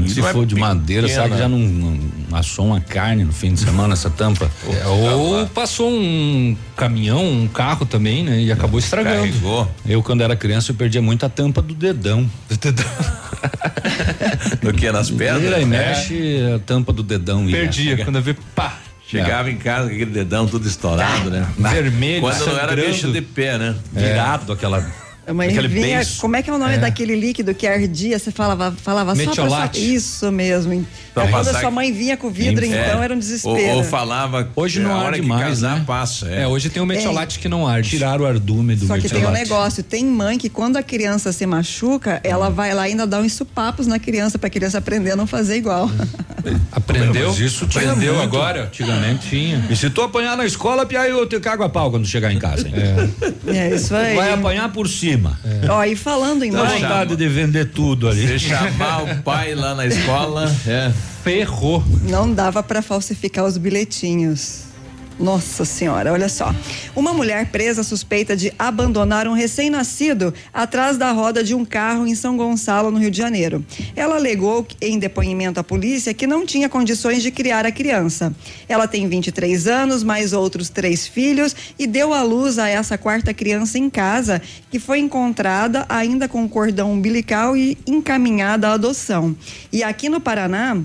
[0.08, 1.22] Se Não é for de madeira, pequena.
[1.22, 1.98] será que já não, não
[2.36, 4.50] assou uma carne no fim de semana essa tampa?
[4.82, 8.40] É, ou passou um caminhão, um carro também, né?
[8.40, 9.68] E acabou estragando.
[9.86, 12.28] Eu, quando era criança, eu perdia muito a tampa do dedão.
[12.48, 12.84] Do dedão.
[14.62, 14.90] Do que?
[14.92, 15.42] Nas pedras?
[15.42, 15.66] Vira e É.
[15.66, 17.48] mexe a tampa do dedão.
[17.48, 17.56] ia.
[17.56, 18.74] Perdia, quando eu vi, pá.
[19.12, 21.46] Chegava em casa com aquele dedão tudo estourado, né?
[21.58, 23.74] Vermelho, Quando não era bicho de pé, né?
[23.92, 24.84] Virado aquela.
[25.24, 26.78] A mãe Aquele vinha, como é que é o nome É.
[26.78, 28.18] daquele líquido que ardia?
[28.18, 29.78] Você falava, falava só pra Metiolate.
[29.80, 30.86] sua, Isso mesmo.
[31.14, 32.68] Pra Quando a sua mãe vinha com o vidro, É.
[32.68, 33.76] então era um Ou, desespero.
[33.76, 34.48] ou falava.
[34.56, 35.84] Hoje é, não hora arde que mais, casar, né?
[35.86, 36.26] passa.
[36.28, 37.90] É, hoje tem o metiolate que não arde.
[37.90, 39.42] Tiraram o ardume do Só que tem um metiolate.
[39.48, 43.20] negócio, tem mãe que quando a criança se machuca, ela vai lá e ainda dá
[43.20, 45.88] uns supapos na criança pra criança aprender a não fazer igual.
[46.72, 47.28] Aprendeu?
[47.28, 48.24] Mas isso tinha Aprendeu muito.
[48.26, 48.64] agora?
[48.64, 49.64] Antigamente tinha.
[49.70, 52.38] E se tu apanhar na escola, Pia, eu te cago a pau quando chegar em
[52.38, 52.66] casa.
[52.66, 52.74] hein?
[53.46, 54.16] É isso aí.
[54.16, 55.38] Vai apanhar por cima.
[55.68, 58.26] Ó, e falando em Dá mãe, vontade de vender tudo ali.
[58.26, 60.54] Você chamar o pai lá na escola.
[60.66, 60.92] É.
[61.22, 61.84] Ferrou.
[62.02, 64.71] não dava pra falsificar os bilhetinhos.
[65.18, 66.54] Nossa senhora, olha só.
[66.96, 72.14] Uma mulher presa suspeita de abandonar um recém-nascido atrás da roda de um carro em
[72.14, 73.64] São Gonçalo, no Rio de Janeiro.
[73.94, 78.34] Ela alegou em depoimento à polícia que não tinha condições de criar a criança.
[78.68, 83.34] Ela tem 23 anos, mais outros três filhos e deu à luz a essa quarta
[83.34, 84.40] criança em casa,
[84.70, 89.36] que foi encontrada ainda com cordão umbilical e encaminhada à adoção.
[89.72, 90.78] E aqui no Paraná,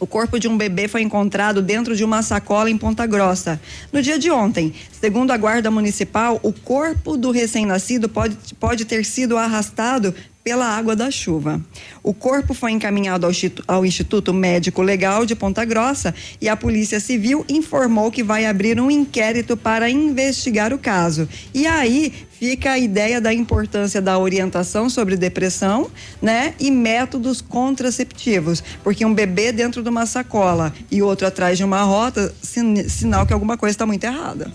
[0.00, 3.60] o corpo de um bebê foi encontrado dentro de uma sacola em Ponta Grossa.
[3.92, 9.04] No dia de ontem, segundo a Guarda Municipal, o corpo do recém-nascido pode, pode ter
[9.04, 10.14] sido arrastado
[10.48, 11.60] pela água da chuva.
[12.02, 13.32] O corpo foi encaminhado ao,
[13.66, 18.80] ao Instituto Médico Legal de Ponta Grossa e a Polícia Civil informou que vai abrir
[18.80, 21.28] um inquérito para investigar o caso.
[21.52, 25.90] E aí fica a ideia da importância da orientação sobre depressão,
[26.22, 26.54] né?
[26.60, 31.82] E métodos contraceptivos, porque um bebê dentro de uma sacola e outro atrás de uma
[31.82, 34.52] rota, sin- sinal que alguma coisa está muito errada.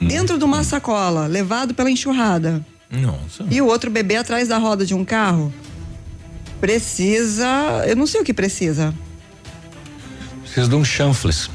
[0.00, 3.44] Dentro de uma sacola, levado pela enxurrada, Nossa.
[3.50, 5.52] e o outro bebê atrás da roda de um carro,
[6.60, 7.46] precisa,
[7.86, 8.94] eu não sei o que precisa.
[10.42, 11.48] Precisa de um chanfles.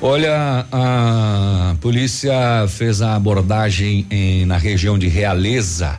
[0.00, 2.32] Olha, a polícia
[2.68, 5.98] fez a abordagem em- na região de Realeza,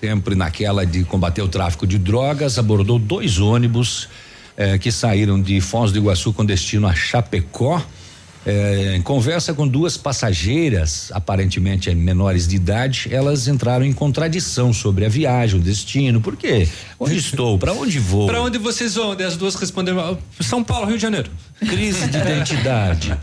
[0.00, 4.08] sempre naquela de combater o tráfico de drogas, abordou dois ônibus
[4.56, 7.82] eh, que saíram de Foz do Iguaçu com destino a Chapecó.
[8.46, 15.04] Eh, em conversa com duas passageiras, aparentemente menores de idade, elas entraram em contradição sobre
[15.04, 16.20] a viagem, o destino.
[16.20, 16.68] Por quê?
[16.96, 17.58] Onde estou?
[17.58, 18.28] Para onde vou?
[18.28, 19.16] Pra onde vocês vão?
[19.16, 21.28] Daí As duas responderam: São Paulo, Rio de Janeiro.
[21.58, 23.18] Crise de identidade.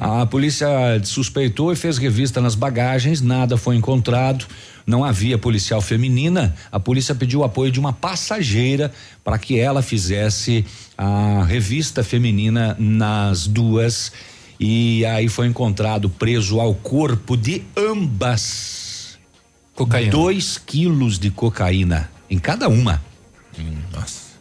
[0.00, 0.66] A polícia
[1.04, 4.46] suspeitou e fez revista nas bagagens, nada foi encontrado.
[4.86, 6.54] Não havia policial feminina.
[6.70, 8.90] A polícia pediu o apoio de uma passageira
[9.22, 10.64] para que ela fizesse
[10.96, 14.12] a revista feminina nas duas.
[14.58, 19.18] E aí foi encontrado preso ao corpo de ambas
[19.74, 20.10] cocaína.
[20.10, 23.02] Dois quilos de cocaína em cada uma.
[23.92, 24.32] Nossa.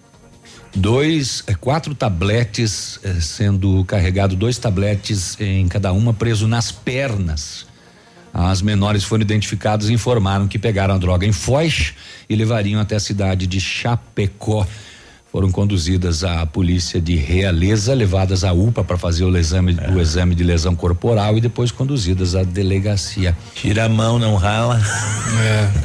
[0.74, 7.66] Dois, eh, quatro tabletes eh, sendo carregado, dois tabletes em cada uma, preso nas pernas.
[8.34, 11.94] As menores foram identificadas e informaram que pegaram a droga em Foz
[12.30, 14.66] e levariam até a cidade de Chapecó.
[15.32, 20.36] Foram conduzidas à polícia de Realeza, levadas à UPA para fazer o exame, o exame
[20.36, 23.36] de lesão corporal e depois conduzidas à delegacia.
[23.56, 24.78] Tira a mão, não rala.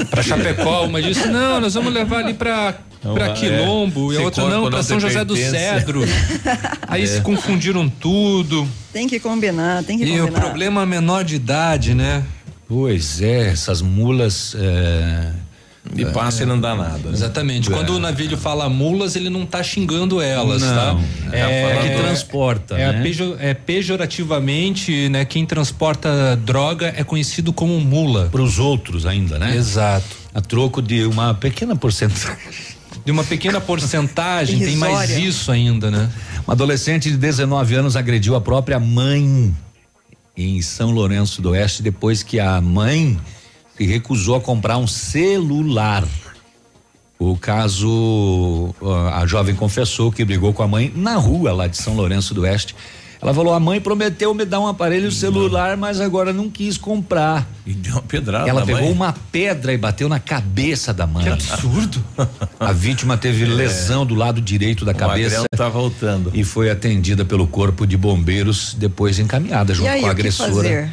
[0.00, 2.74] É, pra Chapecó, uma disse: Não, nós vamos levar ali pra,
[3.04, 4.12] Não pra vai, Quilombo.
[4.12, 4.16] é.
[4.16, 5.36] E a outra, não, pra São José do.
[5.36, 6.02] Cedro.
[6.88, 7.06] Aí É.
[7.06, 8.66] se confundiram tudo.
[8.92, 10.40] Tem que combinar, tem que E o combinar.
[10.40, 12.24] problema é menor de idade, né?
[12.68, 14.56] Pois é, essas mulas.
[14.58, 15.30] É,
[15.94, 16.98] E passa e não dá nada.
[17.08, 17.12] né?
[17.12, 17.70] Exatamente.
[17.70, 20.84] Quando o navilho fala mulas, ele não tá xingando elas, Não, tá?
[20.94, 23.02] tá falando que transporta, é, né?
[23.02, 25.24] pejo- é pejorativamente, né?
[25.24, 28.28] Quem transporta droga é conhecido como mula.
[28.30, 29.54] Para os outros ainda, né?
[29.56, 30.04] Exato.
[30.34, 32.36] A troco de uma pequena porcentagem.
[33.04, 36.10] De uma pequena porcentagem, tem mais isso ainda, né?
[36.46, 39.54] Um adolescente de 19 anos agrediu a própria mãe
[40.36, 43.16] em São Lourenço do Oeste depois que a mãe
[43.76, 46.04] se recusou a comprar um celular.
[47.18, 51.76] O caso, ah, a jovem confessou que brigou com a mãe na rua lá de
[51.76, 52.76] São Lourenço do Oeste.
[53.22, 57.48] Ela falou: a mãe prometeu me dar um aparelho celular, mas agora não quis comprar.
[57.64, 58.46] E deu uma pedrada.
[58.48, 58.92] Ela pegou mãe.
[58.92, 61.24] uma pedra e bateu na cabeça da mãe.
[61.24, 62.04] Que absurdo.
[62.60, 63.46] A vítima teve É.
[63.46, 65.46] lesão do lado direito da O cabeça.
[65.56, 66.30] tá voltando.
[66.34, 70.14] E foi atendida pelo corpo de bombeiros, depois encaminhada junto E aí, com a o
[70.14, 70.92] que agressora.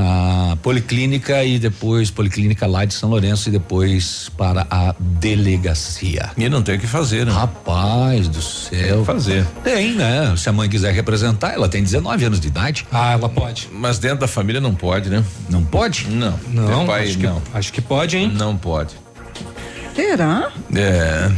[0.00, 6.30] A policlínica e depois policlínica lá de São Lourenço e depois para a delegacia.
[6.36, 7.32] E não tem o que fazer, né?
[7.32, 8.78] Rapaz do céu.
[8.88, 9.44] Tem que fazer.
[9.64, 10.34] Tem, né?
[10.36, 12.86] Se a mãe quiser representar, ela tem 19 anos de idade.
[12.92, 13.68] Ah, ela pode.
[13.72, 15.24] Mas dentro da família não pode, né?
[15.50, 16.06] Não pode?
[16.08, 16.38] Não.
[16.48, 17.42] Não, pai, acho, que, não.
[17.52, 18.30] acho que pode, hein?
[18.32, 18.94] Não pode.
[19.96, 20.50] Será?
[20.74, 21.30] É.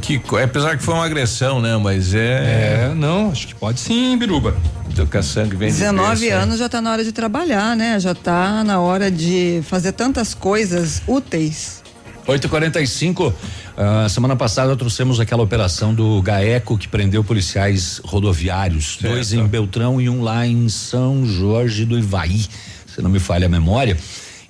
[0.00, 1.76] Que, co- apesar que foi uma agressão, né?
[1.76, 2.88] Mas é.
[2.90, 4.56] É, não, acho que pode sim, Biruba.
[4.98, 8.00] Teu caçangue vem 19 de anos já está na hora de trabalhar, né?
[8.00, 11.84] Já está na hora de fazer tantas coisas úteis.
[12.26, 13.32] 8h45.
[13.32, 19.12] Uh, semana passada trouxemos aquela operação do GAECO que prendeu policiais rodoviários, certo.
[19.12, 22.44] dois em Beltrão e um lá em São Jorge do Ivaí,
[22.92, 23.96] se não me falha a memória.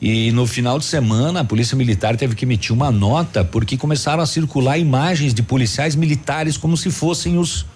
[0.00, 4.22] E no final de semana, a Polícia Militar teve que emitir uma nota porque começaram
[4.22, 7.66] a circular imagens de policiais militares como se fossem os,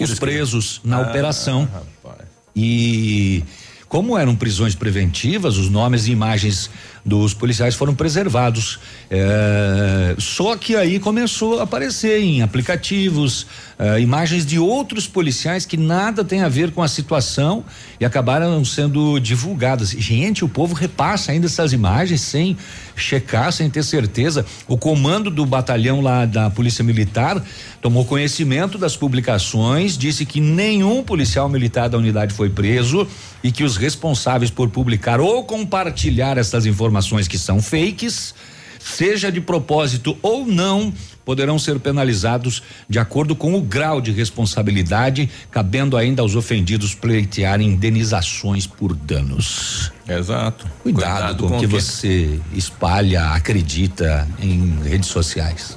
[0.00, 0.88] os presos que...
[0.88, 1.68] na ah, operação.
[1.72, 2.26] Rapaz.
[2.54, 3.44] E
[3.88, 6.70] como eram prisões preventivas, os nomes e imagens
[7.06, 8.80] dos policiais foram preservados.
[9.08, 13.46] É, só que aí começou a aparecer em aplicativos
[13.78, 17.64] é, imagens de outros policiais que nada tem a ver com a situação
[18.00, 19.90] e acabaram sendo divulgadas.
[19.90, 22.56] Gente, o povo repassa ainda essas imagens sem
[22.96, 24.44] checar, sem ter certeza.
[24.66, 27.40] O comando do batalhão lá da Polícia Militar
[27.80, 33.06] tomou conhecimento das publicações, disse que nenhum policial militar da unidade foi preso
[33.44, 36.95] e que os responsáveis por publicar ou compartilhar essas informações
[37.28, 38.34] que são fakes,
[38.78, 40.92] seja de propósito ou não,
[41.24, 47.68] poderão ser penalizados de acordo com o grau de responsabilidade, cabendo ainda aos ofendidos pleitearem
[47.68, 49.90] indenizações por danos.
[50.08, 50.66] Exato.
[50.82, 55.76] Cuidado, Cuidado com o que, que você espalha, acredita em redes sociais.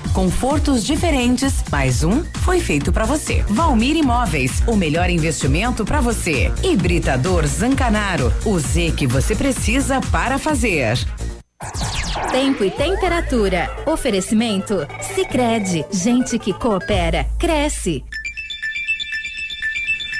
[0.13, 1.63] Confortos diferentes.
[1.71, 3.43] Mais um foi feito para você.
[3.47, 6.51] Valmir Imóveis, o melhor investimento para você.
[6.61, 10.97] Hibridador Zancanaro, o Z que você precisa para fazer.
[12.29, 13.69] Tempo e temperatura.
[13.85, 14.85] Oferecimento?
[15.15, 18.03] Sicredi Gente que coopera, cresce.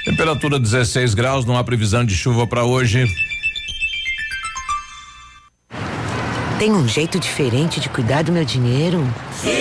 [0.05, 3.05] Temperatura 16 graus, não há previsão de chuva para hoje.
[6.57, 9.03] Tem um jeito diferente de cuidar do meu dinheiro?
[9.34, 9.61] Sim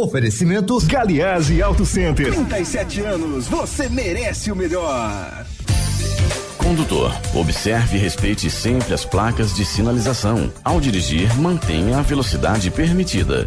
[0.00, 2.32] Oferecimentos Galiase Auto Center.
[2.32, 5.44] 37 anos, você merece o melhor.
[6.56, 10.50] Condutor, observe e respeite sempre as placas de sinalização.
[10.64, 13.46] Ao dirigir, mantenha a velocidade permitida.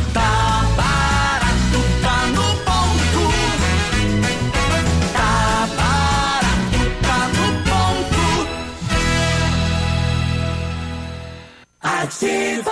[12.01, 12.71] Ativa.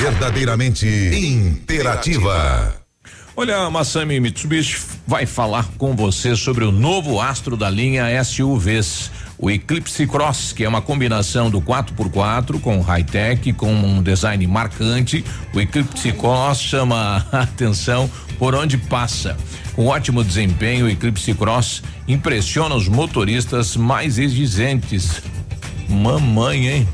[0.00, 2.74] Verdadeiramente interativa.
[3.36, 9.08] Olha, a Massami Mitsubishi vai falar com você sobre o novo astro da linha SUVs,
[9.38, 15.24] o Eclipse Cross, que é uma combinação do 4x4 com high-tech, com um design marcante.
[15.54, 19.36] O Eclipse Cross chama a atenção por onde passa.
[19.76, 25.22] Com ótimo desempenho, o Eclipse Cross impressiona os motoristas mais exigentes
[25.88, 26.88] Mamãe, hein?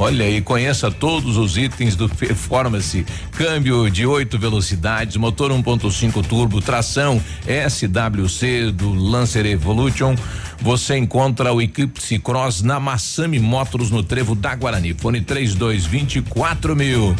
[0.00, 3.04] Olha aí, conheça todos os itens do Performance.
[3.32, 10.16] Câmbio de oito velocidades, motor 1.5 turbo, tração SWC do Lancer Evolution.
[10.62, 14.94] Você encontra o Eclipse Cross na Massami Motors no Trevo da Guarani.
[14.94, 17.14] Fone 3224 mil.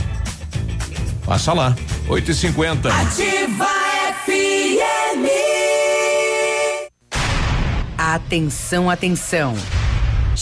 [1.26, 1.76] Passa lá,
[2.08, 3.68] 8 e 50 Ativa
[4.24, 5.28] FM.
[7.98, 9.54] Atenção, atenção.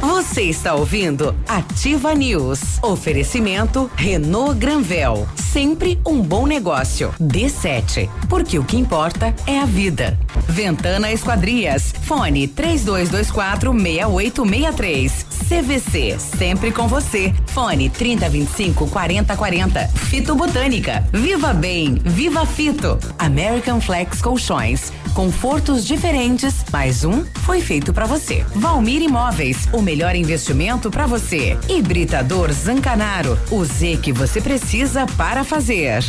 [0.00, 2.60] Você está ouvindo Ativa News.
[2.82, 5.26] Oferecimento Renault Granvel.
[5.34, 7.14] Sempre um bom negócio.
[7.20, 8.08] D7.
[8.28, 10.18] Porque o que importa é a vida.
[10.48, 11.92] Ventana Esquadrias.
[12.02, 15.26] Fone 3224 6863.
[15.48, 16.18] CVC.
[16.18, 17.34] Sempre com você.
[17.46, 19.88] Fone 3025 4040.
[19.88, 21.08] Fito Botânica.
[21.12, 21.94] Viva Bem.
[22.04, 22.98] Viva Fito.
[23.18, 24.92] American Flex Colchões.
[25.16, 28.44] Confortos diferentes, mas um foi feito para você.
[28.54, 31.58] Valmir Imóveis, o melhor investimento para você.
[31.70, 36.04] Hibridador Zancanaro, o Z que você precisa para fazer.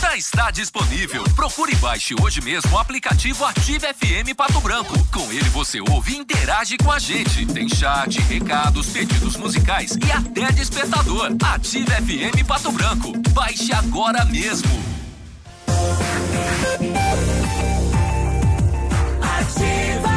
[0.00, 1.22] Já está disponível.
[1.36, 4.92] Procure e baixe hoje mesmo o aplicativo Ative FM Pato Branco.
[5.12, 7.46] Com ele você ouve e interage com a gente.
[7.46, 11.30] Tem chat, recados, pedidos musicais e até despertador.
[11.44, 13.12] Ative FM Pato Branco.
[13.30, 14.82] Baixe agora mesmo.
[19.56, 20.13] Ativa.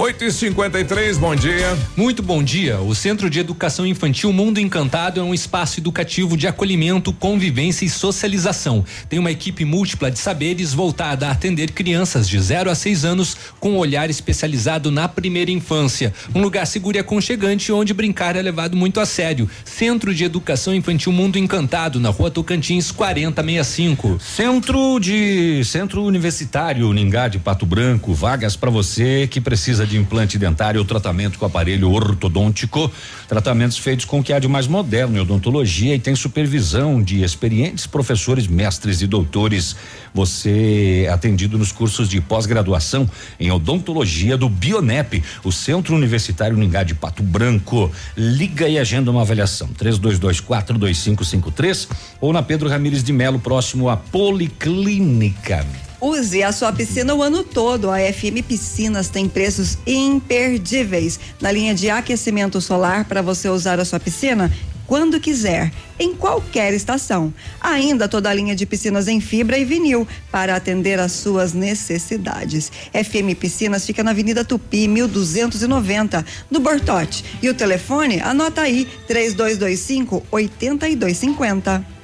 [0.00, 1.76] 8 e 53 bom dia.
[1.96, 2.78] Muito bom dia.
[2.78, 7.90] O Centro de Educação Infantil Mundo Encantado é um espaço educativo de acolhimento, convivência e
[7.90, 8.84] socialização.
[9.08, 13.36] Tem uma equipe múltipla de saberes voltada a atender crianças de 0 a 6 anos
[13.58, 16.14] com um olhar especializado na primeira infância.
[16.32, 19.50] Um lugar seguro e aconchegante onde brincar é levado muito a sério.
[19.64, 24.20] Centro de Educação Infantil Mundo Encantado, na rua Tocantins 4065.
[24.20, 30.38] Centro de Centro Universitário Ningá de Pato Branco, vagas para você que precisa de implante
[30.38, 32.90] dentário ou tratamento com aparelho ortodôntico,
[33.26, 37.22] tratamentos feitos com o que há de mais moderno em odontologia e tem supervisão de
[37.22, 39.74] experientes professores, mestres e doutores.
[40.14, 43.08] Você é atendido nos cursos de pós-graduação
[43.40, 47.90] em odontologia do Bionep, o Centro Universitário Ningá de Pato Branco.
[48.16, 49.68] Liga e agenda uma avaliação.
[49.78, 51.88] 32242553
[52.20, 55.87] ou na Pedro Ramires de Melo, próximo à Policlínica.
[56.00, 57.90] Use a sua piscina o ano todo.
[57.90, 63.84] A FM Piscinas tem preços imperdíveis na linha de aquecimento solar para você usar a
[63.84, 64.50] sua piscina
[64.88, 65.70] quando quiser,
[66.00, 67.32] em qualquer estação.
[67.60, 72.72] Ainda toda a linha de piscinas em fibra e vinil para atender às suas necessidades.
[72.94, 77.22] FM Piscinas fica na Avenida Tupi, 1290, no Bortote.
[77.42, 81.97] E o telefone, anota aí, 3225 8250.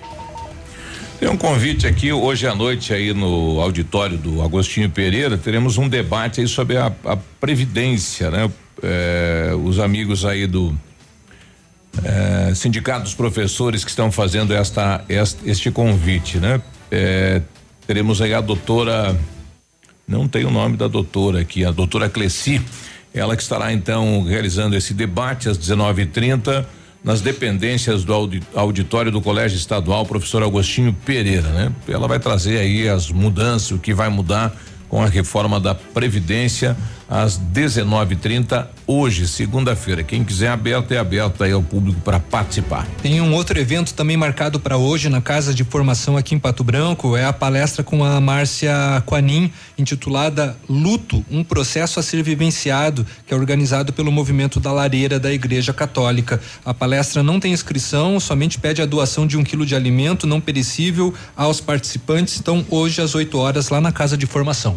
[1.24, 5.88] Tem um convite aqui hoje à noite aí no auditório do Agostinho Pereira, teremos um
[5.88, 8.50] debate aí sobre a, a previdência, né?
[8.82, 10.78] É, os amigos aí do
[12.04, 16.60] é, sindicato dos professores que estão fazendo esta, este, este convite, né?
[16.90, 17.40] É,
[17.86, 19.18] teremos aí a doutora,
[20.06, 22.60] não tem o nome da doutora aqui, a doutora Cleci,
[23.14, 26.66] ela que estará então realizando esse debate às 19:30
[27.04, 31.72] nas dependências do audi- auditório do Colégio Estadual Professor Agostinho Pereira, né?
[31.86, 34.56] Ela vai trazer aí as mudanças, o que vai mudar
[34.88, 36.74] com a reforma da Previdência
[37.08, 40.02] às 19:30 hoje, segunda-feira.
[40.02, 42.86] Quem quiser aberto é aberto aí ao público para participar.
[43.02, 46.62] Tem um outro evento também marcado para hoje na Casa de Formação aqui em Pato
[46.62, 53.06] Branco, é a palestra com a Márcia Quanin, intitulada Luto, um processo a ser vivenciado,
[53.26, 56.40] que é organizado pelo Movimento da Lareira da Igreja Católica.
[56.64, 60.40] A palestra não tem inscrição, somente pede a doação de um quilo de alimento não
[60.40, 62.38] perecível aos participantes.
[62.38, 64.76] Então, hoje às 8 horas lá na Casa de Formação.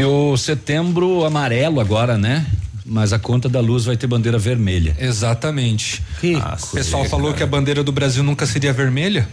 [0.00, 2.46] E o setembro amarelo agora, né?
[2.86, 4.96] Mas a conta da luz vai ter bandeira vermelha.
[4.98, 6.02] Exatamente.
[6.18, 9.28] Que o pessoal falou que a bandeira do Brasil nunca seria vermelha.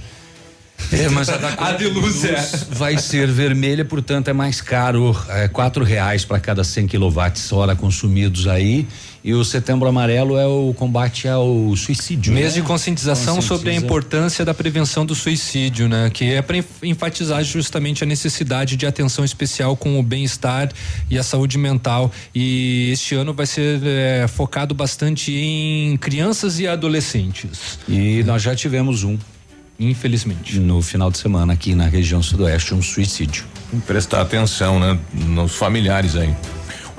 [0.91, 2.35] É, mas a, da A de luz é.
[2.69, 7.73] vai ser vermelha, portanto é mais caro, é quatro reais para cada 100 quilowatts hora
[7.73, 8.85] consumidos aí.
[9.27, 12.31] E o setembro amarelo é o combate ao suicídio.
[12.31, 12.61] Mês né?
[12.61, 13.85] de conscientização sobre a Conscientiza.
[13.85, 16.09] importância da prevenção do suicídio, né?
[16.09, 20.71] Que é para enfatizar justamente a necessidade de atenção especial com o bem-estar
[21.09, 22.09] e a saúde mental.
[22.33, 27.79] E este ano vai ser eh, focado bastante em crianças e adolescentes.
[27.85, 29.17] E nós já tivemos um.
[29.77, 30.57] Infelizmente.
[30.57, 33.43] No final de semana aqui na região sudoeste, um suicídio.
[33.85, 34.97] Prestar atenção, né?
[35.13, 36.33] Nos familiares aí.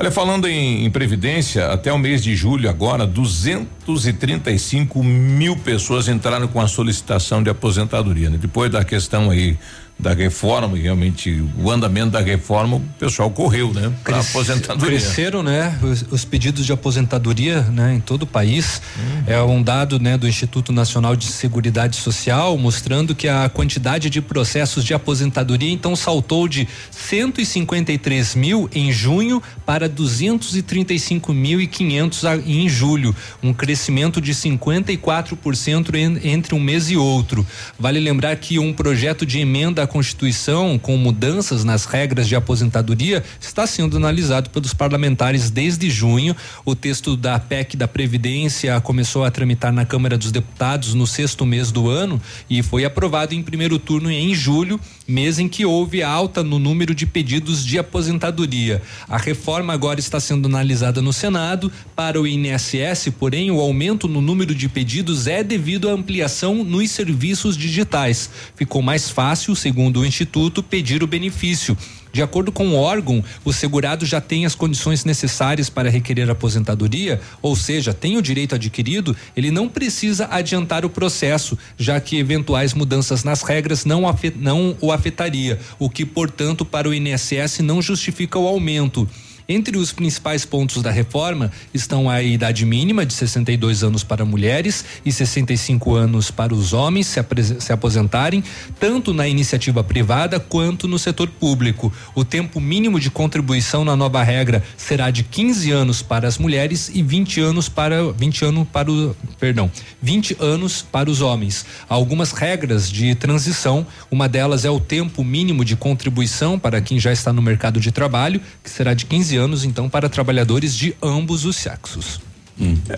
[0.01, 6.47] Olha, falando em, em previdência, até o mês de julho agora, 235 mil pessoas entraram
[6.47, 8.31] com a solicitação de aposentadoria.
[8.31, 8.39] Né?
[8.41, 9.59] Depois da questão aí
[9.99, 13.93] da reforma, e realmente o andamento da reforma, o pessoal correu, né?
[14.05, 14.99] Para Cres- aposentadoria.
[14.99, 15.77] Cresceram, né?
[15.83, 17.95] Os, os pedidos de aposentadoria, né?
[17.97, 18.81] Em todo o país.
[18.97, 19.23] Hum.
[19.27, 20.17] É um dado, né?
[20.17, 25.97] Do Instituto Nacional de Seguridade Social mostrando que a quantidade de processos de aposentadoria então
[25.97, 33.53] saltou de 153 mil em junho para 235 mil e 500 a- em julho, um
[33.53, 37.45] crescimento de 54% en- entre um mês e outro.
[37.79, 43.67] Vale lembrar que um projeto de emenda Constituição com mudanças nas regras de aposentadoria está
[43.67, 46.37] sendo analisado pelos parlamentares desde junho.
[46.65, 51.47] O texto da PEC da Previdência começou a tramitar na Câmara dos Deputados no sexto
[51.47, 52.21] mês do ano
[52.51, 56.95] e foi aprovado em primeiro turno em julho, mês em que houve alta no número
[56.95, 58.83] de pedidos de aposentadoria.
[59.09, 64.21] A reforma agora está sendo analisada no Senado para o INSS, porém o aumento no
[64.21, 68.29] número de pedidos é devido à ampliação nos serviços digitais.
[68.55, 71.77] Ficou mais fácil, segundo o Instituto, pedir o benefício.
[72.11, 77.21] De acordo com o órgão, o segurado já tem as condições necessárias para requerer aposentadoria,
[77.43, 82.73] ou seja, tem o direito adquirido, ele não precisa adiantar o processo, já que eventuais
[82.73, 87.83] mudanças nas regras não, afe- não o afetaria, o que, portanto, para o INSS não
[87.83, 89.09] justifica o aumento.
[89.51, 94.85] Entre os principais pontos da reforma estão a idade mínima de 62 anos para mulheres
[95.07, 98.45] e 65 anos para os homens se, aposentarem,
[98.79, 101.91] tanto na iniciativa privada quanto no setor público.
[102.15, 106.91] O tempo mínimo de contribuição na nova regra será de 15 anos para as mulheres
[106.93, 109.71] e 20 anos para 20 anos para o, perdão,
[110.03, 111.65] 20 anos para os homens.
[111.89, 117.01] Há algumas regras de transição, uma delas é o tempo mínimo de contribuição para quem
[117.01, 120.95] já está no mercado de trabalho, que será de 15 anos então para trabalhadores de
[121.03, 122.21] ambos os sexos.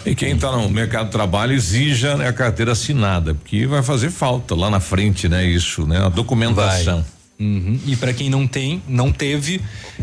[0.07, 4.11] E quem está no mercado de trabalho exija né, a carteira assinada, porque vai fazer
[4.11, 5.45] falta lá na frente, né?
[5.45, 5.99] Isso, né?
[5.99, 7.05] A documentação.
[7.41, 7.81] Uhum.
[7.87, 9.63] E para quem não tem, não teve,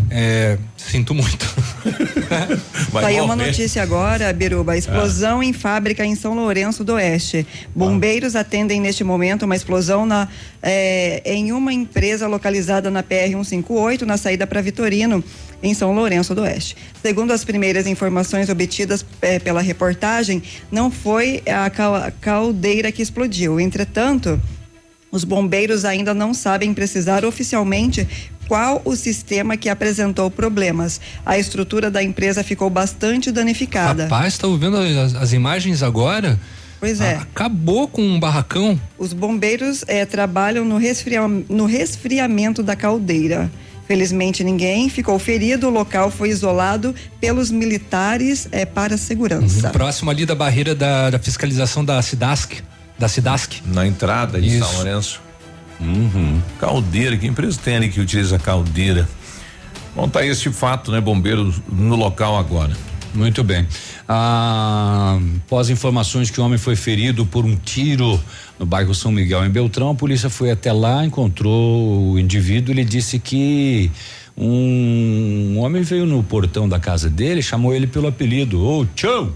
[0.09, 1.45] é, sinto muito.
[2.91, 7.45] Saiu uma notícia agora, Biruba, explosão em fábrica em São Lourenço do Oeste.
[7.75, 10.27] Bombeiros atendem neste momento uma explosão na,
[10.63, 15.23] eh, em uma empresa localizada na PR-158, na saída para Vitorino,
[15.61, 16.75] em São Lourenço do Oeste.
[17.03, 20.41] Segundo as primeiras informações obtidas eh, pela reportagem,
[20.71, 21.69] não foi a
[22.19, 23.59] caldeira que explodiu.
[23.59, 24.41] Entretanto,
[25.11, 28.07] os bombeiros ainda não sabem precisar oficialmente
[28.47, 31.01] qual o sistema que apresentou problemas.
[31.25, 34.03] A estrutura da empresa ficou bastante danificada.
[34.03, 36.39] Rapaz, tá ouvindo as, as imagens agora?
[36.79, 37.15] Pois é.
[37.15, 38.79] Acabou com um barracão.
[38.97, 43.49] Os bombeiros eh, trabalham no, resfria- no resfriamento da caldeira.
[43.87, 45.67] Felizmente ninguém ficou ferido.
[45.67, 49.69] O local foi isolado pelos militares eh, para segurança.
[49.71, 52.61] Próximo ali da barreira da, da fiscalização da Cidasc.
[52.97, 53.61] Da Cidasc.
[53.65, 55.21] Na entrada de São Lourenço.
[55.79, 56.41] Uhum.
[56.59, 59.07] Caldeira, que empresa tem ali que utiliza caldeira?
[59.95, 60.99] Bom, tá esse fato, né?
[60.99, 62.75] Bombeiro no local agora.
[63.13, 63.67] Muito bem.
[64.07, 68.19] Ah, após informações que o homem foi ferido por um tiro
[68.59, 72.73] no bairro São Miguel, em Beltrão, a polícia foi até lá, encontrou o indivíduo.
[72.73, 73.91] Ele disse que
[74.37, 79.33] um homem veio no portão da casa dele, chamou ele pelo apelido: Ô, tchau!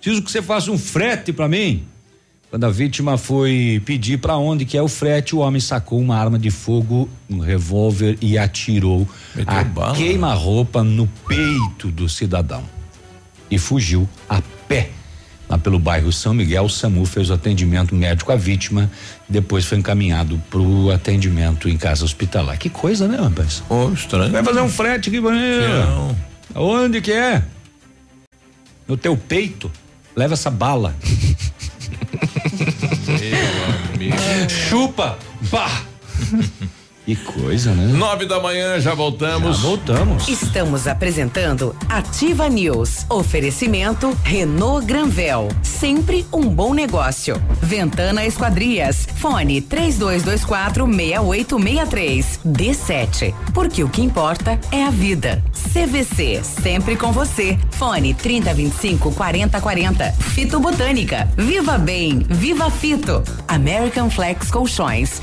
[0.00, 1.84] Preciso que você faça um frete para mim.
[2.56, 6.16] Quando a vítima foi pedir para onde que é o frete, o homem sacou uma
[6.16, 9.06] arma de fogo, um revólver e atirou
[9.46, 12.64] a queima-roupa no peito do cidadão
[13.50, 14.88] e fugiu a pé.
[15.50, 18.90] Lá pelo bairro São Miguel, o SAMU fez o atendimento médico à vítima,
[19.28, 22.56] depois foi encaminhado para o atendimento em casa hospitalar.
[22.56, 23.62] Que coisa, né, rapaz?
[23.68, 24.32] Oh, estranho.
[24.32, 25.20] Vai fazer um frete aqui.
[25.20, 26.16] Não.
[26.54, 27.44] Aonde que é?
[28.88, 29.70] No teu peito.
[30.16, 30.96] Leva essa bala.
[34.68, 35.18] Chupa!
[35.50, 35.82] Pá!
[37.06, 37.86] Que coisa, né?
[37.96, 39.58] Nove da manhã, já voltamos.
[39.58, 40.28] Já voltamos.
[40.28, 43.06] Estamos apresentando Ativa News.
[43.08, 45.46] Oferecimento Renault Granvel.
[45.62, 47.40] Sempre um bom negócio.
[47.62, 49.06] Ventana Esquadrias.
[49.18, 52.40] Fone 3224 6863.
[52.44, 53.32] D7.
[53.54, 55.40] Porque o que importa é a vida.
[55.72, 56.42] CVC.
[56.42, 57.56] Sempre com você.
[57.70, 60.10] Fone 3025 4040.
[60.34, 61.28] Fito Botânica.
[61.36, 62.26] Viva Bem.
[62.28, 63.22] Viva Fito.
[63.46, 65.22] American Flex Colchões.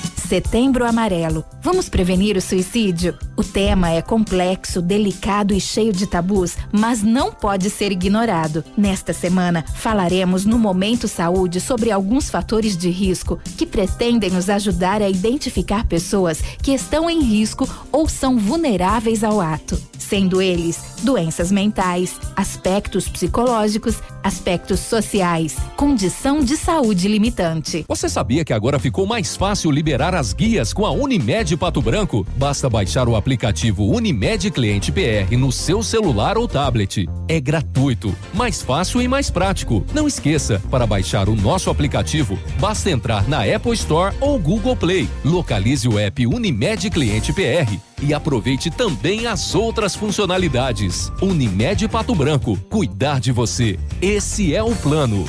[0.27, 1.43] Setembro Amarelo.
[1.61, 3.17] Vamos prevenir o suicídio?
[3.35, 8.63] O tema é complexo, delicado e cheio de tabus, mas não pode ser ignorado.
[8.77, 15.01] Nesta semana, falaremos no Momento Saúde sobre alguns fatores de risco que pretendem nos ajudar
[15.01, 21.51] a identificar pessoas que estão em risco ou são vulneráveis ao ato, sendo eles doenças
[21.51, 27.85] mentais, aspectos psicológicos, aspectos sociais, condição de saúde limitante.
[27.87, 32.25] Você sabia que agora ficou mais fácil liberar as guias com a Unimed Pato Branco?
[32.35, 37.07] Basta baixar o aplicativo Unimed Cliente PR no seu celular ou tablet.
[37.27, 39.85] É gratuito, mais fácil e mais prático.
[39.93, 45.07] Não esqueça, para baixar o nosso aplicativo, basta entrar na Apple Store ou Google Play.
[45.23, 51.11] Localize o app Unimed Cliente PR e aproveite também as outras funcionalidades.
[51.21, 53.79] Unimed Pato Branco, cuidar de você.
[54.01, 55.25] Esse é o plano.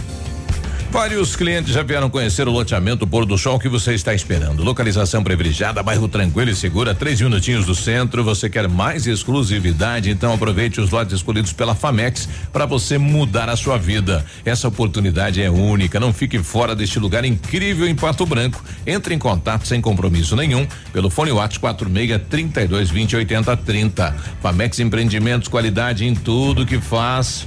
[0.92, 4.62] Vários clientes já vieram conhecer o loteamento Pôr do Sol que você está esperando.
[4.62, 8.22] Localização privilegiada, bairro tranquilo e segura, três minutinhos do centro.
[8.22, 10.10] Você quer mais exclusividade?
[10.10, 14.22] Então aproveite os lotes escolhidos pela Famex para você mudar a sua vida.
[14.44, 15.98] Essa oportunidade é única.
[15.98, 18.62] Não fique fora deste lugar incrível em Pato Branco.
[18.86, 24.16] Entre em contato sem compromisso nenhum pelo fone WhatsApp 46 32 20 80 30.
[24.42, 27.46] Famex Empreendimentos, qualidade em tudo que faz.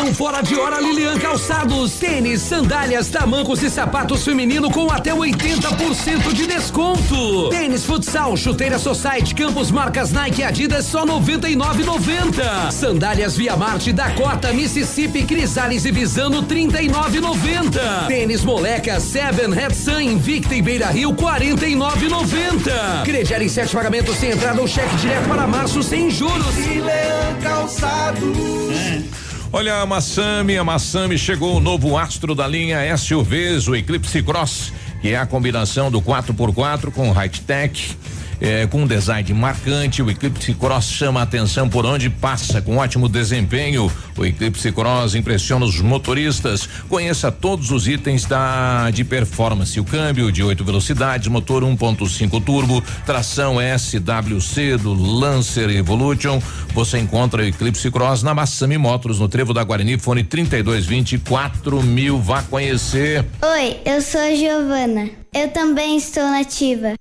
[0.00, 1.92] Liquidação fora de hora Lilian Calçados.
[1.98, 7.50] Tênis, sandálias, tamancos e sapatos feminino com até 80% de desconto.
[7.50, 12.70] Tênis futsal, chuteira Society, Campos, marcas Nike e Adidas só 99,90.
[12.70, 18.06] Sandálias Via Marte, Dakota, Mississippi, Crisales e Visano 39,90.
[18.08, 23.04] Tênis Moleca, Seven, Red Sun, Invicta e Beira Rio 49,90.
[23.04, 26.56] Crediar em sete pagamentos sem entrada ou cheque direto para março sem juros.
[26.56, 29.19] Lilian Calçados.
[29.52, 34.72] Olha a Massami, a Massami chegou o novo astro da linha SUVs, o Eclipse Cross,
[35.02, 37.96] que é a combinação do 4x4 com high-tech.
[38.40, 42.78] É, com um design marcante, o Eclipse Cross chama a atenção por onde passa, com
[42.78, 43.92] ótimo desempenho.
[44.16, 46.66] O Eclipse Cross impressiona os motoristas.
[46.88, 52.82] Conheça todos os itens da de performance: o câmbio de oito velocidades, motor 1.5 turbo,
[53.04, 56.40] tração SWC do Lancer Evolution.
[56.72, 62.18] Você encontra o Eclipse Cross na Massami Motors, no Trevo da Guarani, fone 3224 mil.
[62.18, 63.24] Vá conhecer.
[63.42, 65.10] Oi, eu sou a Giovana.
[65.34, 66.94] Eu também estou nativa.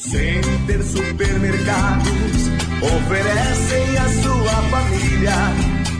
[0.00, 2.48] Center Supermercados
[2.80, 5.34] oferecem à sua família.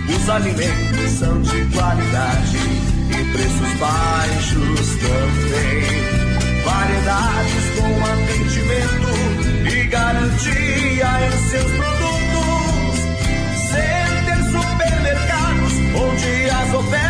[0.09, 2.56] Os alimentos são de qualidade
[3.10, 5.85] e preços baixos também.
[6.64, 9.10] Variedades com atendimento
[9.70, 13.01] e garantia em seus produtos.
[13.68, 17.09] Center Supermercados, onde as ofertas.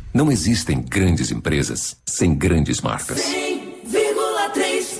[0.13, 3.21] Não existem grandes empresas sem grandes marcas.
[3.21, 4.99] 100,3.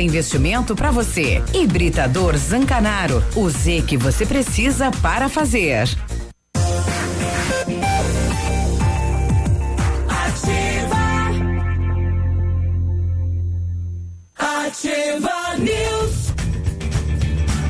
[0.00, 1.42] investimento para você.
[1.52, 3.22] Hibridador Zancanaro.
[3.34, 5.88] O Z que você precisa para fazer.
[10.08, 10.98] Ativa.
[14.36, 15.87] Ativa News.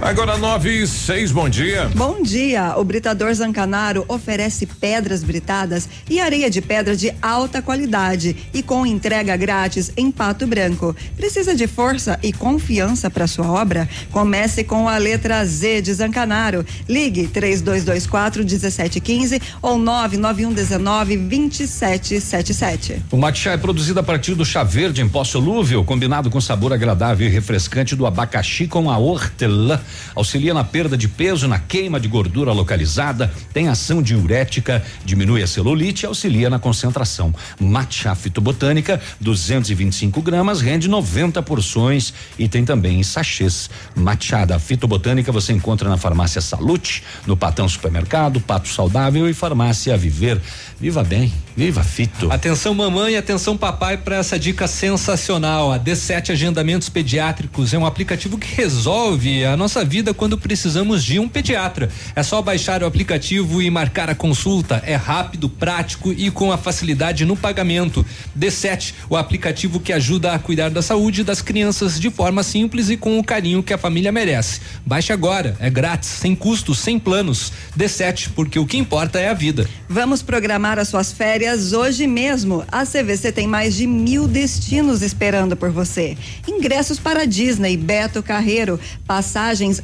[0.01, 1.91] Agora nove e seis, bom dia.
[1.93, 2.75] Bom dia!
[2.77, 8.87] O Britador Zancanaro oferece pedras britadas e areia de pedra de alta qualidade e com
[8.87, 10.95] entrega grátis em Pato Branco.
[11.16, 13.89] Precisa de força e confiança para sua obra?
[14.12, 16.65] Comece com a letra Z de Zancanaro.
[16.89, 23.03] Ligue 3224 1715 ou 99119 2777.
[23.11, 26.73] O matcha é produzido a partir do chá verde em pó solúvel, combinado com sabor
[26.73, 29.81] agradável e refrescante do abacaxi com a hortelã.
[30.15, 35.47] Auxilia na perda de peso, na queima de gordura localizada, tem ação diurética, diminui a
[35.47, 37.35] celulite e auxilia na concentração.
[37.60, 43.70] Matcha fitobotânica, 225 gramas, rende 90 porções e tem também sachês.
[43.94, 49.97] Matcha da fitobotânica você encontra na farmácia Salute, no Patão Supermercado, Pato Saudável e farmácia
[49.97, 50.40] Viver.
[50.81, 52.31] Viva bem, viva fito.
[52.31, 55.73] Atenção mamãe, atenção papai para essa dica sensacional.
[55.73, 61.19] A D7 Agendamentos Pediátricos é um aplicativo que resolve a nossa vida quando precisamos de
[61.19, 61.91] um pediatra.
[62.15, 64.83] É só baixar o aplicativo e marcar a consulta.
[64.85, 68.05] É rápido, prático e com a facilidade no pagamento.
[68.39, 72.97] D7, o aplicativo que ajuda a cuidar da saúde das crianças de forma simples e
[72.97, 74.61] com o carinho que a família merece.
[74.85, 77.53] Baixe agora, é grátis, sem custos, sem planos.
[77.77, 79.69] D7, porque o que importa é a vida.
[79.89, 82.65] Vamos programar as suas férias hoje mesmo.
[82.71, 86.17] A CVC tem mais de mil destinos esperando por você.
[86.47, 88.79] Ingressos para Disney, Beto Carreiro,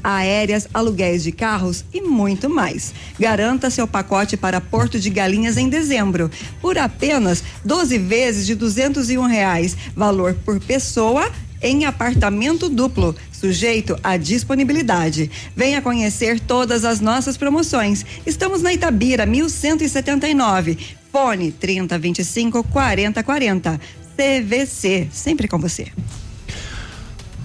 [0.02, 2.94] aéreas, aluguéis de carros e muito mais.
[3.18, 6.30] Garanta seu pacote para Porto de Galinhas em dezembro
[6.60, 11.30] por apenas 12 vezes de duzentos e um reais, valor por pessoa
[11.64, 15.30] em apartamento duplo, sujeito à disponibilidade.
[15.56, 18.04] Venha conhecer todas as nossas promoções.
[18.26, 20.78] Estamos na Itabira, 1179.
[21.10, 23.80] Fone 3025 4040.
[24.16, 25.88] CVC, sempre com você.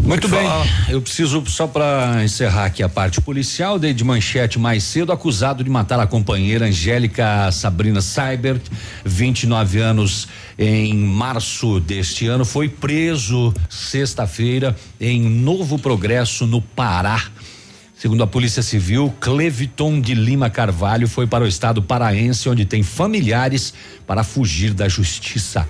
[0.10, 0.50] Muito bem.
[0.88, 5.64] Eu preciso só para encerrar aqui a parte policial, dei de manchete mais cedo, acusado
[5.64, 8.64] de matar a companheira Angélica Sabrina Seibert,
[9.06, 10.28] 29 anos,
[10.58, 17.28] em março deste ano, foi preso sexta-feira em Novo Progresso, no Pará.
[17.96, 22.82] Segundo a Polícia Civil, Cleviton de Lima Carvalho foi para o estado paraense, onde tem
[22.82, 23.76] familiares
[24.08, 25.68] para fugir da justiça.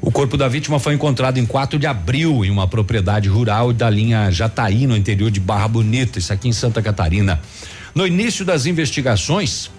[0.00, 3.88] O corpo da vítima foi encontrado em 4 de abril em uma propriedade rural da
[3.88, 7.40] linha Jataí, no interior de Barra Bonita, isso aqui em Santa Catarina.
[7.94, 9.70] No início das investigações,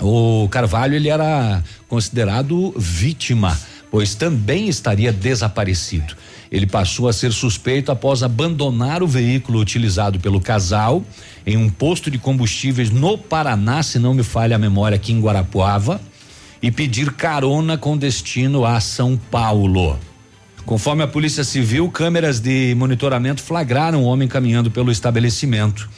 [0.00, 3.58] o Carvalho ele era considerado vítima,
[3.90, 6.16] pois também estaria desaparecido.
[6.50, 11.04] Ele passou a ser suspeito após abandonar o veículo utilizado pelo casal
[11.46, 15.20] em um posto de combustíveis no Paraná, se não me falha a memória, aqui em
[15.20, 16.00] Guarapuava
[16.62, 19.98] e pedir carona com destino a São Paulo.
[20.64, 25.88] Conforme a Polícia Civil, câmeras de monitoramento flagraram o homem caminhando pelo estabelecimento.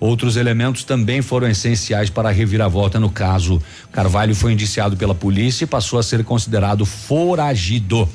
[0.00, 3.60] Outros elementos também foram essenciais para a reviravolta no caso.
[3.92, 8.08] Carvalho foi indiciado pela polícia e passou a ser considerado foragido.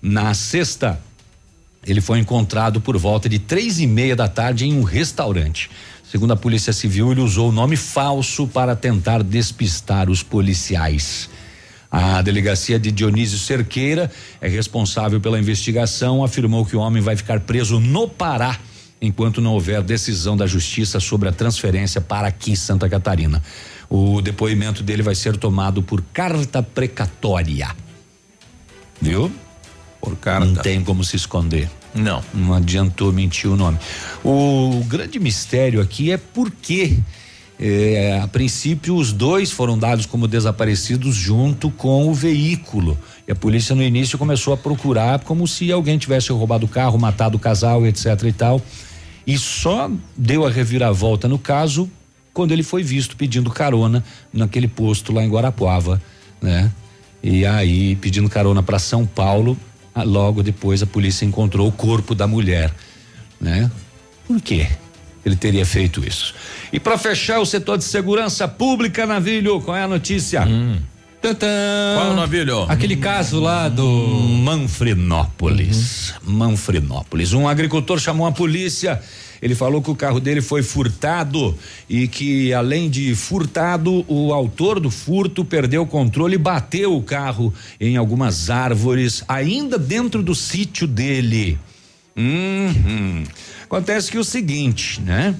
[0.00, 1.00] Na sexta,
[1.86, 5.70] ele foi encontrado por volta de três e meia da tarde em um restaurante.
[6.10, 11.28] Segundo a Polícia Civil, ele usou o nome falso para tentar despistar os policiais.
[11.90, 14.10] A delegacia de Dionísio Cerqueira
[14.40, 18.58] é responsável pela investigação, afirmou que o homem vai ficar preso no Pará
[19.00, 23.42] enquanto não houver decisão da justiça sobre a transferência para aqui Santa Catarina.
[23.88, 27.76] O depoimento dele vai ser tomado por carta precatória.
[29.00, 29.30] Viu?
[30.00, 30.46] Por carta.
[30.46, 31.70] Não tem como se esconder.
[31.94, 32.22] Não.
[32.32, 33.78] Não adiantou mentir o nome.
[34.24, 36.98] O grande mistério aqui é por que
[37.60, 42.96] eh, a princípio os dois foram dados como desaparecidos junto com o veículo.
[43.26, 46.98] E a polícia no início começou a procurar como se alguém tivesse roubado o carro,
[46.98, 48.62] matado o casal, etc e tal.
[49.26, 51.90] E só deu a reviravolta no caso
[52.32, 56.00] quando ele foi visto pedindo carona naquele posto lá em Guarapuava,
[56.40, 56.72] né?
[57.20, 59.58] E aí pedindo carona para São Paulo,
[60.02, 62.72] logo depois a polícia encontrou o corpo da mulher
[63.40, 63.70] né?
[64.26, 64.66] Por quê?
[65.24, 66.34] Ele teria feito isso.
[66.72, 70.46] E para fechar o setor de segurança pública, Navilho, qual é a notícia?
[71.20, 71.48] Tantã.
[71.96, 72.62] Qual o navilho?
[72.68, 76.14] Aquele caso lá do Manfrinópolis.
[76.22, 77.32] Manfrinópolis.
[77.32, 79.02] Um agricultor chamou a polícia.
[79.40, 81.56] Ele falou que o carro dele foi furtado
[81.88, 87.02] e que, além de furtado, o autor do furto perdeu o controle e bateu o
[87.02, 91.58] carro em algumas árvores, ainda dentro do sítio dele.
[92.16, 93.24] Uhum.
[93.64, 95.34] Acontece que é o seguinte, né?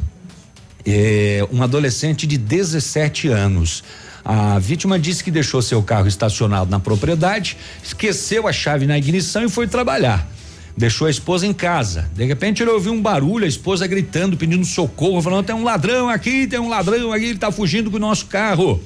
[0.86, 3.82] É, um adolescente de 17 anos.
[4.24, 9.44] A vítima disse que deixou seu carro estacionado na propriedade, esqueceu a chave na ignição
[9.44, 10.28] e foi trabalhar.
[10.78, 12.08] Deixou a esposa em casa.
[12.14, 16.08] De repente ele ouviu um barulho, a esposa gritando, pedindo socorro, falando: tem um ladrão
[16.08, 18.80] aqui, tem um ladrão aqui, ele tá fugindo com o nosso carro.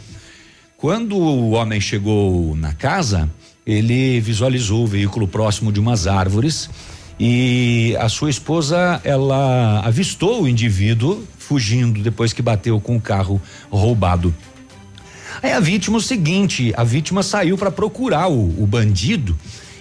[0.78, 3.30] Quando o homem chegou na casa,
[3.66, 6.70] ele visualizou o veículo próximo de umas árvores
[7.20, 13.38] e a sua esposa ela avistou o indivíduo fugindo depois que bateu com o carro
[13.70, 14.34] roubado.
[15.42, 19.36] Aí a vítima o seguinte, a vítima saiu para procurar o, o bandido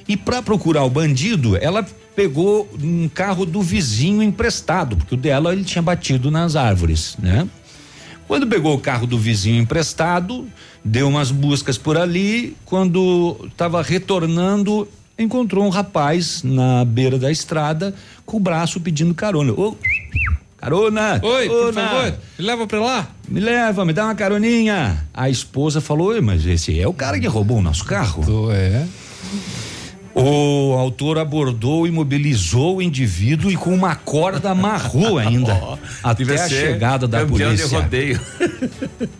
[0.09, 1.85] e para procurar o bandido, ela
[2.15, 7.47] pegou um carro do vizinho emprestado, porque o dela ele tinha batido nas árvores, né?
[8.27, 10.47] Quando pegou o carro do vizinho emprestado,
[10.83, 14.87] deu umas buscas por ali, quando estava retornando,
[15.19, 17.93] encontrou um rapaz na beira da estrada
[18.25, 19.51] com o braço pedindo carona.
[19.51, 19.75] Ô,
[20.57, 21.19] carona!
[21.21, 21.89] Oi, por carona.
[21.89, 23.07] favor, me leva pra lá.
[23.27, 25.05] Me leva, me dá uma caroninha.
[25.13, 28.23] A esposa falou: "Oi, mas esse é o cara que roubou o nosso carro?
[28.51, 28.85] É.
[30.13, 35.53] O autor abordou, imobilizou o indivíduo e com uma corda amarrou ainda
[36.03, 37.79] até devia a chegada da campeão de polícia.
[37.79, 38.19] rodeio.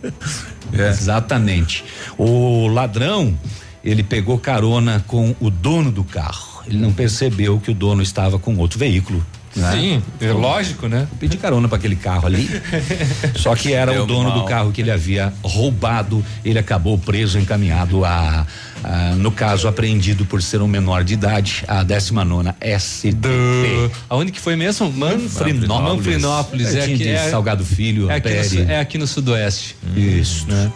[0.72, 1.84] Exatamente.
[2.18, 3.36] O ladrão,
[3.84, 6.62] ele pegou carona com o dono do carro.
[6.66, 9.24] Ele não percebeu que o dono estava com outro veículo.
[9.56, 9.72] né?
[9.72, 11.08] Sim, é lógico, né?
[11.10, 12.48] Eu pedi carona para aquele carro ali.
[13.36, 14.40] Só que era Deu o dono mal.
[14.40, 16.24] do carro que ele havia roubado.
[16.44, 18.46] Ele acabou preso, encaminhado a,
[18.82, 23.90] a- no caso, apreendido por ser um menor de idade, a 19 SDP.
[24.08, 24.90] Aonde que foi mesmo?
[24.92, 25.68] Manfrinópolis.
[25.68, 26.74] Manfrinópolis.
[26.74, 29.76] É, aqui, é, Salgado Filho, é, aqui no, é aqui no Sudoeste.
[29.96, 30.46] Isso.
[30.48, 30.70] Né?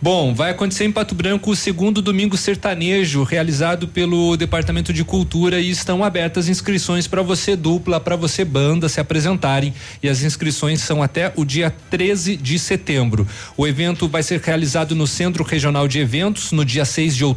[0.00, 5.58] Bom, vai acontecer em Pato Branco o segundo domingo sertanejo, realizado pelo Departamento de Cultura
[5.58, 10.80] e estão abertas inscrições para você dupla, para você banda se apresentarem e as inscrições
[10.82, 13.26] são até o dia 13 de setembro.
[13.56, 17.35] O evento vai ser realizado no Centro Regional de Eventos no dia 6 de outubro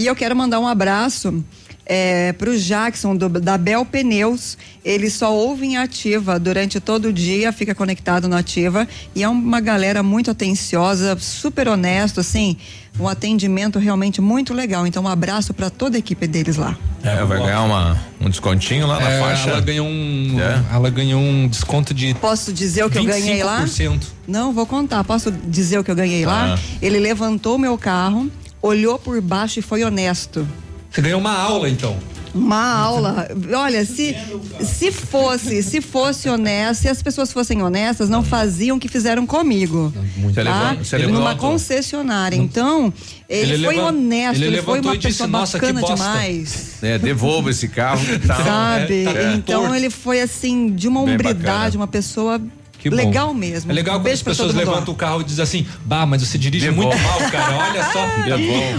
[0.00, 1.44] E eu quero mandar um abraço
[1.84, 4.56] é, para o Jackson do, da Bel Pneus.
[4.82, 9.28] Ele só ouve em ativa durante todo o dia, fica conectado no ativa e é
[9.28, 12.56] uma galera muito atenciosa, super honesto, assim,
[12.98, 14.86] um atendimento realmente muito legal.
[14.86, 16.78] Então, um abraço para toda a equipe deles lá.
[17.02, 19.50] É, vai ganhar uma, um descontinho lá na É, faixa.
[19.50, 20.74] Ela ganhou um, É.
[20.74, 23.62] ela ganhou um desconto de Posso dizer o que eu ganhei lá?
[23.66, 24.00] 25%.
[24.26, 25.04] Não, vou contar.
[25.04, 26.54] Posso dizer o que eu ganhei lá?
[26.54, 26.58] Ah.
[26.80, 28.30] Ele levantou meu carro,
[28.62, 30.46] olhou por baixo e foi honesto.
[30.90, 31.96] Você ganhou uma aula então.
[32.32, 33.28] Uma aula.
[33.56, 34.14] Olha, se,
[34.62, 39.26] se fosse, se fosse honesto, se as pessoas fossem honestas, não faziam o que fizeram
[39.26, 39.92] comigo.
[40.22, 40.70] Você tá?
[40.70, 41.50] levou- você Numa levantou?
[41.50, 42.36] concessionária.
[42.36, 42.92] Então,
[43.28, 45.96] ele, Ele foi levan- honesto, ele ele, foi uma disse, pessoa "Nossa, que bacana bosta."
[45.96, 46.72] demais.
[46.82, 48.36] É, devolva esse carro tá.
[48.36, 49.06] Sabe?
[49.08, 49.32] É.
[49.34, 52.40] Então ele foi assim, de uma hombridade, uma pessoa
[52.80, 52.96] Que bom.
[52.96, 53.70] Legal mesmo.
[53.70, 56.38] É legal Um quando as pessoas levantam o carro e dizem assim, bah, mas você
[56.38, 56.96] dirige Devolva.
[56.96, 57.56] muito mal, cara.
[57.56, 58.00] Olha só.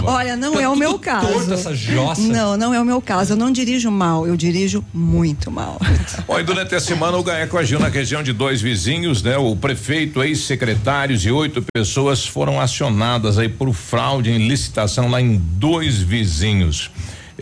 [0.12, 1.26] Olha, não Tá é o meu caso.
[1.28, 2.20] torto essa jossa.
[2.22, 3.32] Não, não é o meu caso.
[3.32, 5.80] Eu não dirijo mal, eu dirijo muito mal.
[6.26, 9.36] Bom, e durante a semana o GAECO agiu na região de dois vizinhos, né?
[9.38, 15.36] O prefeito, ex-secretários e oito pessoas foram acionadas aí por fraude em licitação lá em
[15.36, 16.90] dois vizinhos.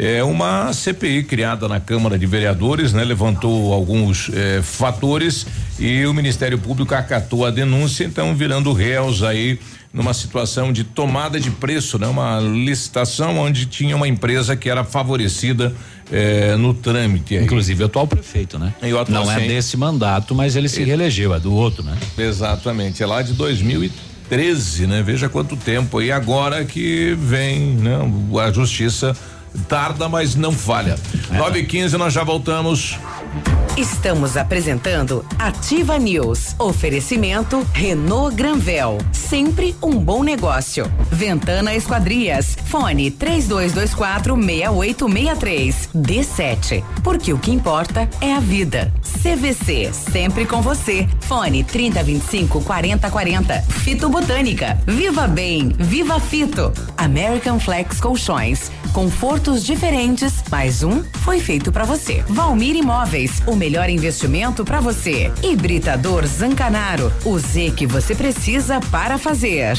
[0.03, 3.05] É uma CPI criada na Câmara de Vereadores, né?
[3.05, 5.47] Levantou alguns eh, fatores
[5.79, 9.59] e o Ministério Público acatou a denúncia, então virando réus aí
[9.93, 12.07] numa situação de tomada de preço, né?
[12.07, 15.75] Uma licitação onde tinha uma empresa que era favorecida
[16.11, 17.37] eh, no trâmite.
[17.37, 17.45] Aí.
[17.45, 18.73] Inclusive o atual prefeito, né?
[18.83, 20.85] E atual, Não é desse mandato, mas ele se Esse.
[20.85, 21.95] reelegeu, é do outro, né?
[22.17, 25.03] Exatamente, é lá de 2013, né?
[25.03, 26.01] Veja quanto tempo.
[26.01, 27.99] E agora que vem, né?
[28.43, 29.15] A justiça
[29.69, 30.97] tarda, mas não falha.
[31.31, 32.99] Nove e quinze, nós já voltamos.
[33.77, 36.55] Estamos apresentando Ativa News.
[36.59, 38.99] Oferecimento Renault Granvel.
[39.13, 40.91] Sempre um bom negócio.
[41.11, 42.59] Ventana Esquadrias.
[42.67, 45.89] Fone 3224 6863.
[45.95, 46.85] D7.
[47.03, 48.93] Porque o que importa é a vida.
[49.23, 49.93] CVC.
[49.93, 51.09] Sempre com você.
[51.21, 53.63] Fone 3025 4040.
[53.63, 54.79] Fito Botânica.
[54.87, 55.73] Viva Bem.
[55.79, 56.73] Viva Fito.
[56.99, 58.71] American Flex Colchões.
[58.93, 60.43] Confortos diferentes.
[60.51, 62.25] Mais um foi feito para você.
[62.29, 63.41] Valmir Imóveis.
[63.47, 65.33] O melhor investimento para você.
[65.43, 67.13] Hibridador Zancanaro.
[67.25, 69.79] O Z que você precisa para fazer.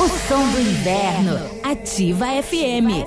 [0.00, 1.38] O som do inverno.
[1.62, 3.06] Ativa FM.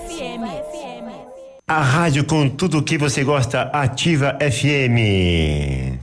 [1.68, 6.03] A rádio com tudo o que você gosta, Ativa FM.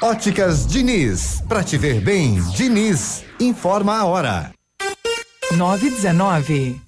[0.00, 4.52] Óticas Diniz, pra te ver bem, Diniz, informa a hora.
[5.56, 6.87] 919.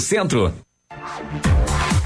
[0.00, 0.52] Centro.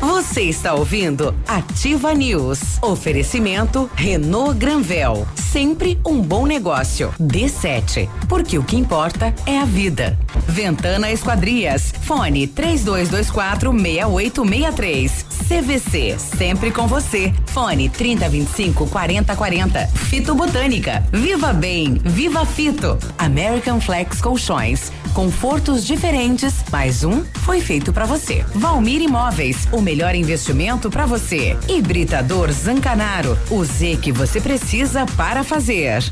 [0.01, 2.79] Você está ouvindo Ativa News.
[2.83, 5.27] Oferecimento Renault Granvel.
[5.35, 7.13] Sempre um bom negócio.
[7.21, 8.09] D7.
[8.29, 10.19] Porque o que importa é a vida.
[10.47, 11.93] Ventana Esquadrias.
[12.03, 15.27] Fone 3224 6863.
[15.49, 16.19] CVC.
[16.19, 17.33] Sempre com você.
[17.47, 19.87] Fone 3025 4040.
[19.89, 21.07] Fito Botânica.
[21.13, 21.95] Viva Bem.
[22.05, 22.99] Viva Fito.
[23.19, 24.93] American Flex Colchões.
[25.17, 28.45] Confortos diferentes, mais um foi feito para você.
[28.55, 31.57] Valmir Imóveis, o melhor investimento para você.
[31.67, 36.03] Hibridador Zancanaro, o Z que você precisa para fazer.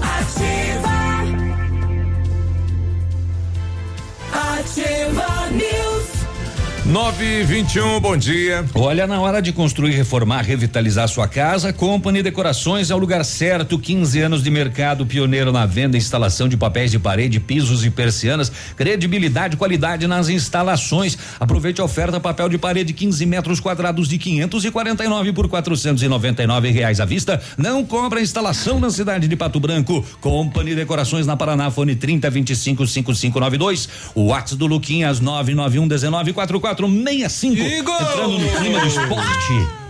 [0.00, 0.94] Ativa.
[4.32, 5.50] Ativa
[6.86, 7.04] News.
[7.14, 8.64] 9 e 21 bom dia.
[8.74, 13.78] Olha, na hora de construir, reformar, revitalizar sua casa, Company Decorações é o lugar certo.
[13.78, 17.90] 15 anos de mercado, pioneiro na venda e instalação de papéis de parede, pisos e
[17.90, 21.16] persianas, credibilidade e qualidade nas instalações.
[21.38, 27.04] Aproveite a oferta papel de parede 15 metros quadrados de 549 por 499 reais à
[27.04, 27.40] vista.
[27.56, 30.04] Não compra instalação na cidade de Pato Branco.
[30.20, 33.88] Company Decorações na Paraná, fone 30 25 5592.
[34.14, 36.32] O WhatsApp do Luquinhas 991 19
[36.74, 37.90] 4465.
[37.90, 39.83] Entrando no clima do esporte.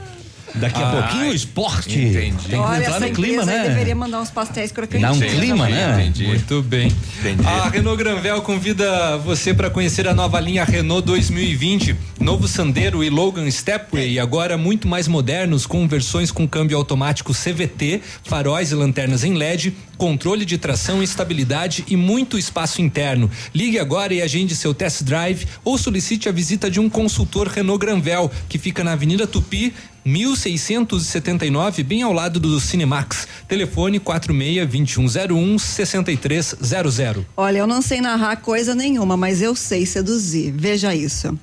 [0.54, 1.98] Daqui a Ah, pouquinho o esporte.
[1.98, 2.12] entendi.
[2.14, 3.68] Tem que Olha, entrar essa no clima, né?
[3.68, 5.00] deveria mandar uns pastéis crocantes.
[5.02, 6.02] Dá um clima, né?
[6.02, 6.26] Entendi.
[6.28, 6.92] Muito bem.
[7.18, 7.46] Entendi.
[7.46, 11.96] A Renault Granvel convida você para conhecer a nova linha Renault 2020.
[12.20, 18.00] Novo Sandero e Logan Stepway, agora muito mais modernos, com versões com câmbio automático CVT,
[18.22, 23.28] faróis e lanternas em LED, controle de tração e estabilidade e muito espaço interno.
[23.54, 27.84] Ligue agora e agende seu test drive ou solicite a visita de um consultor Renault
[27.84, 29.74] Granvel, que fica na Avenida Tupi,
[30.04, 33.26] 1679, bem ao lado do Cinemax.
[33.48, 37.24] Telefone 46 2101 6300.
[37.36, 40.52] Olha, eu não sei narrar coisa nenhuma, mas eu sei seduzir.
[40.52, 41.38] Veja isso.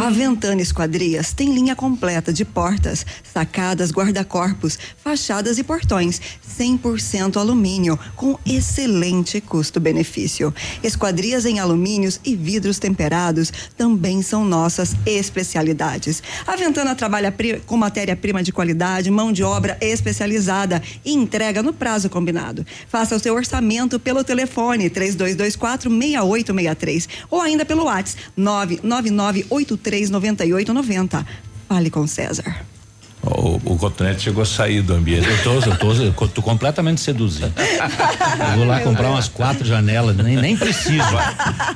[0.00, 6.20] A Ventana Esquadrias tem linha completa de portas, sacadas, guarda-corpos, fachadas e portões.
[6.56, 10.54] 100% alumínio, com excelente custo-benefício.
[10.82, 16.22] Esquadrias em alumínios e vidros temperados também são nossas especialidades.
[16.46, 17.34] A Ventana trabalha
[17.66, 22.66] com matéria-prima de qualidade, mão de obra especializada e entrega no prazo combinado.
[22.86, 31.26] Faça o seu orçamento pelo telefone 3224 6863 ou ainda pelo WhatsApp 999 839890.
[31.66, 32.73] Fale com César.
[33.26, 35.26] O, o cotonete chegou a sair do ambiente.
[35.26, 37.52] Eu tô, eu tô, eu tô completamente seduzido.
[37.56, 41.04] Eu vou lá comprar umas quatro janelas, nem, nem preciso.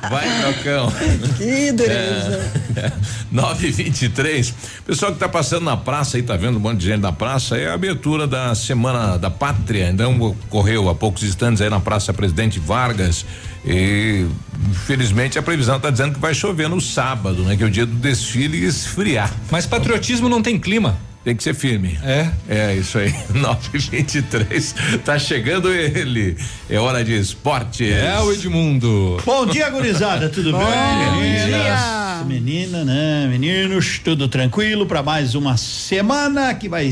[0.09, 0.91] Vai, Trocão.
[1.37, 2.51] Que dureza.
[2.75, 2.91] É,
[3.31, 4.53] 923.
[4.85, 7.57] Pessoal que está passando na praça aí, tá vendo um monte de gente na praça,
[7.57, 9.89] é a abertura da Semana da Pátria.
[9.89, 13.25] Então ocorreu há poucos instantes aí na Praça Presidente Vargas.
[13.65, 14.25] E
[14.69, 17.57] infelizmente a previsão está dizendo que vai chover no sábado, né?
[17.57, 19.33] Que é o dia do desfile e esfriar.
[19.49, 21.08] Mas patriotismo não tem clima.
[21.23, 21.99] Tem que ser firme.
[22.01, 22.29] É.
[22.47, 23.13] É isso aí.
[23.35, 24.75] 923.
[25.03, 26.37] Tá chegando ele.
[26.69, 27.91] É hora de esporte.
[27.91, 29.21] É o Edmundo.
[29.25, 31.19] Bom dia, gurizada, tudo bem?
[31.19, 33.27] Meninas, menina, né?
[33.29, 36.89] Meninos, tudo tranquilo para mais uma semana que vai.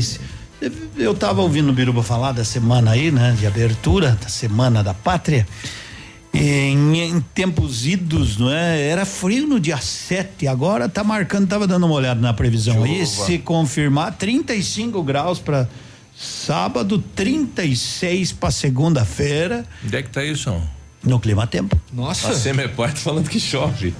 [0.96, 3.34] Eu tava ouvindo o Biruba falar da semana aí, né?
[3.38, 5.46] De abertura da Semana da Pátria.
[6.32, 8.88] Em, em tempos idos, não é?
[8.88, 13.04] Era frio no dia 7, agora tá marcando, tava dando uma olhada na previsão aí,
[13.04, 13.26] Chuva.
[13.26, 15.68] se confirmar 35 graus para
[16.16, 19.64] sábado, 36 para segunda-feira.
[19.84, 20.54] Onde é que tá isso?
[21.04, 21.78] No clima tempo.
[21.92, 22.30] Nossa.
[22.30, 23.94] A Semepar tá falando que chove.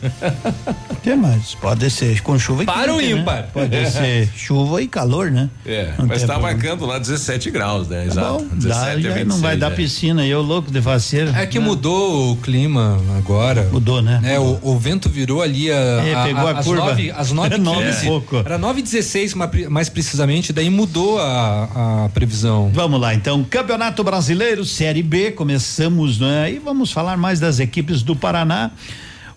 [1.02, 3.20] Tem mais, pode ser com chuva e Para ou quente, né?
[3.20, 3.42] ímpar?
[3.52, 5.48] Pode ser chuva e calor, né?
[5.64, 6.54] É, Não mas tá problema.
[6.54, 7.98] marcando lá 17 graus, né?
[8.00, 8.28] Tá Exato.
[8.44, 9.74] bom, 17 dá, a já 26, não vai dar é.
[9.76, 11.30] piscina, eu louco de faceiro.
[11.36, 11.64] É que né?
[11.64, 13.68] mudou o clima agora.
[13.72, 14.20] Mudou, né?
[14.24, 16.84] É, o, o vento virou ali a, É, a- pegou a às curva.
[16.86, 18.06] nove, às nove, É nove e 15.
[18.06, 18.36] pouco.
[18.38, 22.70] Era 9 e 16 ma- mais precisamente, daí mudou a, a previsão.
[22.74, 26.52] Vamos lá, então, Campeonato Brasileiro, Série B, começamos, né?
[26.52, 28.70] E vamos falar mais das equipes do Paraná.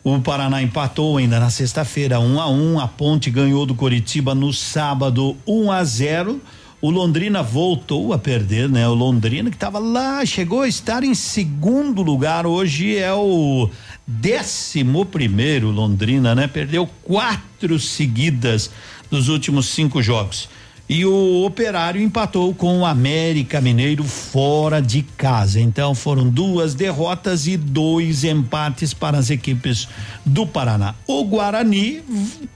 [0.03, 3.75] O Paraná empatou ainda na sexta-feira, 1 um a 1 um, a Ponte ganhou do
[3.75, 6.41] Coritiba no sábado, 1 um a 0
[6.81, 8.87] O Londrina voltou a perder, né?
[8.87, 13.69] O Londrina que estava lá, chegou a estar em segundo lugar, hoje é o
[14.07, 16.47] décimo primeiro Londrina, né?
[16.47, 18.71] Perdeu quatro seguidas
[19.11, 20.49] dos últimos cinco jogos.
[20.93, 25.57] E o Operário empatou com o América Mineiro fora de casa.
[25.57, 29.87] Então foram duas derrotas e dois empates para as equipes
[30.25, 30.93] do Paraná.
[31.07, 32.03] O Guarani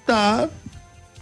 [0.05, 0.49] tá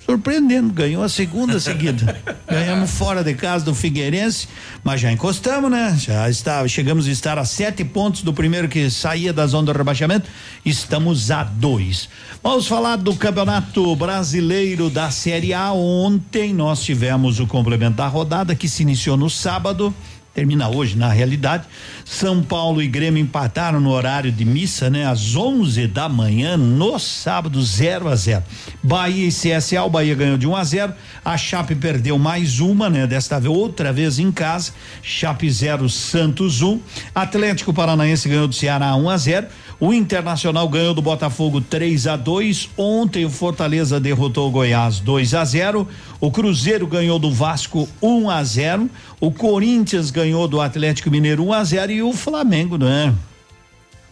[0.06, 2.22] surpreendendo, ganhou a segunda seguida.
[2.48, 4.48] Ganhamos fora de casa do Figueirense,
[4.84, 5.96] mas já encostamos, né?
[5.98, 9.78] Já está, chegamos a estar a sete pontos do primeiro que saía da zona do
[9.78, 10.30] rebaixamento.
[10.64, 12.10] Estamos a dois.
[12.44, 15.72] Vamos falar do Campeonato Brasileiro da Série A.
[15.72, 19.94] Ontem nós tivemos o complemento da rodada que se iniciou no sábado
[20.34, 21.66] termina hoje na realidade.
[22.04, 25.06] São Paulo e Grêmio empataram no horário de missa, né?
[25.06, 28.44] Às 11 da manhã no sábado 0 a 0.
[28.82, 30.94] Bahia e CSA, o Bahia ganhou de 1 um a 0.
[31.24, 33.06] A Chape perdeu mais uma, né?
[33.06, 34.72] Desta vez outra vez em casa.
[35.02, 36.70] Chape 0 Santos 1.
[36.70, 36.80] Um.
[37.14, 39.48] Atlético Paranaense ganhou do Ceará 1 um a 0.
[39.86, 42.70] O Internacional ganhou do Botafogo 3 a 2.
[42.78, 45.86] Ontem o Fortaleza derrotou o Goiás 2 a 0.
[46.22, 48.90] O Cruzeiro ganhou do Vasco 1 a 0.
[49.20, 53.14] O Corinthians ganhou do Atlético Mineiro 1 a 0 e o Flamengo, né?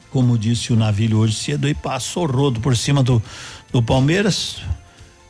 [0.09, 3.23] Como disse o Navilho hoje cedo e passou rodo por cima do
[3.71, 4.57] do Palmeiras.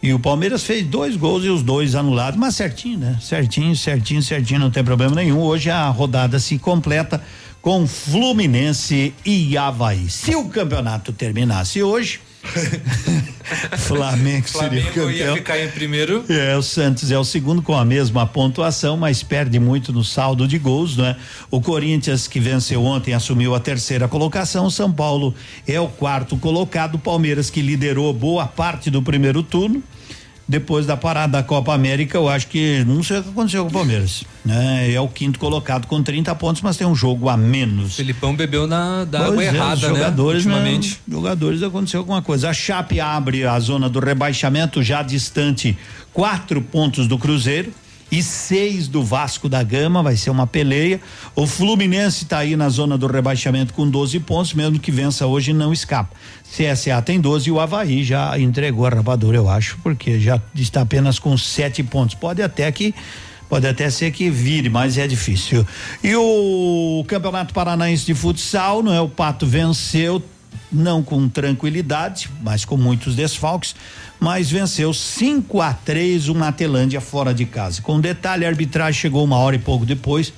[0.01, 3.19] E o Palmeiras fez dois gols e os dois anulados, mas certinho, né?
[3.21, 5.39] Certinho, certinho, certinho, não tem problema nenhum.
[5.39, 7.21] Hoje a rodada se completa
[7.61, 10.09] com Fluminense e Havaí.
[10.09, 12.19] Se o campeonato terminasse hoje,
[13.77, 15.11] Flamengo seria Flamengo campeão.
[15.11, 16.25] ia ficar em primeiro.
[16.27, 20.47] É, o Santos é o segundo com a mesma pontuação, mas perde muito no saldo
[20.47, 21.15] de gols, não é?
[21.51, 25.35] O Corinthians que venceu ontem assumiu a terceira colocação, São Paulo
[25.67, 29.83] é o quarto colocado, Palmeiras que liderou boa parte do primeiro turno.
[30.51, 33.69] Depois da parada da Copa América, eu acho que não sei o que aconteceu com
[33.69, 34.25] o Palmeiras.
[34.43, 34.91] Né?
[34.91, 37.95] É o quinto colocado com 30 pontos, mas tem um jogo a menos.
[37.95, 40.53] Felipão bebeu na da Pois água é, errada, jogadores, né?
[40.53, 40.99] Ultimamente.
[41.07, 42.49] Não, jogadores aconteceu alguma coisa.
[42.49, 45.77] A Chape abre a zona do rebaixamento já distante
[46.11, 47.71] quatro pontos do Cruzeiro
[48.11, 50.99] e seis do Vasco da Gama, vai ser uma peleia.
[51.35, 55.53] O Fluminense está aí na zona do rebaixamento com 12 pontos, mesmo que vença hoje
[55.53, 56.15] não escapa.
[56.43, 60.81] CSA tem 12 e o Havaí já entregou a rapadura, eu acho, porque já está
[60.81, 62.15] apenas com sete pontos.
[62.15, 62.93] Pode até que
[63.51, 65.67] Pode até ser que vire, mas é difícil.
[66.01, 69.01] E o Campeonato Paranaense de Futsal, não é?
[69.01, 70.23] O Pato venceu,
[70.71, 73.75] não com tranquilidade, mas com muitos desfalques,
[74.19, 77.81] mas venceu 5 a 3 o Matelândia fora de casa.
[77.81, 80.33] Com detalhe, a arbitragem chegou uma hora e pouco depois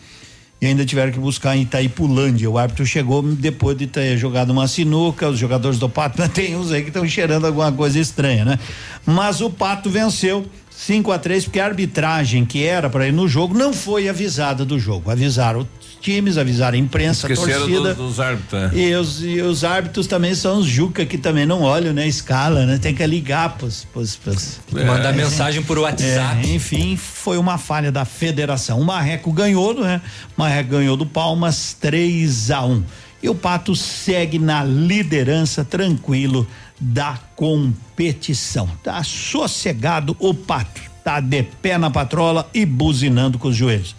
[0.63, 2.49] e ainda tiveram que buscar em Itaipulândia.
[2.49, 6.55] O árbitro chegou depois de ter jogado uma sinuca, os jogadores do Pato, mas tem
[6.55, 8.59] uns aí que estão cheirando alguma coisa estranha, né?
[9.05, 13.27] Mas o Pato venceu 5 a 3 porque a arbitragem que era para ir no
[13.27, 15.11] jogo não foi avisada do jogo.
[15.11, 15.67] Avisaram
[16.03, 17.95] times, avisaram a imprensa, a torcida.
[17.95, 18.61] dos, dos árbitros.
[18.61, 18.71] né?
[18.73, 22.05] E os, e os árbitros também são os Juca que também não olham, né?
[22.05, 22.77] Escala, né?
[22.77, 26.45] Tem que ligar pros, pros, pros Mandar mensagem por WhatsApp.
[26.45, 28.81] É, enfim, foi uma falha da federação.
[28.81, 30.01] O Marreco ganhou, né?
[30.37, 32.83] O Marreco ganhou do Palmas 3 a 1
[33.23, 36.45] E o Pato segue na liderança tranquilo
[36.79, 38.67] da competição.
[38.83, 40.81] Tá sossegado o Pato.
[41.01, 43.93] Tá de pé na patrola e buzinando com os joelhos.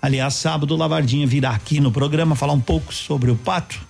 [0.00, 3.80] Aliás, sábado o Lavardinha virá aqui no programa falar um pouco sobre o Pato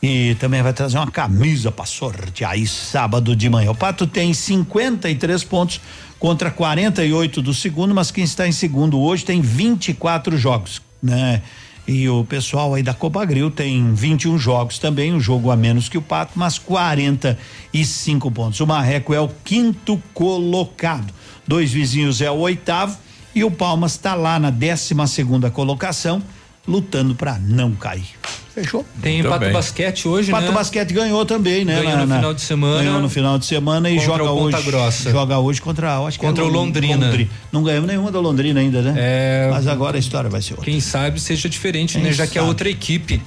[0.00, 3.70] e também vai trazer uma camisa para sortear aí sábado de manhã.
[3.70, 5.80] O Pato tem 53 pontos
[6.18, 11.42] contra 48 do segundo, mas quem está em segundo hoje tem 24 jogos, né?
[11.86, 15.88] E o pessoal aí da Copa Grill tem 21 jogos também, um jogo a menos
[15.88, 18.60] que o Pato, mas 45 pontos.
[18.60, 21.12] O Marreco é o quinto colocado.
[21.46, 22.96] Dois vizinhos é o oitavo
[23.34, 26.22] e o Palmas está lá na décima segunda colocação,
[26.66, 28.10] lutando para não cair.
[28.54, 28.84] Fechou?
[29.00, 30.52] Tem Pato Basquete hoje, Pato né?
[30.52, 31.80] Basquete ganhou também, né?
[31.80, 32.82] Ganhou no final de semana.
[32.82, 34.62] Ganhou no final de semana e Contra joga hoje.
[34.62, 35.10] Grossa.
[35.10, 37.10] Joga hoje contra, acho que Contra é o Londrina.
[37.50, 38.94] Não ganhamos nenhuma da Londrina ainda, né?
[38.96, 39.48] É.
[39.50, 40.66] Mas agora a história vai ser outra.
[40.66, 42.12] Quem sabe seja diferente, Quem né?
[42.12, 43.22] Já que é outra equipe.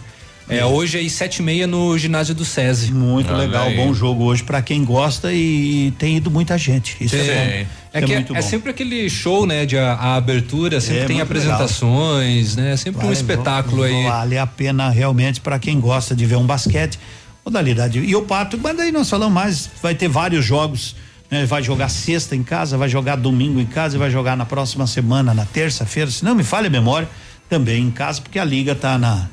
[0.47, 2.91] É, hoje aí sete e meia no ginásio do SESI.
[2.93, 6.95] Muito legal, bom jogo hoje para quem gosta e tem ido muita gente.
[7.01, 7.25] Isso é, bom.
[7.33, 9.65] É, é que é, é sempre aquele show, né?
[9.65, 12.77] De a, a abertura, sempre É tem apresentações, né?
[12.77, 14.03] Sempre um Vale- espetáculo aí.
[14.03, 16.99] Vale a pena realmente para quem gosta de ver um basquete.
[17.43, 17.99] Modalidade.
[17.99, 20.95] E o Pato, mas daí nós falamos mais, vai ter vários jogos.
[21.29, 21.45] né?
[21.45, 24.85] Vai jogar sexta em casa, vai jogar domingo em casa e vai jogar na próxima
[24.87, 27.07] semana, na terça-feira, se não me falha a memória,
[27.49, 29.27] também em casa, porque a liga tá na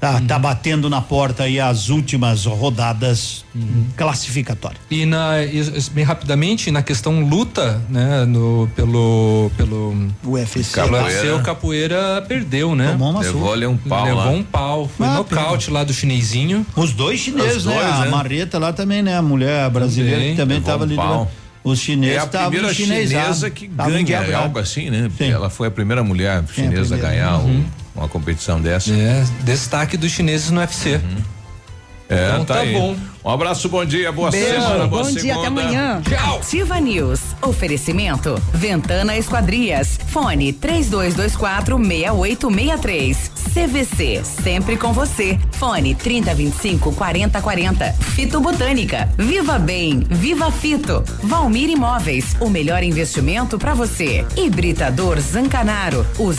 [0.00, 3.44] Tá, tá batendo na porta aí as últimas rodadas
[3.96, 4.80] classificatórias.
[4.90, 5.60] E na e-
[5.92, 11.36] bem rapidamente na questão luta, né, no pelo pelo UFC, Capoeira.
[11.36, 12.92] O capoeira perdeu, né?
[12.92, 14.30] Tomou uma Levou-lhe um pau Levou lá.
[14.30, 16.66] um pau, foi Ah, nocaute lá do chinesinho.
[16.74, 17.74] Os dois chineses, Os né?
[17.74, 18.10] dois, A né?
[18.10, 19.16] Marreta lá também, né?
[19.18, 20.30] A mulher brasileira Também.
[20.30, 21.28] que também Levou tava um ali.
[21.62, 24.34] Os É chineses a estavam primeira chinesa que ganha, quebrados.
[24.34, 25.10] algo assim, né?
[25.18, 25.30] Sim.
[25.30, 27.20] Ela foi a primeira mulher chinesa a primeira.
[27.26, 27.64] ganhar um- Uhum.
[27.94, 28.92] Uma competição dessa.
[28.92, 31.00] É, destaque dos chineses no UFC.
[32.08, 32.72] É, Então tá, tá aí.
[32.72, 32.96] bom.
[33.22, 35.46] Um abraço, bom dia, boa Beijo, semana, boa bom dia, até segunda.
[35.62, 36.02] amanhã.
[36.38, 37.20] Ativa News.
[37.42, 38.34] Oferecimento.
[38.54, 39.98] Ventana Esquadrias.
[40.08, 43.30] Fone 3224 6863.
[43.52, 44.22] CVC.
[44.24, 45.38] Sempre com você.
[45.52, 47.92] Fone 3025 4040.
[48.14, 49.12] Fito Botânica.
[49.18, 50.00] Viva Bem.
[50.08, 51.04] Viva Fito.
[51.22, 52.34] Valmir Imóveis.
[52.40, 54.24] O melhor investimento para você.
[54.34, 56.06] Hibridador Zancanaro.
[56.18, 56.32] O